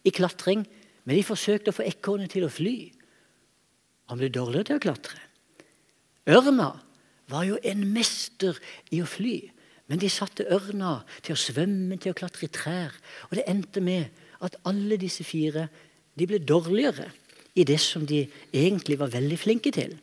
i 0.06 0.12
klatring, 0.14 0.66
men 1.06 1.18
de 1.18 1.26
forsøkte 1.26 1.72
å 1.72 1.78
få 1.78 1.86
ekornet 1.88 2.34
til 2.36 2.46
å 2.46 2.52
fly. 2.52 2.92
Han 4.12 4.20
ble 4.20 4.30
dårligere 4.34 4.72
til 4.72 4.82
å 4.82 4.84
klatre. 4.84 5.22
Ørna 6.30 6.74
var 7.32 7.48
jo 7.48 7.58
en 7.64 7.86
mester 7.94 8.58
i 8.92 9.02
å 9.02 9.08
fly, 9.10 9.38
men 9.90 10.02
de 10.02 10.10
satte 10.12 10.46
ørna 10.52 11.02
til 11.24 11.36
å 11.36 11.40
svømme, 11.40 11.98
til 12.00 12.14
å 12.14 12.18
klatre 12.18 12.48
i 12.48 12.52
trær. 12.54 12.94
Og 13.30 13.40
det 13.40 13.48
endte 13.50 13.84
med 13.84 14.12
at 14.44 14.58
alle 14.68 15.00
disse 15.00 15.26
fire 15.28 15.68
de 16.18 16.28
ble 16.28 16.42
dårligere 16.44 17.10
i 17.56 17.66
det 17.68 17.80
som 17.84 18.06
de 18.08 18.24
egentlig 18.54 19.00
var 19.00 19.12
veldig 19.12 19.40
flinke 19.40 19.74
til. 19.76 19.98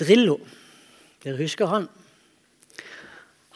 Drillo, 0.00 0.38
dere 1.22 1.38
husker 1.38 1.70
han? 1.70 1.88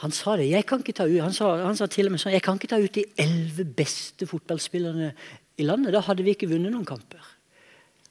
Han 0.03 0.12
sa 0.12 0.36
det. 0.36 0.51
Jeg 0.51 0.66
kan 0.68 0.82
ikke 0.82 0.97
ta 0.97 1.07
ut, 1.09 1.20
han 1.24 1.32
sa, 1.32 1.55
han 1.64 1.78
sa 1.78 1.88
til 1.88 2.09
og 2.09 2.12
med 2.14 2.20
sånn 2.20 2.34
Jeg 2.34 2.44
kan 2.44 2.59
ikke 2.59 2.68
ta 2.74 2.80
ut 2.82 2.99
de 2.99 3.07
elleve 3.20 3.64
beste 3.78 4.28
fotballspillerne 4.28 5.14
i 5.57 5.64
landet. 5.64 5.94
Da 5.94 6.05
hadde 6.05 6.26
vi 6.26 6.34
ikke 6.36 6.51
vunnet 6.51 6.74
noen 6.74 6.84
kamper. 6.88 7.22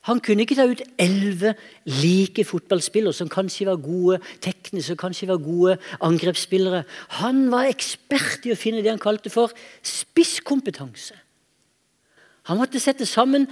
Han 0.06 0.22
kunne 0.22 0.46
ikke 0.46 0.58
ta 0.58 0.68
ut 0.70 0.82
elleve 1.02 1.56
like 1.90 2.46
fotballspillere 2.46 3.14
som 3.18 3.30
kanskje 3.30 3.66
var 3.70 3.82
gode 3.82 4.20
tekniske 4.42 4.92
som 4.92 5.00
kanskje 5.02 5.30
var 5.32 5.42
gode 5.42 5.78
angrepsspillere. 6.06 6.84
Han 7.22 7.48
var 7.54 7.70
ekspert 7.72 8.46
i 8.46 8.54
å 8.54 8.60
finne 8.60 8.84
det 8.86 8.92
han 8.94 9.02
kalte 9.02 9.34
for 9.34 9.54
spisskompetanse. 9.86 11.18
Han 12.50 12.62
måtte 12.62 12.82
sette 12.82 13.08
sammen 13.10 13.48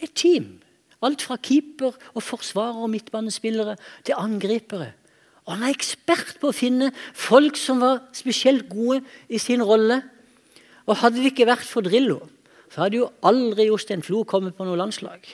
et 0.00 0.14
team. 0.16 0.56
Alt 1.04 1.22
fra 1.28 1.36
keeper 1.36 1.92
og 2.14 2.24
forsvarer 2.24 2.80
og 2.80 2.90
midtbanespillere 2.90 3.76
til 4.04 4.16
angripere. 4.16 4.94
Og 5.48 5.54
Han 5.56 5.64
er 5.64 5.72
ekspert 5.72 6.36
på 6.42 6.50
å 6.50 6.56
finne 6.56 6.90
folk 7.16 7.56
som 7.56 7.80
var 7.80 8.02
spesielt 8.16 8.68
gode 8.68 9.00
i 9.32 9.40
sin 9.40 9.64
rolle. 9.64 10.02
Og 10.84 11.00
Hadde 11.00 11.22
det 11.22 11.32
ikke 11.32 11.48
vært 11.48 11.64
for 11.64 11.84
Drillo, 11.84 12.20
så 12.68 12.84
hadde 12.84 13.00
jo 13.00 13.08
aldri 13.24 13.70
Jostein 13.70 14.04
Flo 14.04 14.26
kommet 14.28 14.56
på 14.56 14.66
noe 14.68 14.76
landslag. 14.76 15.24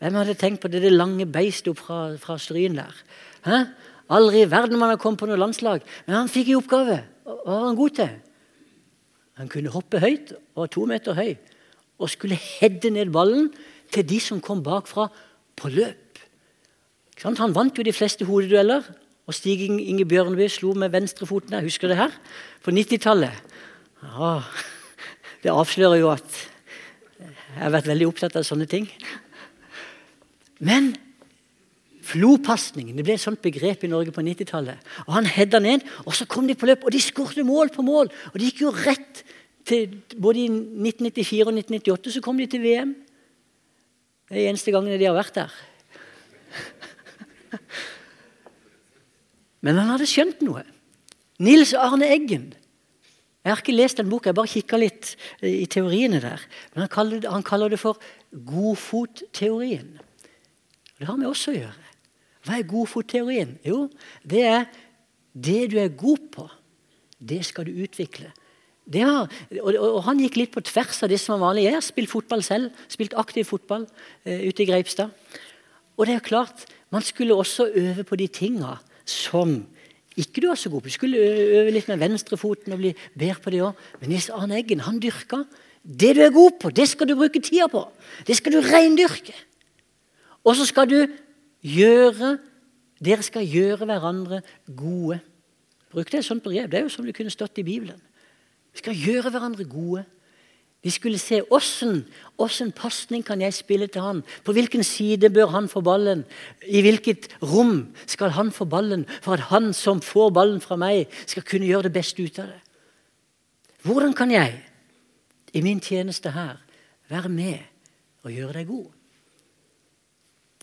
Hvem 0.00 0.16
hadde 0.16 0.36
tenkt 0.40 0.62
på 0.62 0.70
det, 0.72 0.80
det 0.80 0.94
lange 0.94 1.26
beistet 1.28 1.76
fra, 1.76 2.16
fra 2.16 2.38
Stryn 2.40 2.78
der? 2.80 2.96
Hæ? 3.44 3.58
Aldri 4.16 4.42
i 4.42 4.50
verden 4.50 4.80
man 4.80 4.88
hadde 4.88 5.02
kommet 5.02 5.20
på 5.20 5.28
noe 5.28 5.38
landslag. 5.38 5.84
Men 6.06 6.22
han 6.22 6.32
fikk 6.32 6.50
i 6.50 6.56
oppgave. 6.56 7.02
Hva 7.28 7.36
var 7.44 7.66
han 7.68 7.76
god 7.78 7.98
til? 8.00 8.14
Han 9.40 9.52
kunne 9.52 9.72
hoppe 9.72 10.00
høyt, 10.00 10.32
og 10.56 10.64
var 10.64 10.72
to 10.72 10.86
meter 10.88 11.16
høy, 11.16 11.36
og 12.00 12.10
skulle 12.12 12.36
hedde 12.36 12.90
ned 12.96 13.12
ballen 13.12 13.50
til 13.92 14.08
de 14.08 14.18
som 14.24 14.40
kom 14.40 14.64
bakfra 14.64 15.06
på 15.56 15.70
løp. 15.72 16.20
Han 17.20 17.54
vant 17.54 17.76
jo 17.76 17.84
de 17.84 17.92
fleste 17.92 18.24
hodedueller. 18.24 18.84
Og 19.30 19.36
Stig 19.36 19.62
Inge 19.62 20.04
Bjørneby 20.10 20.48
slo 20.50 20.72
med 20.74 20.90
venstrefoten. 20.90 21.54
Jeg 21.54 21.68
husker 21.68 21.92
det 21.92 22.00
her. 22.00 22.14
På 22.66 22.74
90-tallet. 22.74 23.52
Ja, 24.02 24.30
det 25.44 25.52
avslører 25.54 26.00
jo 26.00 26.08
at 26.10 26.38
jeg 27.20 27.60
har 27.60 27.70
vært 27.70 27.90
veldig 27.90 28.08
opptatt 28.10 28.34
av 28.40 28.46
sånne 28.46 28.66
ting. 28.70 28.88
Men 30.58 30.96
flopasning 32.10 32.90
det 32.96 33.04
ble 33.06 33.14
et 33.14 33.22
sånt 33.22 33.42
begrep 33.44 33.84
i 33.86 33.90
Norge 33.92 34.10
på 34.14 34.24
90-tallet. 34.26 34.82
Og 35.06 35.14
Han 35.14 35.30
hedda 35.30 35.62
ned, 35.62 35.86
og 36.02 36.16
så 36.18 36.26
kom 36.26 36.50
de 36.50 36.58
på 36.58 36.66
løp, 36.66 36.82
og 36.82 36.90
de 36.90 37.02
skårte 37.02 37.46
mål 37.46 37.70
på 37.74 37.86
mål. 37.86 38.10
Og 38.32 38.40
de 38.40 38.50
gikk 38.50 38.64
jo 38.66 38.74
rett 38.74 39.22
til 39.70 40.00
Både 40.16 40.40
i 40.40 40.48
1994 40.48 41.44
og 41.44 41.52
1998 41.54 42.14
så 42.16 42.22
kom 42.24 42.38
de 42.40 42.48
til 42.50 42.62
VM. 42.64 42.96
Det 44.26 44.40
er 44.40 44.48
eneste 44.50 44.72
gangene 44.74 44.98
de 44.98 45.06
har 45.06 45.14
vært 45.14 45.36
der. 45.36 45.52
Men 49.64 49.80
han 49.80 49.92
hadde 49.92 50.08
skjønt 50.08 50.42
noe. 50.44 50.64
Nils 51.40 51.72
Arne 51.76 52.08
Eggen. 52.12 52.50
Jeg 53.40 53.54
har 53.54 53.62
ikke 53.62 53.76
lest 53.76 54.00
den 54.00 54.10
boka, 54.10 54.28
jeg 54.28 54.36
bare 54.36 54.52
kikka 54.52 54.78
litt 54.80 55.14
i 55.46 55.64
teoriene 55.70 56.20
der. 56.20 56.42
Men 56.74 56.84
han 56.84 56.92
kaller 56.92 57.22
det, 57.22 57.30
han 57.32 57.44
kaller 57.46 57.72
det 57.72 57.80
for 57.80 58.00
godfotteorien. 58.30 59.94
Det 61.00 61.08
har 61.08 61.16
med 61.16 61.30
oss 61.30 61.46
å 61.48 61.56
gjøre. 61.56 61.86
Hva 62.44 62.58
er 62.58 62.68
godfotteorien? 62.68 63.54
Jo, 63.64 63.86
det 64.28 64.44
er 64.44 64.68
det 65.32 65.70
du 65.72 65.78
er 65.80 65.96
god 65.96 66.28
på, 66.34 66.44
det 67.16 67.40
skal 67.48 67.68
du 67.68 67.80
utvikle. 67.84 68.32
Har, 68.90 69.30
og, 69.60 69.76
og, 69.76 70.00
Han 70.08 70.18
gikk 70.18 70.36
litt 70.40 70.52
på 70.52 70.64
tvers 70.66 70.98
av 71.04 71.12
det 71.12 71.20
som 71.22 71.36
var 71.36 71.50
vanlig. 71.50 71.68
Jeg 71.68 71.76
har 71.76 71.84
spilt 71.84 72.10
fotball 72.10 72.42
selv. 72.42 72.80
Spilt 72.90 73.14
aktiv 73.14 73.46
fotball 73.46 73.84
eh, 74.24 74.48
ute 74.48 74.64
i 74.64 74.66
Greipstad. 74.66 75.12
Og 75.94 76.08
det 76.08 76.16
er 76.16 76.24
klart, 76.24 76.66
Man 76.90 77.02
skulle 77.06 77.34
også 77.38 77.68
øve 77.70 78.02
på 78.02 78.16
de 78.18 78.26
tinga 78.26 78.80
som 79.10 79.58
ikke 80.18 80.42
du 80.42 80.48
var 80.50 80.58
så 80.58 80.70
god 80.70 80.82
på. 80.82 80.90
Du 80.90 80.96
skulle 80.96 81.20
øve 81.20 81.72
litt 81.74 81.88
med 81.88 82.00
venstrefoten 82.02 82.74
og 82.74 82.82
bli 82.82 82.92
bedre 83.18 83.40
på 83.42 83.52
det 83.54 83.62
òg. 83.64 83.78
Men 84.00 84.12
Nils 84.12 84.30
Arne 84.34 84.58
Eggen 84.58 84.82
han 84.84 85.00
dyrka 85.02 85.44
det 85.82 86.14
du 86.16 86.22
er 86.24 86.34
god 86.34 86.58
på. 86.60 86.70
Det 86.74 86.88
skal 86.88 87.08
du 87.08 87.16
bruke 87.16 87.40
tida 87.40 87.68
på. 87.70 87.86
Det 88.26 88.36
skal 88.36 88.52
du 88.52 88.60
reindyrke. 88.64 89.34
Og 90.44 90.56
så 90.56 90.66
skal 90.68 90.88
du 90.90 91.00
gjøre 91.64 92.38
Dere 93.00 93.24
skal 93.24 93.46
gjøre 93.48 93.86
hverandre 93.88 94.42
gode. 94.76 95.16
Bruk 95.88 96.10
det 96.12 96.18
et 96.20 96.26
sånt 96.26 96.42
brev. 96.44 96.66
Det 96.68 96.76
er 96.76 96.82
jo 96.84 96.90
som 96.92 97.06
det 97.08 97.14
kunne 97.16 97.32
stått 97.32 97.56
i 97.56 97.64
Bibelen. 97.64 97.96
Vi 98.74 98.82
skal 98.82 98.92
gjøre 98.92 99.30
hverandre 99.32 99.64
gode. 99.64 100.02
Vi 100.80 100.90
skulle 100.90 101.18
se 101.20 101.42
åssen, 101.52 102.06
åssen 102.40 102.70
pasning 102.72 103.20
kan 103.24 103.42
jeg 103.44 103.52
spille 103.52 103.88
til 103.92 104.00
han. 104.00 104.22
På 104.44 104.54
hvilken 104.56 104.84
side 104.84 105.28
bør 105.32 105.52
han 105.52 105.68
få 105.68 105.82
ballen? 105.84 106.24
I 106.64 106.80
hvilket 106.80 107.28
rom 107.42 107.90
skal 108.08 108.32
han 108.32 108.52
få 108.52 108.64
ballen 108.64 109.04
for 109.20 109.36
at 109.36 109.50
han 109.52 109.74
som 109.76 110.00
får 110.00 110.30
ballen 110.32 110.60
fra 110.64 110.78
meg, 110.80 111.10
skal 111.28 111.44
kunne 111.44 111.68
gjøre 111.68 111.90
det 111.90 111.96
beste 111.98 112.24
ut 112.24 112.40
av 112.40 112.48
det? 112.48 112.62
Hvordan 113.84 114.16
kan 114.16 114.32
jeg 114.32 114.56
i 115.52 115.60
min 115.64 115.80
tjeneste 115.80 116.32
her 116.32 116.56
være 117.12 117.28
med 117.28 117.60
og 118.24 118.32
gjøre 118.32 118.56
deg 118.60 118.72
god? 118.72 118.88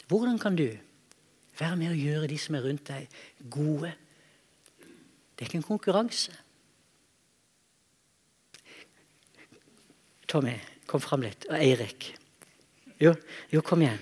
Hvordan 0.08 0.42
kan 0.42 0.58
du 0.58 0.70
være 1.60 1.76
med 1.78 1.94
og 1.94 2.02
gjøre 2.02 2.28
de 2.32 2.38
som 2.42 2.58
er 2.58 2.66
rundt 2.66 2.90
deg, 2.90 3.08
gode? 3.50 3.94
Det 5.38 5.46
er 5.46 5.50
ikke 5.50 5.62
en 5.62 5.72
konkurranse. 5.76 6.34
Tommy, 10.28 10.56
kom 10.90 11.04
fram 11.04 11.24
litt. 11.26 11.48
Og 11.50 11.56
Eirik. 11.60 12.12
Jo, 13.02 13.14
jo, 13.54 13.64
kom 13.66 13.84
igjen. 13.86 14.02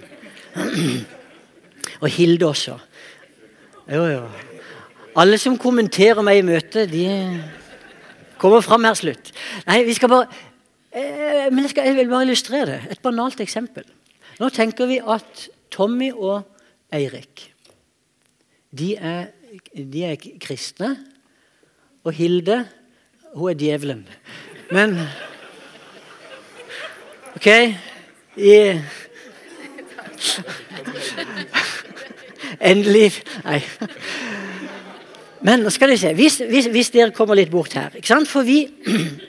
Og 2.01 2.09
Hilde 2.11 2.47
også. 2.47 2.77
Jo, 3.91 4.03
jo. 4.09 4.23
Alle 5.15 5.37
som 5.39 5.59
kommenterer 5.61 6.25
meg 6.25 6.41
i 6.41 6.45
møtet, 6.47 6.89
de 6.91 7.05
kommer 8.41 8.63
fram 8.65 8.87
her 8.87 8.97
slutt. 8.97 9.31
Nei, 9.67 9.83
vi 9.87 9.95
skal 9.95 10.11
bare 10.11 10.27
eh, 10.91 11.47
Men 11.53 11.63
jeg, 11.63 11.75
skal, 11.75 11.91
jeg 11.91 11.99
vil 12.01 12.11
bare 12.11 12.27
illustrere 12.27 12.69
det. 12.73 12.79
Et 12.95 13.03
banalt 13.03 13.39
eksempel. 13.43 13.85
Nå 14.41 14.49
tenker 14.51 14.89
vi 14.89 14.99
at 14.99 15.47
Tommy 15.71 16.09
og 16.11 16.41
Eirik 16.93 17.51
de 18.75 18.95
er, 18.95 19.29
de 19.75 20.03
er 20.03 20.17
kristne. 20.41 20.95
Og 22.05 22.13
Hilde, 22.13 22.65
hun 23.33 23.49
er 23.49 23.57
djevelen. 23.59 24.03
Men 24.71 24.97
OK? 27.35 27.47
I 28.37 28.81
Endelig 32.71 33.11
Nei. 33.43 33.61
Men 35.45 35.61
nå 35.61 35.69
skal 35.73 35.91
vi 35.91 35.97
se. 36.01 36.09
Hvis, 36.17 36.39
hvis, 36.49 36.67
hvis, 36.73 36.89
dere 36.93 37.13
kommer 37.13 37.37
litt 37.37 37.51
bort 37.53 37.73
her? 37.77 37.93
For 38.25 38.41
vi, 38.47 38.65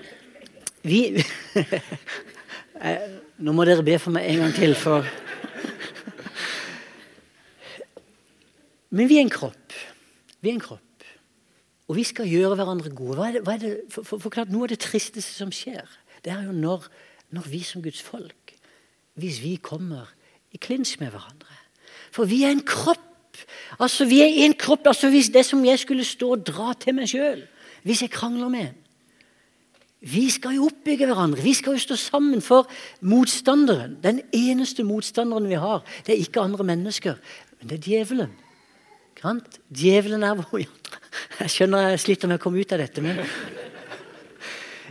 vi 0.90 1.00
Nå 3.36 3.52
må 3.52 3.66
dere 3.68 3.84
be 3.84 3.98
for 4.00 4.14
meg 4.14 4.24
en 4.30 4.40
gang 4.46 4.54
til, 4.56 4.72
for 4.80 5.04
Men 8.96 9.04
vi 9.10 9.18
er 9.18 9.24
en 9.26 9.34
kropp. 9.34 9.74
Vi 10.40 10.48
er 10.48 10.56
en 10.56 10.62
kropp. 10.62 10.80
Og 11.86 11.96
vi 11.98 12.04
skal 12.06 12.30
gjøre 12.30 12.56
hverandre 12.56 12.90
gode. 12.96 13.16
Hva 13.18 13.26
er 13.28 13.32
det, 13.36 13.42
hva 13.44 13.52
er 13.58 13.62
det, 13.62 13.72
for, 13.92 14.02
for, 14.06 14.16
for 14.22 14.30
klart, 14.32 14.50
Noe 14.50 14.64
av 14.66 14.72
det 14.72 14.80
tristeste 14.82 15.32
som 15.36 15.50
skjer, 15.54 15.86
det 16.24 16.32
er 16.32 16.42
jo 16.48 16.54
når, 16.56 16.80
når 17.36 17.50
vi 17.52 17.62
som 17.66 17.84
Guds 17.84 18.02
folk 18.02 18.54
Hvis 19.16 19.42
vi 19.42 19.56
kommer 19.56 20.10
i 20.52 20.58
klinsj 20.60 20.96
med 21.00 21.12
hverandre. 21.12 21.54
For 22.12 22.28
vi 22.28 22.42
er 22.44 22.54
en 22.54 22.64
kropp. 22.64 23.02
Altså, 23.80 24.04
Vi 24.08 24.20
er 24.22 24.32
en 24.46 24.54
kropp. 24.54 24.86
altså 24.86 25.10
Hvis 25.10 25.28
det 25.28 25.44
som 25.46 25.64
jeg 25.64 25.78
skulle 25.78 26.04
stå 26.04 26.30
og 26.32 26.46
dra 26.46 26.72
til 26.80 26.94
meg 26.94 27.08
sjøl, 27.08 27.44
hvis 27.82 28.02
jeg 28.02 28.10
krangler 28.10 28.48
med 28.48 28.68
Vi 30.00 30.30
skal 30.30 30.54
jo 30.54 30.66
oppbygge 30.66 31.06
hverandre. 31.06 31.42
Vi 31.42 31.52
skal 31.54 31.72
jo 31.72 31.78
stå 31.78 31.96
sammen 31.96 32.42
for 32.42 32.68
motstanderen. 33.00 33.96
Den 34.02 34.20
eneste 34.32 34.84
motstanderen 34.84 35.48
vi 35.48 35.54
har, 35.54 35.84
det 36.06 36.14
er 36.14 36.20
ikke 36.20 36.40
andre 36.40 36.64
mennesker, 36.64 37.14
men 37.58 37.68
det 37.68 37.78
er 37.78 37.82
djevelen. 37.82 38.30
Grant? 39.16 39.58
Djevelen 39.72 40.22
er 40.22 40.36
vår 40.36 40.66
Jeg 41.40 41.50
skjønner 41.50 41.88
jeg 41.88 42.00
sliter 42.00 42.28
med 42.28 42.38
å 42.38 42.42
komme 42.42 42.60
ut 42.60 42.72
av 42.72 42.78
dette. 42.78 43.02
Men... 43.02 43.24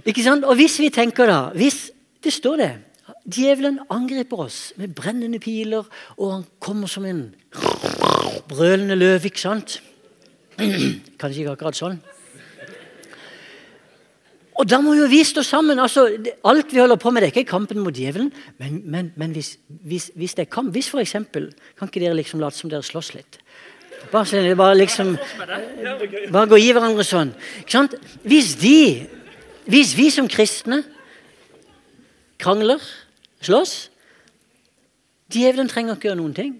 Ikke 0.04 0.24
sant? 0.24 0.43
Og 0.43 0.58
hvis 0.58 0.80
vi 0.82 0.89
tenker 0.89 1.30
da 1.30 1.39
hvis 1.56 1.91
Det 2.26 2.34
står 2.34 2.57
det. 2.57 2.71
Djevelen 3.30 3.80
angriper 3.93 4.47
oss 4.47 4.73
med 4.82 4.95
brennende 4.97 5.38
piler, 5.39 5.86
og 6.17 6.32
han 6.32 6.45
kommer 6.59 6.89
som 6.89 7.05
en 7.05 7.28
brølende 8.49 8.97
løv. 8.97 9.28
ikke 9.30 9.41
sant? 9.43 9.78
Kanskje 11.21 11.43
ikke 11.43 11.53
akkurat 11.53 11.78
sånn. 11.78 11.99
Og 14.55 14.65
da 14.71 14.80
må 14.82 14.95
jo 14.95 15.05
vi 15.11 15.19
stå 15.28 15.43
sammen. 15.43 15.80
altså 15.80 16.07
Alt 16.47 16.73
vi 16.73 16.80
holder 16.80 16.95
på 16.95 17.11
med, 17.11 17.21
det 17.21 17.30
er 17.30 17.36
ikke 17.36 17.51
kampen 17.51 17.84
mot 17.84 17.93
djevelen. 17.93 18.32
Men, 18.57 18.82
men, 18.89 19.11
men 19.15 19.36
hvis, 19.36 19.57
hvis, 19.67 20.09
hvis, 20.15 20.34
det 20.34 20.47
er 20.47 20.51
kamp 20.51 20.71
Hvis 20.73 20.93
eksempel, 20.93 21.51
Kan 21.78 21.91
ikke 21.91 21.99
dere 21.99 22.15
liksom 22.15 22.39
late 22.39 22.57
som 22.57 22.69
dere 22.69 22.84
slåss 22.84 23.13
litt? 23.13 23.38
Bare, 24.11 24.55
bare 24.55 24.78
liksom 24.78 25.17
Bare 26.32 26.47
gå 26.47 26.57
i 26.57 26.71
hverandre 26.71 27.03
sånn. 27.03 27.36
Hvis 28.23 28.55
de, 28.61 29.05
hvis 29.67 29.93
vi 29.97 30.09
som 30.09 30.30
kristne 30.32 30.84
krangler, 32.46 32.82
slåss 33.41 33.76
Djevelen 35.34 35.70
trenger 35.70 35.98
ikke 35.98 36.12
gjøre 36.12 36.20
noen 36.20 36.36
ting. 36.38 36.52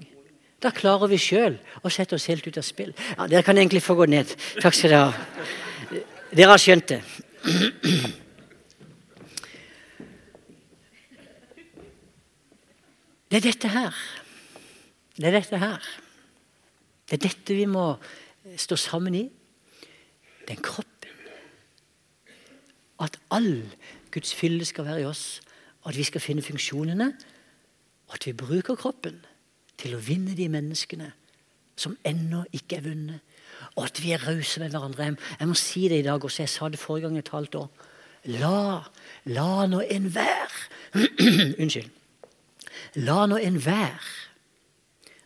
Da 0.64 0.72
klarer 0.74 1.10
vi 1.12 1.20
sjøl 1.22 1.60
å 1.86 1.92
sette 1.94 2.18
oss 2.18 2.26
helt 2.32 2.48
ut 2.48 2.58
av 2.58 2.66
spill. 2.66 2.96
Ja, 3.14 3.28
Dere 3.30 3.46
kan 3.46 3.60
egentlig 3.62 3.84
få 3.86 3.94
gå 4.00 4.08
ned. 4.10 4.32
Takk 4.58 4.74
skal 4.74 4.96
dere 4.96 5.04
ha. 5.06 6.02
Dere 6.32 6.50
har 6.50 6.62
skjønt 6.62 6.90
det. 6.90 7.02
Det 13.30 13.38
er 13.38 13.46
dette 13.46 13.70
her. 13.70 14.02
Det 15.16 15.30
er 15.30 15.38
dette 15.38 15.62
her. 15.62 15.88
Det 17.06 17.20
er 17.20 17.26
dette 17.28 17.56
vi 17.62 17.70
må 17.70 17.92
stå 18.58 18.78
sammen 18.80 19.22
i. 19.22 19.26
Den 20.50 20.62
kroppen. 20.66 21.14
At 23.06 23.20
all 23.30 23.68
Guds 24.10 24.34
fylde 24.34 24.66
skal 24.66 24.88
være 24.90 25.04
i 25.04 25.10
oss. 25.14 25.45
At 25.86 25.98
vi 25.98 26.04
skal 26.04 26.22
finne 26.22 26.46
funksjonene. 26.46 27.12
Og 28.08 28.18
at 28.18 28.26
vi 28.28 28.34
bruker 28.38 28.78
kroppen 28.78 29.22
til 29.80 29.96
å 29.96 30.02
vinne 30.04 30.36
de 30.38 30.48
menneskene 30.52 31.12
som 31.76 31.98
ennå 32.08 32.46
ikke 32.56 32.80
er 32.80 32.86
vunnet. 32.86 33.34
Og 33.76 33.88
at 33.88 34.00
vi 34.04 34.14
er 34.16 34.24
rause 34.24 34.60
med 34.62 34.72
hverandre. 34.72 35.16
Jeg 35.40 35.48
må 35.50 35.58
si 35.60 35.88
det 35.92 36.00
i 36.00 36.08
dag 36.08 36.24
også. 36.24 36.44
Jeg 36.44 36.54
sa 36.54 36.70
det 36.70 36.80
forrige 36.80 37.08
gang 37.08 37.20
jeg 37.20 37.28
talte 37.30 37.66
òg. 37.66 37.84
La, 38.26 38.82
la 39.30 39.66
nå 39.70 39.84
enhver 39.86 40.54
Unnskyld. 41.62 41.92
La 43.06 43.26
nå 43.30 43.38
enhver 43.38 44.14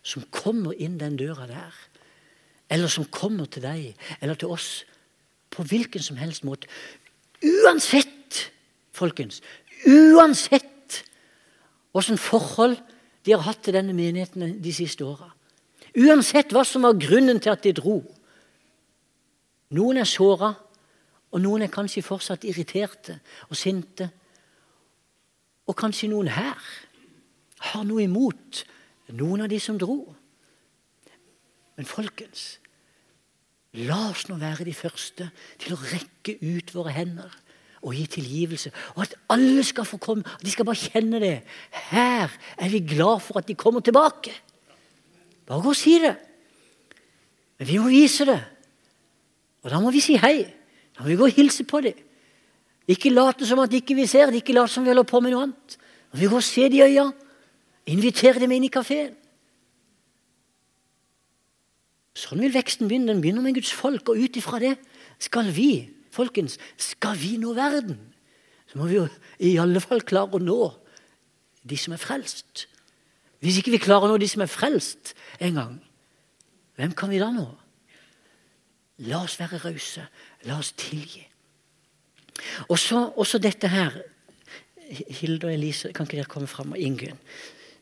som 0.02 0.24
kommer 0.34 0.74
inn 0.80 0.98
den 1.00 1.16
døra 1.20 1.46
der, 1.48 1.74
eller 2.72 2.90
som 2.90 3.06
kommer 3.12 3.46
til 3.50 3.62
deg 3.62 4.06
eller 4.20 4.38
til 4.38 4.52
oss, 4.52 4.84
på 5.50 5.64
hvilken 5.66 6.02
som 6.02 6.18
helst 6.20 6.44
måte 6.46 6.70
Uansett, 7.40 8.50
folkens, 8.92 9.40
uansett 9.86 11.04
åssen 11.96 12.18
forhold 12.18 12.78
de 13.24 13.34
har 13.34 13.44
hatt 13.44 13.62
til 13.64 13.76
denne 13.76 13.94
menigheten 13.96 14.56
de 14.62 14.72
siste 14.72 15.04
åra. 15.04 15.28
Uansett 15.98 16.52
hva 16.54 16.62
som 16.64 16.86
var 16.86 16.98
grunnen 17.00 17.40
til 17.42 17.52
at 17.52 17.64
de 17.66 17.74
dro. 17.76 17.98
Noen 19.76 20.00
er 20.00 20.08
såra, 20.08 20.54
og 21.30 21.42
noen 21.42 21.66
er 21.66 21.72
kanskje 21.72 22.02
fortsatt 22.02 22.46
irriterte 22.48 23.18
og 23.48 23.58
sinte. 23.58 24.08
Og 25.68 25.76
kanskje 25.78 26.10
noen 26.10 26.30
her 26.32 26.70
har 27.70 27.84
noe 27.86 28.06
imot 28.06 28.64
noen 29.14 29.44
av 29.44 29.50
de 29.52 29.60
som 29.62 29.78
dro. 29.78 30.00
Men 31.76 31.88
folkens, 31.88 32.58
la 33.78 34.10
oss 34.10 34.26
nå 34.28 34.40
være 34.40 34.66
de 34.66 34.74
første 34.74 35.28
til 35.62 35.76
å 35.76 35.82
rekke 35.92 36.38
ut 36.42 36.74
våre 36.74 36.94
hender 36.96 37.36
og 37.82 37.94
gi 37.96 38.06
tilgivelse. 38.06 38.72
Og 38.94 39.02
at 39.02 39.14
alle 39.32 39.64
skal 39.64 39.84
få 39.88 39.96
komme. 39.96 40.24
At 40.26 40.44
de 40.44 40.52
skal 40.52 40.68
bare 40.68 40.76
kjenne 40.76 41.20
det. 41.20 41.36
Her 41.90 42.28
er 42.58 42.68
vi 42.68 42.80
glad 42.84 43.20
for 43.24 43.40
at 43.40 43.48
de 43.48 43.54
kommer 43.54 43.80
tilbake. 43.80 44.34
Bare 45.46 45.62
gå 45.62 45.72
og 45.72 45.76
si 45.76 45.96
det. 45.98 46.14
Men 47.58 47.68
vi 47.68 47.78
må 47.78 47.88
vise 47.88 48.26
det. 48.28 48.40
Og 49.62 49.70
da 49.72 49.80
må 49.80 49.92
vi 49.92 50.00
si 50.04 50.16
hei. 50.20 50.44
Da 50.96 51.02
må 51.02 51.10
vi 51.10 51.18
gå 51.20 51.28
og 51.28 51.36
hilse 51.36 51.64
på 51.64 51.80
dem. 51.84 51.96
Ikke 52.90 53.12
late 53.12 53.46
som 53.46 53.60
at 53.62 53.72
ikke 53.72 53.94
vi 53.94 54.06
ser 54.10 54.30
det, 54.30 54.40
ikke 54.40 54.56
late 54.56 54.72
som 54.72 54.84
vi 54.84 54.90
holder 54.90 55.06
på 55.08 55.20
med 55.22 55.34
noe 55.34 55.48
annet. 55.48 55.76
Da 56.10 56.16
må 56.16 56.22
vi 56.22 56.30
gå 56.32 56.38
og 56.40 56.44
se 56.44 56.68
dem 56.68 56.80
i 56.80 56.84
øya. 56.84 57.06
Invitere 57.90 58.42
dem 58.42 58.52
inn 58.52 58.66
i 58.68 58.72
kafeen. 58.72 59.14
Sånn 62.16 62.42
vil 62.42 62.52
veksten 62.52 62.90
begynne. 62.90 63.14
Den 63.14 63.22
begynner 63.22 63.44
med 63.44 63.56
Guds 63.56 63.72
folk, 63.72 64.10
og 64.10 64.20
ut 64.20 64.36
ifra 64.36 64.60
det 64.60 64.74
skal 65.22 65.48
vi, 65.54 65.88
folkens, 66.14 66.58
skal 66.80 67.18
vi 67.18 67.36
nå 67.40 67.54
verden. 67.56 67.98
Så 68.70 68.78
må 68.78 68.86
vi 68.90 68.98
jo 69.00 69.06
i 69.42 69.56
alle 69.58 69.82
fall 69.82 70.04
klare 70.06 70.38
å 70.38 70.42
nå 70.42 70.60
de 71.66 71.78
som 71.78 71.94
er 71.94 72.02
frelst. 72.02 72.66
Hvis 73.40 73.60
ikke 73.60 73.74
vi 73.74 73.82
klarer 73.82 74.08
å 74.08 74.12
nå 74.12 74.20
de 74.20 74.28
som 74.30 74.44
er 74.44 74.52
frelst 74.52 75.14
en 75.40 75.56
gang, 75.56 75.74
hvem 76.78 76.94
kan 76.96 77.10
vi 77.12 77.20
da 77.20 77.30
nå? 77.34 77.48
La 79.08 79.22
oss 79.24 79.38
være 79.40 79.60
rause. 79.64 80.04
La 80.48 80.58
oss 80.60 80.74
tilgi. 80.76 81.22
Og 82.68 82.78
så 82.80 83.40
dette 83.40 83.68
her. 83.68 83.96
Hilde 84.90 85.46
og 85.46 85.54
Elise, 85.54 85.92
kan 85.94 86.08
ikke 86.08 86.18
dere 86.18 86.30
komme 86.30 86.50
fram? 86.50 86.72
Og 86.74 86.82
Ingunn. 86.82 87.18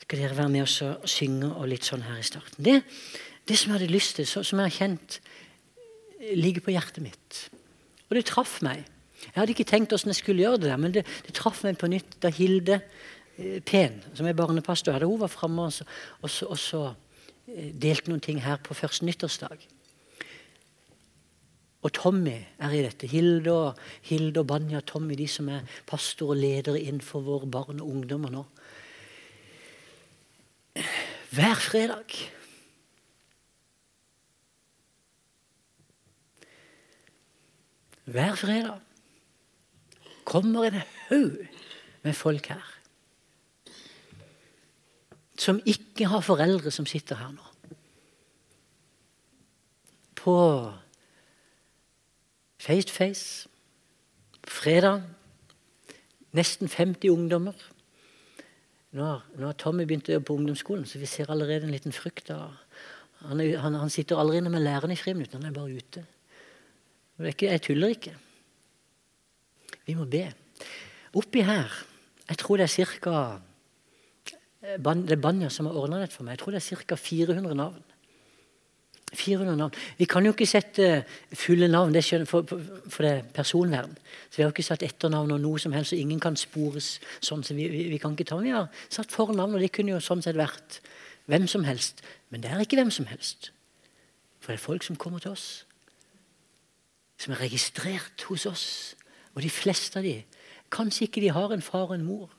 Skal 0.03 0.23
dere 0.23 0.37
være 0.37 0.53
med 0.53 0.65
oss 0.67 0.79
og 0.85 1.07
synge 1.09 1.51
og 1.51 1.69
litt 1.71 1.87
sånn 1.87 2.05
her 2.07 2.21
i 2.21 2.27
starten? 2.27 2.65
Det, 2.65 2.81
det 3.49 3.57
som 3.57 3.73
jeg 3.73 3.79
hadde 3.79 3.93
lyst 3.93 4.19
til, 4.19 4.29
som 4.29 4.61
jeg 4.61 4.67
har 4.67 4.77
kjent, 4.77 5.19
ligger 6.37 6.65
på 6.65 6.75
hjertet 6.75 7.05
mitt. 7.05 7.41
Og 8.09 8.17
det 8.17 8.25
traff 8.31 8.59
meg. 8.65 8.87
Jeg 9.23 9.35
hadde 9.35 9.55
ikke 9.55 9.67
tenkt 9.69 9.93
hvordan 9.93 10.13
jeg 10.13 10.21
skulle 10.21 10.45
gjøre 10.45 10.61
det, 10.63 10.71
der, 10.71 10.81
men 10.81 10.95
det, 10.95 11.05
det 11.27 11.35
traff 11.37 11.65
meg 11.67 11.79
på 11.81 11.91
nytt 11.91 12.19
da 12.23 12.31
Hilde 12.33 12.81
eh, 12.81 13.59
Pen, 13.67 13.99
som 14.15 14.29
er 14.29 14.37
barnepastor, 14.39 14.95
hadde 14.95 15.09
hun 15.11 15.21
var 15.21 15.33
framme 15.33 15.67
og, 15.67 15.81
og, 16.23 16.31
og 16.47 16.61
så 16.63 16.85
eh, 17.51 17.73
delte 17.75 18.13
noen 18.13 18.23
ting 18.25 18.41
her 18.45 18.63
på 18.63 18.77
første 18.79 19.09
nyttårsdag. 19.09 19.67
Og 21.87 21.93
Tommy 21.95 22.35
er 22.35 22.73
i 22.75 22.83
dette. 22.83 23.07
Hilde 23.11 23.53
og, 23.55 23.83
Hilde 24.09 24.43
og 24.43 24.49
Banja 24.51 24.81
Tommy, 24.87 25.15
de 25.19 25.29
som 25.31 25.51
er 25.53 25.67
pastor 25.87 26.35
og 26.35 26.41
ledere 26.41 26.81
innenfor 26.81 27.23
våre 27.27 27.51
barn 27.51 27.83
og 27.83 27.93
ungdommer 27.93 28.35
nå. 28.35 28.43
Hver 31.35 31.61
fredag 31.61 32.17
Hver 38.09 38.35
fredag 38.41 38.81
kommer 40.25 40.65
en 40.65 40.81
haug 41.09 41.47
med 42.03 42.17
folk 42.17 42.47
her 42.53 42.75
som 45.39 45.61
ikke 45.67 46.09
har 46.11 46.21
foreldre 46.21 46.71
som 46.75 46.87
sitter 46.87 47.17
her 47.17 47.31
nå. 47.33 47.77
På 50.19 50.37
face 52.59 52.89
to 52.89 52.95
face. 52.95 53.49
Fredag. 54.49 55.03
Nesten 56.33 56.69
50 56.69 57.11
ungdommer. 57.11 57.55
Nå 58.91 59.05
har, 59.05 59.53
Tommy 59.61 59.85
begynt 59.85 60.09
å 60.09 60.17
jobbe 60.17 60.27
på 60.29 60.37
ungdomsskolen, 60.41 60.87
så 60.89 60.99
vi 60.99 61.07
ser 61.07 61.31
allerede 61.31 61.69
en 61.69 61.73
liten 61.73 61.93
frykt. 61.93 62.33
Han, 62.33 63.41
han, 63.41 63.75
han, 63.75 63.91
sitter 63.91 64.19
allerede 64.19 64.51
med 64.51 64.65
læreren 64.65 64.93
i 64.93 64.97
friminutt, 64.97 65.37
han 65.37 65.45
er 65.45 65.55
bare 65.55 65.77
ute. 65.77 66.05
Jeg 67.19 67.63
tuller 67.63 67.95
ikke. 67.95 68.15
Vi 69.87 69.95
må 69.99 70.05
be. 70.05 70.29
Oppi 71.19 71.43
her 71.43 71.73
Jeg 72.29 72.39
tror 72.39 72.57
det 72.61 72.69
er 72.69 72.85
ca. 72.85 73.41
Eh, 74.63 74.77
det 74.79 75.13
er 75.13 75.21
Banja 75.23 75.49
som 75.49 75.67
har 75.67 75.75
ordna 75.75 76.01
dette 76.03 76.15
for 76.15 76.25
meg. 76.25 76.37
Jeg 76.37 76.39
tror 76.43 76.53
det 76.53 76.63
er 76.63 76.83
ca. 76.85 76.95
400 76.95 77.55
navn. 77.55 77.83
400 79.15 79.57
navn. 79.57 79.73
Vi 79.97 80.05
kan 80.05 80.25
jo 80.27 80.35
ikke 80.35 80.47
sette 80.47 81.05
fulle 81.33 81.69
navn 81.69 81.95
det 81.95 82.03
skjønner, 82.05 82.29
for, 82.29 82.45
for, 82.45 83.03
det 83.03 83.13
er 83.13 83.23
personvern. 83.35 83.95
Så 84.29 84.37
Vi 84.37 84.43
har 84.43 84.51
jo 84.51 84.55
ikke 84.55 84.67
satt 84.67 84.85
etternavn 84.85 85.33
og 85.33 85.41
noe 85.41 85.59
som 85.59 85.73
helst, 85.73 85.95
så 85.95 85.97
ingen 85.97 86.21
kan 86.21 86.37
spores. 86.37 86.99
sånn, 87.21 87.43
som 87.43 87.57
vi, 87.57 87.69
vi, 87.73 87.87
vi 87.89 87.99
kan 87.99 88.13
ikke 88.13 88.29
ta, 88.29 88.37
Vi 88.37 88.53
har 88.53 88.69
satt 88.89 89.13
fornavn, 89.13 89.55
og 89.55 89.61
det 89.61 89.73
kunne 89.73 89.97
jo 89.97 90.01
sånn 90.05 90.23
sett 90.23 90.37
vært 90.37 90.83
hvem 91.27 91.49
som 91.49 91.65
helst. 91.65 92.05
Men 92.29 92.45
det 92.45 92.53
er 92.53 92.61
ikke 92.61 92.77
hvem 92.77 92.93
som 92.93 93.09
helst. 93.09 93.51
For 94.41 94.53
det 94.53 94.61
er 94.61 94.67
folk 94.67 94.85
som 94.85 94.97
kommer 95.01 95.25
til 95.25 95.33
oss. 95.33 95.65
Som 97.19 97.35
er 97.35 97.43
registrert 97.43 98.23
hos 98.31 98.47
oss. 98.47 98.69
Og 99.35 99.43
de 99.43 99.51
fleste 99.51 99.99
av 99.99 100.07
de, 100.07 100.23
kanskje 100.71 101.07
ikke 101.07 101.23
de 101.23 101.33
har 101.35 101.53
en 101.55 101.63
far 101.63 101.89
og 101.91 101.97
en 101.99 102.07
mor. 102.07 102.31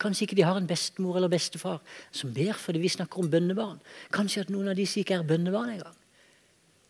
Kanskje 0.00 0.26
ikke 0.26 0.36
de 0.36 0.44
har 0.44 0.58
en 0.60 0.68
bestemor 0.68 1.16
eller 1.16 1.32
bestefar 1.32 1.80
som 2.12 2.34
ber 2.36 2.56
fordi 2.60 2.82
vi 2.82 2.92
snakker 2.92 3.22
om 3.22 3.30
bønnebarn. 3.32 3.78
Kanskje 4.12 4.44
at 4.44 4.52
noen 4.52 4.68
av 4.68 4.76
disse 4.76 5.00
ikke 5.00 5.16
er 5.16 5.28
bønnebarn 5.28 5.72
engang. 5.78 5.96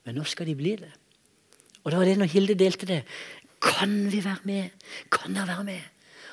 Men 0.07 0.19
nå 0.19 0.25
skal 0.27 0.47
de 0.51 0.57
bli 0.59 0.75
det. 0.81 0.91
Og 1.85 1.93
det 1.93 1.99
var 2.01 2.09
det 2.09 2.17
når 2.19 2.33
Hilde 2.33 2.59
delte 2.59 2.87
det. 2.87 3.05
Kan 3.63 4.11
vi 4.11 4.25
være 4.25 4.43
med? 4.45 4.89
Kan 5.11 5.35
dere 5.35 5.47
være 5.47 5.65
med? 5.65 5.83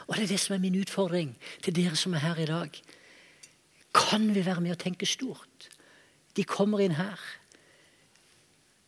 Og 0.07 0.15
det 0.15 0.23
er 0.23 0.33
det 0.33 0.39
som 0.41 0.55
er 0.55 0.63
min 0.63 0.79
utfordring 0.81 1.35
til 1.63 1.75
dere 1.75 1.95
som 1.95 2.13
er 2.13 2.25
her 2.25 2.41
i 2.41 2.49
dag. 2.49 2.81
Kan 3.93 4.35
vi 4.35 4.45
være 4.45 4.61
med 4.61 4.71
og 4.71 4.81
tenke 4.81 5.05
stort? 5.05 5.69
De 6.35 6.43
kommer 6.43 6.81
inn 6.81 6.97
her. 6.97 7.21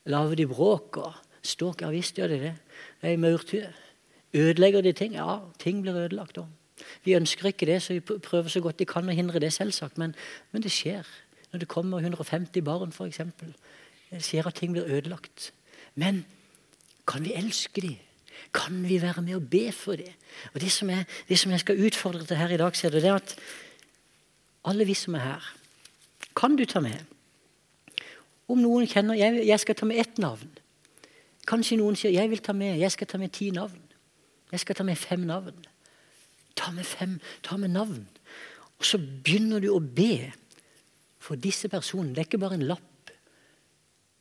Lager 0.10 0.36
de 0.36 0.48
bråk 0.50 0.98
og 0.98 1.14
ståk? 1.48 1.82
Ja 1.82 1.90
visst 1.94 2.18
gjør 2.20 2.34
de 2.34 2.40
det. 2.48 2.54
Det 3.02 3.14
er 3.14 3.18
maurtue. 3.22 3.68
Ødelegger 4.36 4.82
de 4.82 4.94
ting? 4.94 5.16
Ja, 5.16 5.40
ting 5.60 5.82
blir 5.82 5.96
ødelagt 6.06 6.38
òg. 6.38 6.48
Vi 7.06 7.16
ønsker 7.16 7.48
ikke 7.48 7.66
det, 7.70 7.80
så 7.82 7.96
vi 7.96 8.02
prøver 8.04 8.52
så 8.52 8.60
godt 8.62 8.80
de 8.80 8.86
kan 8.86 9.08
å 9.08 9.16
hindre 9.16 9.40
det, 9.40 9.54
selvsagt. 9.54 9.98
Men, 9.98 10.16
men 10.52 10.64
det 10.64 10.74
skjer. 10.76 11.08
Når 11.54 11.64
det 11.64 11.72
kommer 11.72 12.04
150 12.04 12.62
barn, 12.66 12.92
f.eks 12.92 13.22
ser 14.20 14.48
at 14.48 14.56
ting 14.56 14.72
blir 14.72 14.86
ødelagt. 14.86 15.54
Men 15.96 16.26
kan 17.08 17.24
vi 17.24 17.34
elske 17.34 17.82
dem? 17.82 17.96
Kan 18.54 18.84
vi 18.88 19.02
være 19.02 19.22
med 19.22 19.36
og 19.36 19.50
be 19.50 19.72
for 19.72 19.96
dem? 19.96 20.14
Og 20.54 20.62
det 20.62 20.72
som, 20.72 20.90
er, 20.90 21.04
det 21.30 21.40
som 21.40 21.52
jeg 21.52 21.60
skal 21.60 21.86
utfordre 21.86 22.26
til 22.26 22.38
her 22.38 22.50
i 22.50 22.58
dag, 22.58 22.76
ser 22.76 22.90
du, 22.90 22.98
det 22.98 23.10
er 23.10 23.16
at 23.16 23.36
alle 24.66 24.86
vi 24.86 24.94
som 24.94 25.16
er 25.16 25.20
her, 25.20 25.56
kan 26.36 26.56
du 26.56 26.66
ta 26.66 26.80
med. 26.80 27.00
Om 28.48 28.60
noen 28.62 28.88
kjenner 28.88 29.16
Jeg, 29.16 29.48
jeg 29.48 29.60
skal 29.60 29.76
ta 29.76 29.86
med 29.86 30.00
ett 30.00 30.18
navn. 30.18 30.50
Kanskje 31.46 31.78
noen 31.78 31.98
sier 32.00 32.16
jeg 32.16 32.30
vil 32.32 32.42
ta 32.44 32.54
med, 32.58 32.80
jeg 32.82 32.92
skal 32.94 33.10
ta 33.10 33.20
med 33.22 33.34
ti 33.36 33.52
navn. 33.54 33.82
Jeg 34.52 34.64
skal 34.64 34.78
ta 34.78 34.86
med 34.88 34.98
fem 34.98 35.26
navn. 35.28 35.66
Ta 36.56 36.72
med 36.72 36.86
fem, 36.88 37.20
ta 37.44 37.58
med 37.58 37.74
navn. 37.76 38.06
Og 38.80 38.86
så 38.88 39.00
begynner 39.00 39.64
du 39.64 39.72
å 39.74 39.80
be 39.80 40.32
For 41.26 41.40
disse 41.42 41.66
personene, 41.72 42.14
det 42.14 42.22
er 42.22 42.28
ikke 42.28 42.38
bare 42.38 42.54
en 42.60 42.68
lapp. 42.70 43.10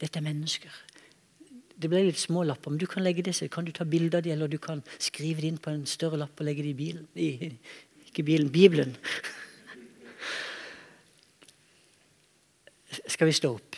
Dette 0.01 0.17
er 0.17 0.25
mennesker. 0.25 0.73
Det 1.77 1.91
ble 1.93 2.01
litt 2.07 2.17
små 2.17 2.47
lapper, 2.49 2.73
men 2.73 2.81
du 2.81 2.87
kan 2.89 3.05
legge 3.05 3.33
så 3.37 3.45
kan 3.53 3.67
du 3.67 3.73
ta 3.77 3.85
bilde 3.85 4.17
av 4.17 4.25
dem, 4.25 4.33
eller 4.33 4.49
du 4.49 4.57
kan 4.57 4.81
skrive 4.97 5.43
det 5.43 5.51
inn 5.51 5.59
på 5.61 5.69
en 5.69 5.85
større 5.85 6.17
lapp 6.17 6.41
og 6.41 6.47
legge 6.49 6.65
det 6.65 6.73
i 6.73 6.79
bilen. 6.79 7.05
I, 7.13 7.51
ikke 8.09 8.25
bilen, 8.25 8.49
Bibelen. 8.49 8.97
Skal 13.07 13.29
vi 13.29 13.37
stå 13.37 13.53
opp? 13.53 13.77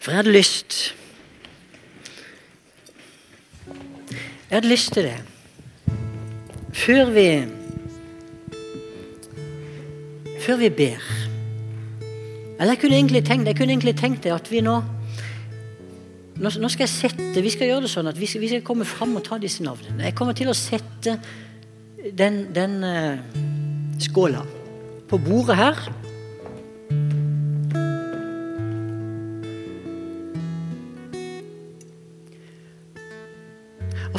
For 0.00 0.14
jeg 0.14 0.22
hadde 0.22 0.32
lyst 0.32 0.94
Jeg 4.50 4.56
hadde 4.56 4.68
lyst 4.68 4.92
til 4.92 5.04
det. 5.06 5.18
Før 6.74 7.10
vi 7.14 7.26
Før 10.40 10.56
vi 10.56 10.68
ber 10.68 11.04
Eller 12.58 12.72
jeg 12.72 12.78
kunne 12.80 12.96
egentlig 12.96 13.24
tenkt, 13.24 13.46
jeg 13.46 13.56
kunne 13.56 13.72
egentlig 13.72 13.94
tenkt 13.96 14.24
det 14.24 14.32
at 14.34 14.50
vi 14.50 14.60
nå 14.60 14.80
nå, 16.40 16.50
skal 16.50 16.86
jeg 16.86 16.88
sette, 16.88 17.42
Vi 17.42 17.50
skal 17.52 17.68
gjøre 17.68 17.84
det 17.84 17.90
sånn 17.92 18.08
at 18.08 18.18
vi 18.18 18.26
skal, 18.26 18.40
vi 18.40 18.48
skal 18.48 18.62
komme 18.64 18.84
fram 18.88 19.12
og 19.16 19.24
ta 19.26 19.36
disse 19.38 19.62
navnene. 19.62 20.06
Jeg 20.08 20.14
kommer 20.16 20.32
til 20.32 20.48
å 20.48 20.56
sette 20.56 21.18
den, 22.16 22.46
den 22.56 22.78
uh, 22.80 23.20
skåla 24.00 24.46
på 25.10 25.18
bordet 25.20 25.58
her. 25.60 25.82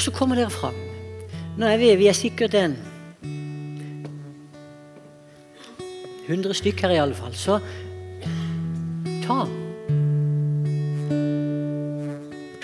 Og 0.01 0.05
så 0.07 0.11
kommer 0.17 0.33
dere 0.33 0.49
fram. 0.49 0.73
Nå 1.61 1.67
er 1.69 1.77
vi, 1.77 1.91
vi 1.99 2.07
er 2.09 2.15
sikkert 2.17 2.55
en 2.57 2.71
100 6.25 6.57
stykk 6.57 6.81
her 6.87 6.95
i 6.95 6.97
alle 7.03 7.13
fall. 7.13 7.35
Så 7.37 7.59
ta 9.27 9.37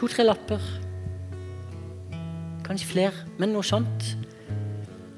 to-tre 0.02 0.26
lapper. 0.26 0.66
Kanskje 2.66 2.90
flere, 2.90 3.14
men 3.38 3.54
noe 3.54 3.70
sånt. 3.70 4.10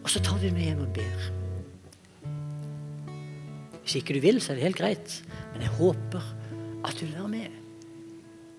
Og 0.04 0.12
så 0.12 0.20
tar 0.20 0.44
du 0.44 0.52
med 0.52 0.66
hjem 0.68 0.84
og 0.90 0.92
ber. 1.00 1.28
Hvis 3.86 4.02
ikke 4.04 4.20
du 4.20 4.26
vil, 4.28 4.44
så 4.44 4.52
er 4.52 4.60
det 4.60 4.68
helt 4.68 4.84
greit. 4.84 5.22
Men 5.54 5.70
jeg 5.70 5.78
håper 5.80 6.34
at 6.84 7.00
du 7.00 7.06
vil 7.06 7.16
være 7.16 7.36
med. 7.38 7.60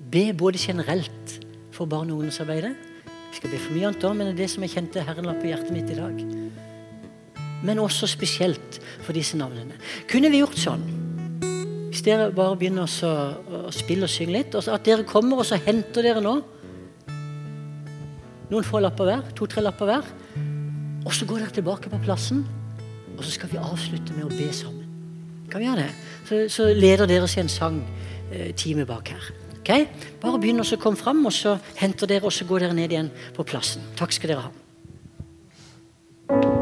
Be 0.08 0.30
både 0.32 0.64
generelt 0.64 1.42
for 1.76 1.84
barne- 1.84 2.16
og 2.16 2.24
ungdomsarbeidet. 2.24 2.88
Vi 3.31 3.39
skal 3.39 3.53
be 3.53 3.61
for 3.62 3.74
mye 3.76 3.91
annet 3.91 4.07
òg, 4.07 4.16
men 4.16 4.28
det 4.28 4.35
er 4.35 4.41
det 4.43 4.51
som 4.51 4.64
jeg 4.66 4.74
kjente 4.74 5.05
Herren 5.07 5.28
la 5.28 5.37
på 5.39 5.51
hjertet 5.51 5.74
mitt 5.74 5.91
i 5.93 5.99
dag. 5.99 6.22
Men 7.66 7.83
også 7.83 8.09
spesielt 8.11 8.81
for 9.05 9.14
disse 9.14 9.39
navnene. 9.39 9.76
Kunne 10.11 10.33
vi 10.33 10.41
gjort 10.43 10.59
sånn? 10.59 10.83
Hvis 11.91 12.03
dere 12.07 12.31
bare 12.35 12.57
begynner 12.59 12.87
å, 12.87 13.70
spille 13.74 14.07
og 14.07 14.12
synge 14.12 14.35
litt, 14.35 14.57
at 14.59 14.87
dere 14.87 15.07
kommer 15.07 15.43
og 15.43 15.47
så 15.47 15.59
henter 15.62 16.07
dere 16.07 16.22
nå 16.24 16.39
noen 18.51 18.66
få 18.66 18.81
lapper 18.83 19.07
hver, 19.07 19.26
to-tre 19.39 19.62
lapper 19.62 19.87
hver, 19.87 20.07
og 21.07 21.12
så 21.14 21.26
går 21.28 21.45
dere 21.45 21.55
tilbake 21.55 21.91
på 21.93 22.01
plassen, 22.03 22.43
og 23.14 23.22
så 23.22 23.31
skal 23.37 23.53
vi 23.53 23.61
avslutte 23.62 24.16
med 24.16 24.26
å 24.26 24.33
be 24.33 24.49
sammen. 24.55 24.89
Kan 25.51 25.62
vi 25.62 25.68
gjøre 25.68 25.87
det? 25.87 25.93
Så, 26.26 26.41
så 26.51 26.66
leder 26.74 27.11
dere 27.11 27.26
oss 27.26 27.37
i 27.39 27.45
en 27.45 27.53
sangtime 27.53 28.83
eh, 28.83 28.91
bak 28.91 29.14
her. 29.14 29.31
Bare 30.21 30.41
begynn 30.41 30.62
å 30.62 30.81
komme 30.81 31.01
fram, 31.01 31.23
og 31.27 31.35
så 31.35 31.59
henter 31.81 32.11
dere, 32.11 32.27
og 32.27 32.35
så 32.35 32.49
går 32.49 32.66
dere 32.66 32.77
ned 32.77 32.95
igjen 32.95 33.12
på 33.37 33.47
plassen. 33.47 33.85
Takk 33.99 34.16
skal 34.16 34.35
dere 34.35 34.49
ha. 34.49 36.59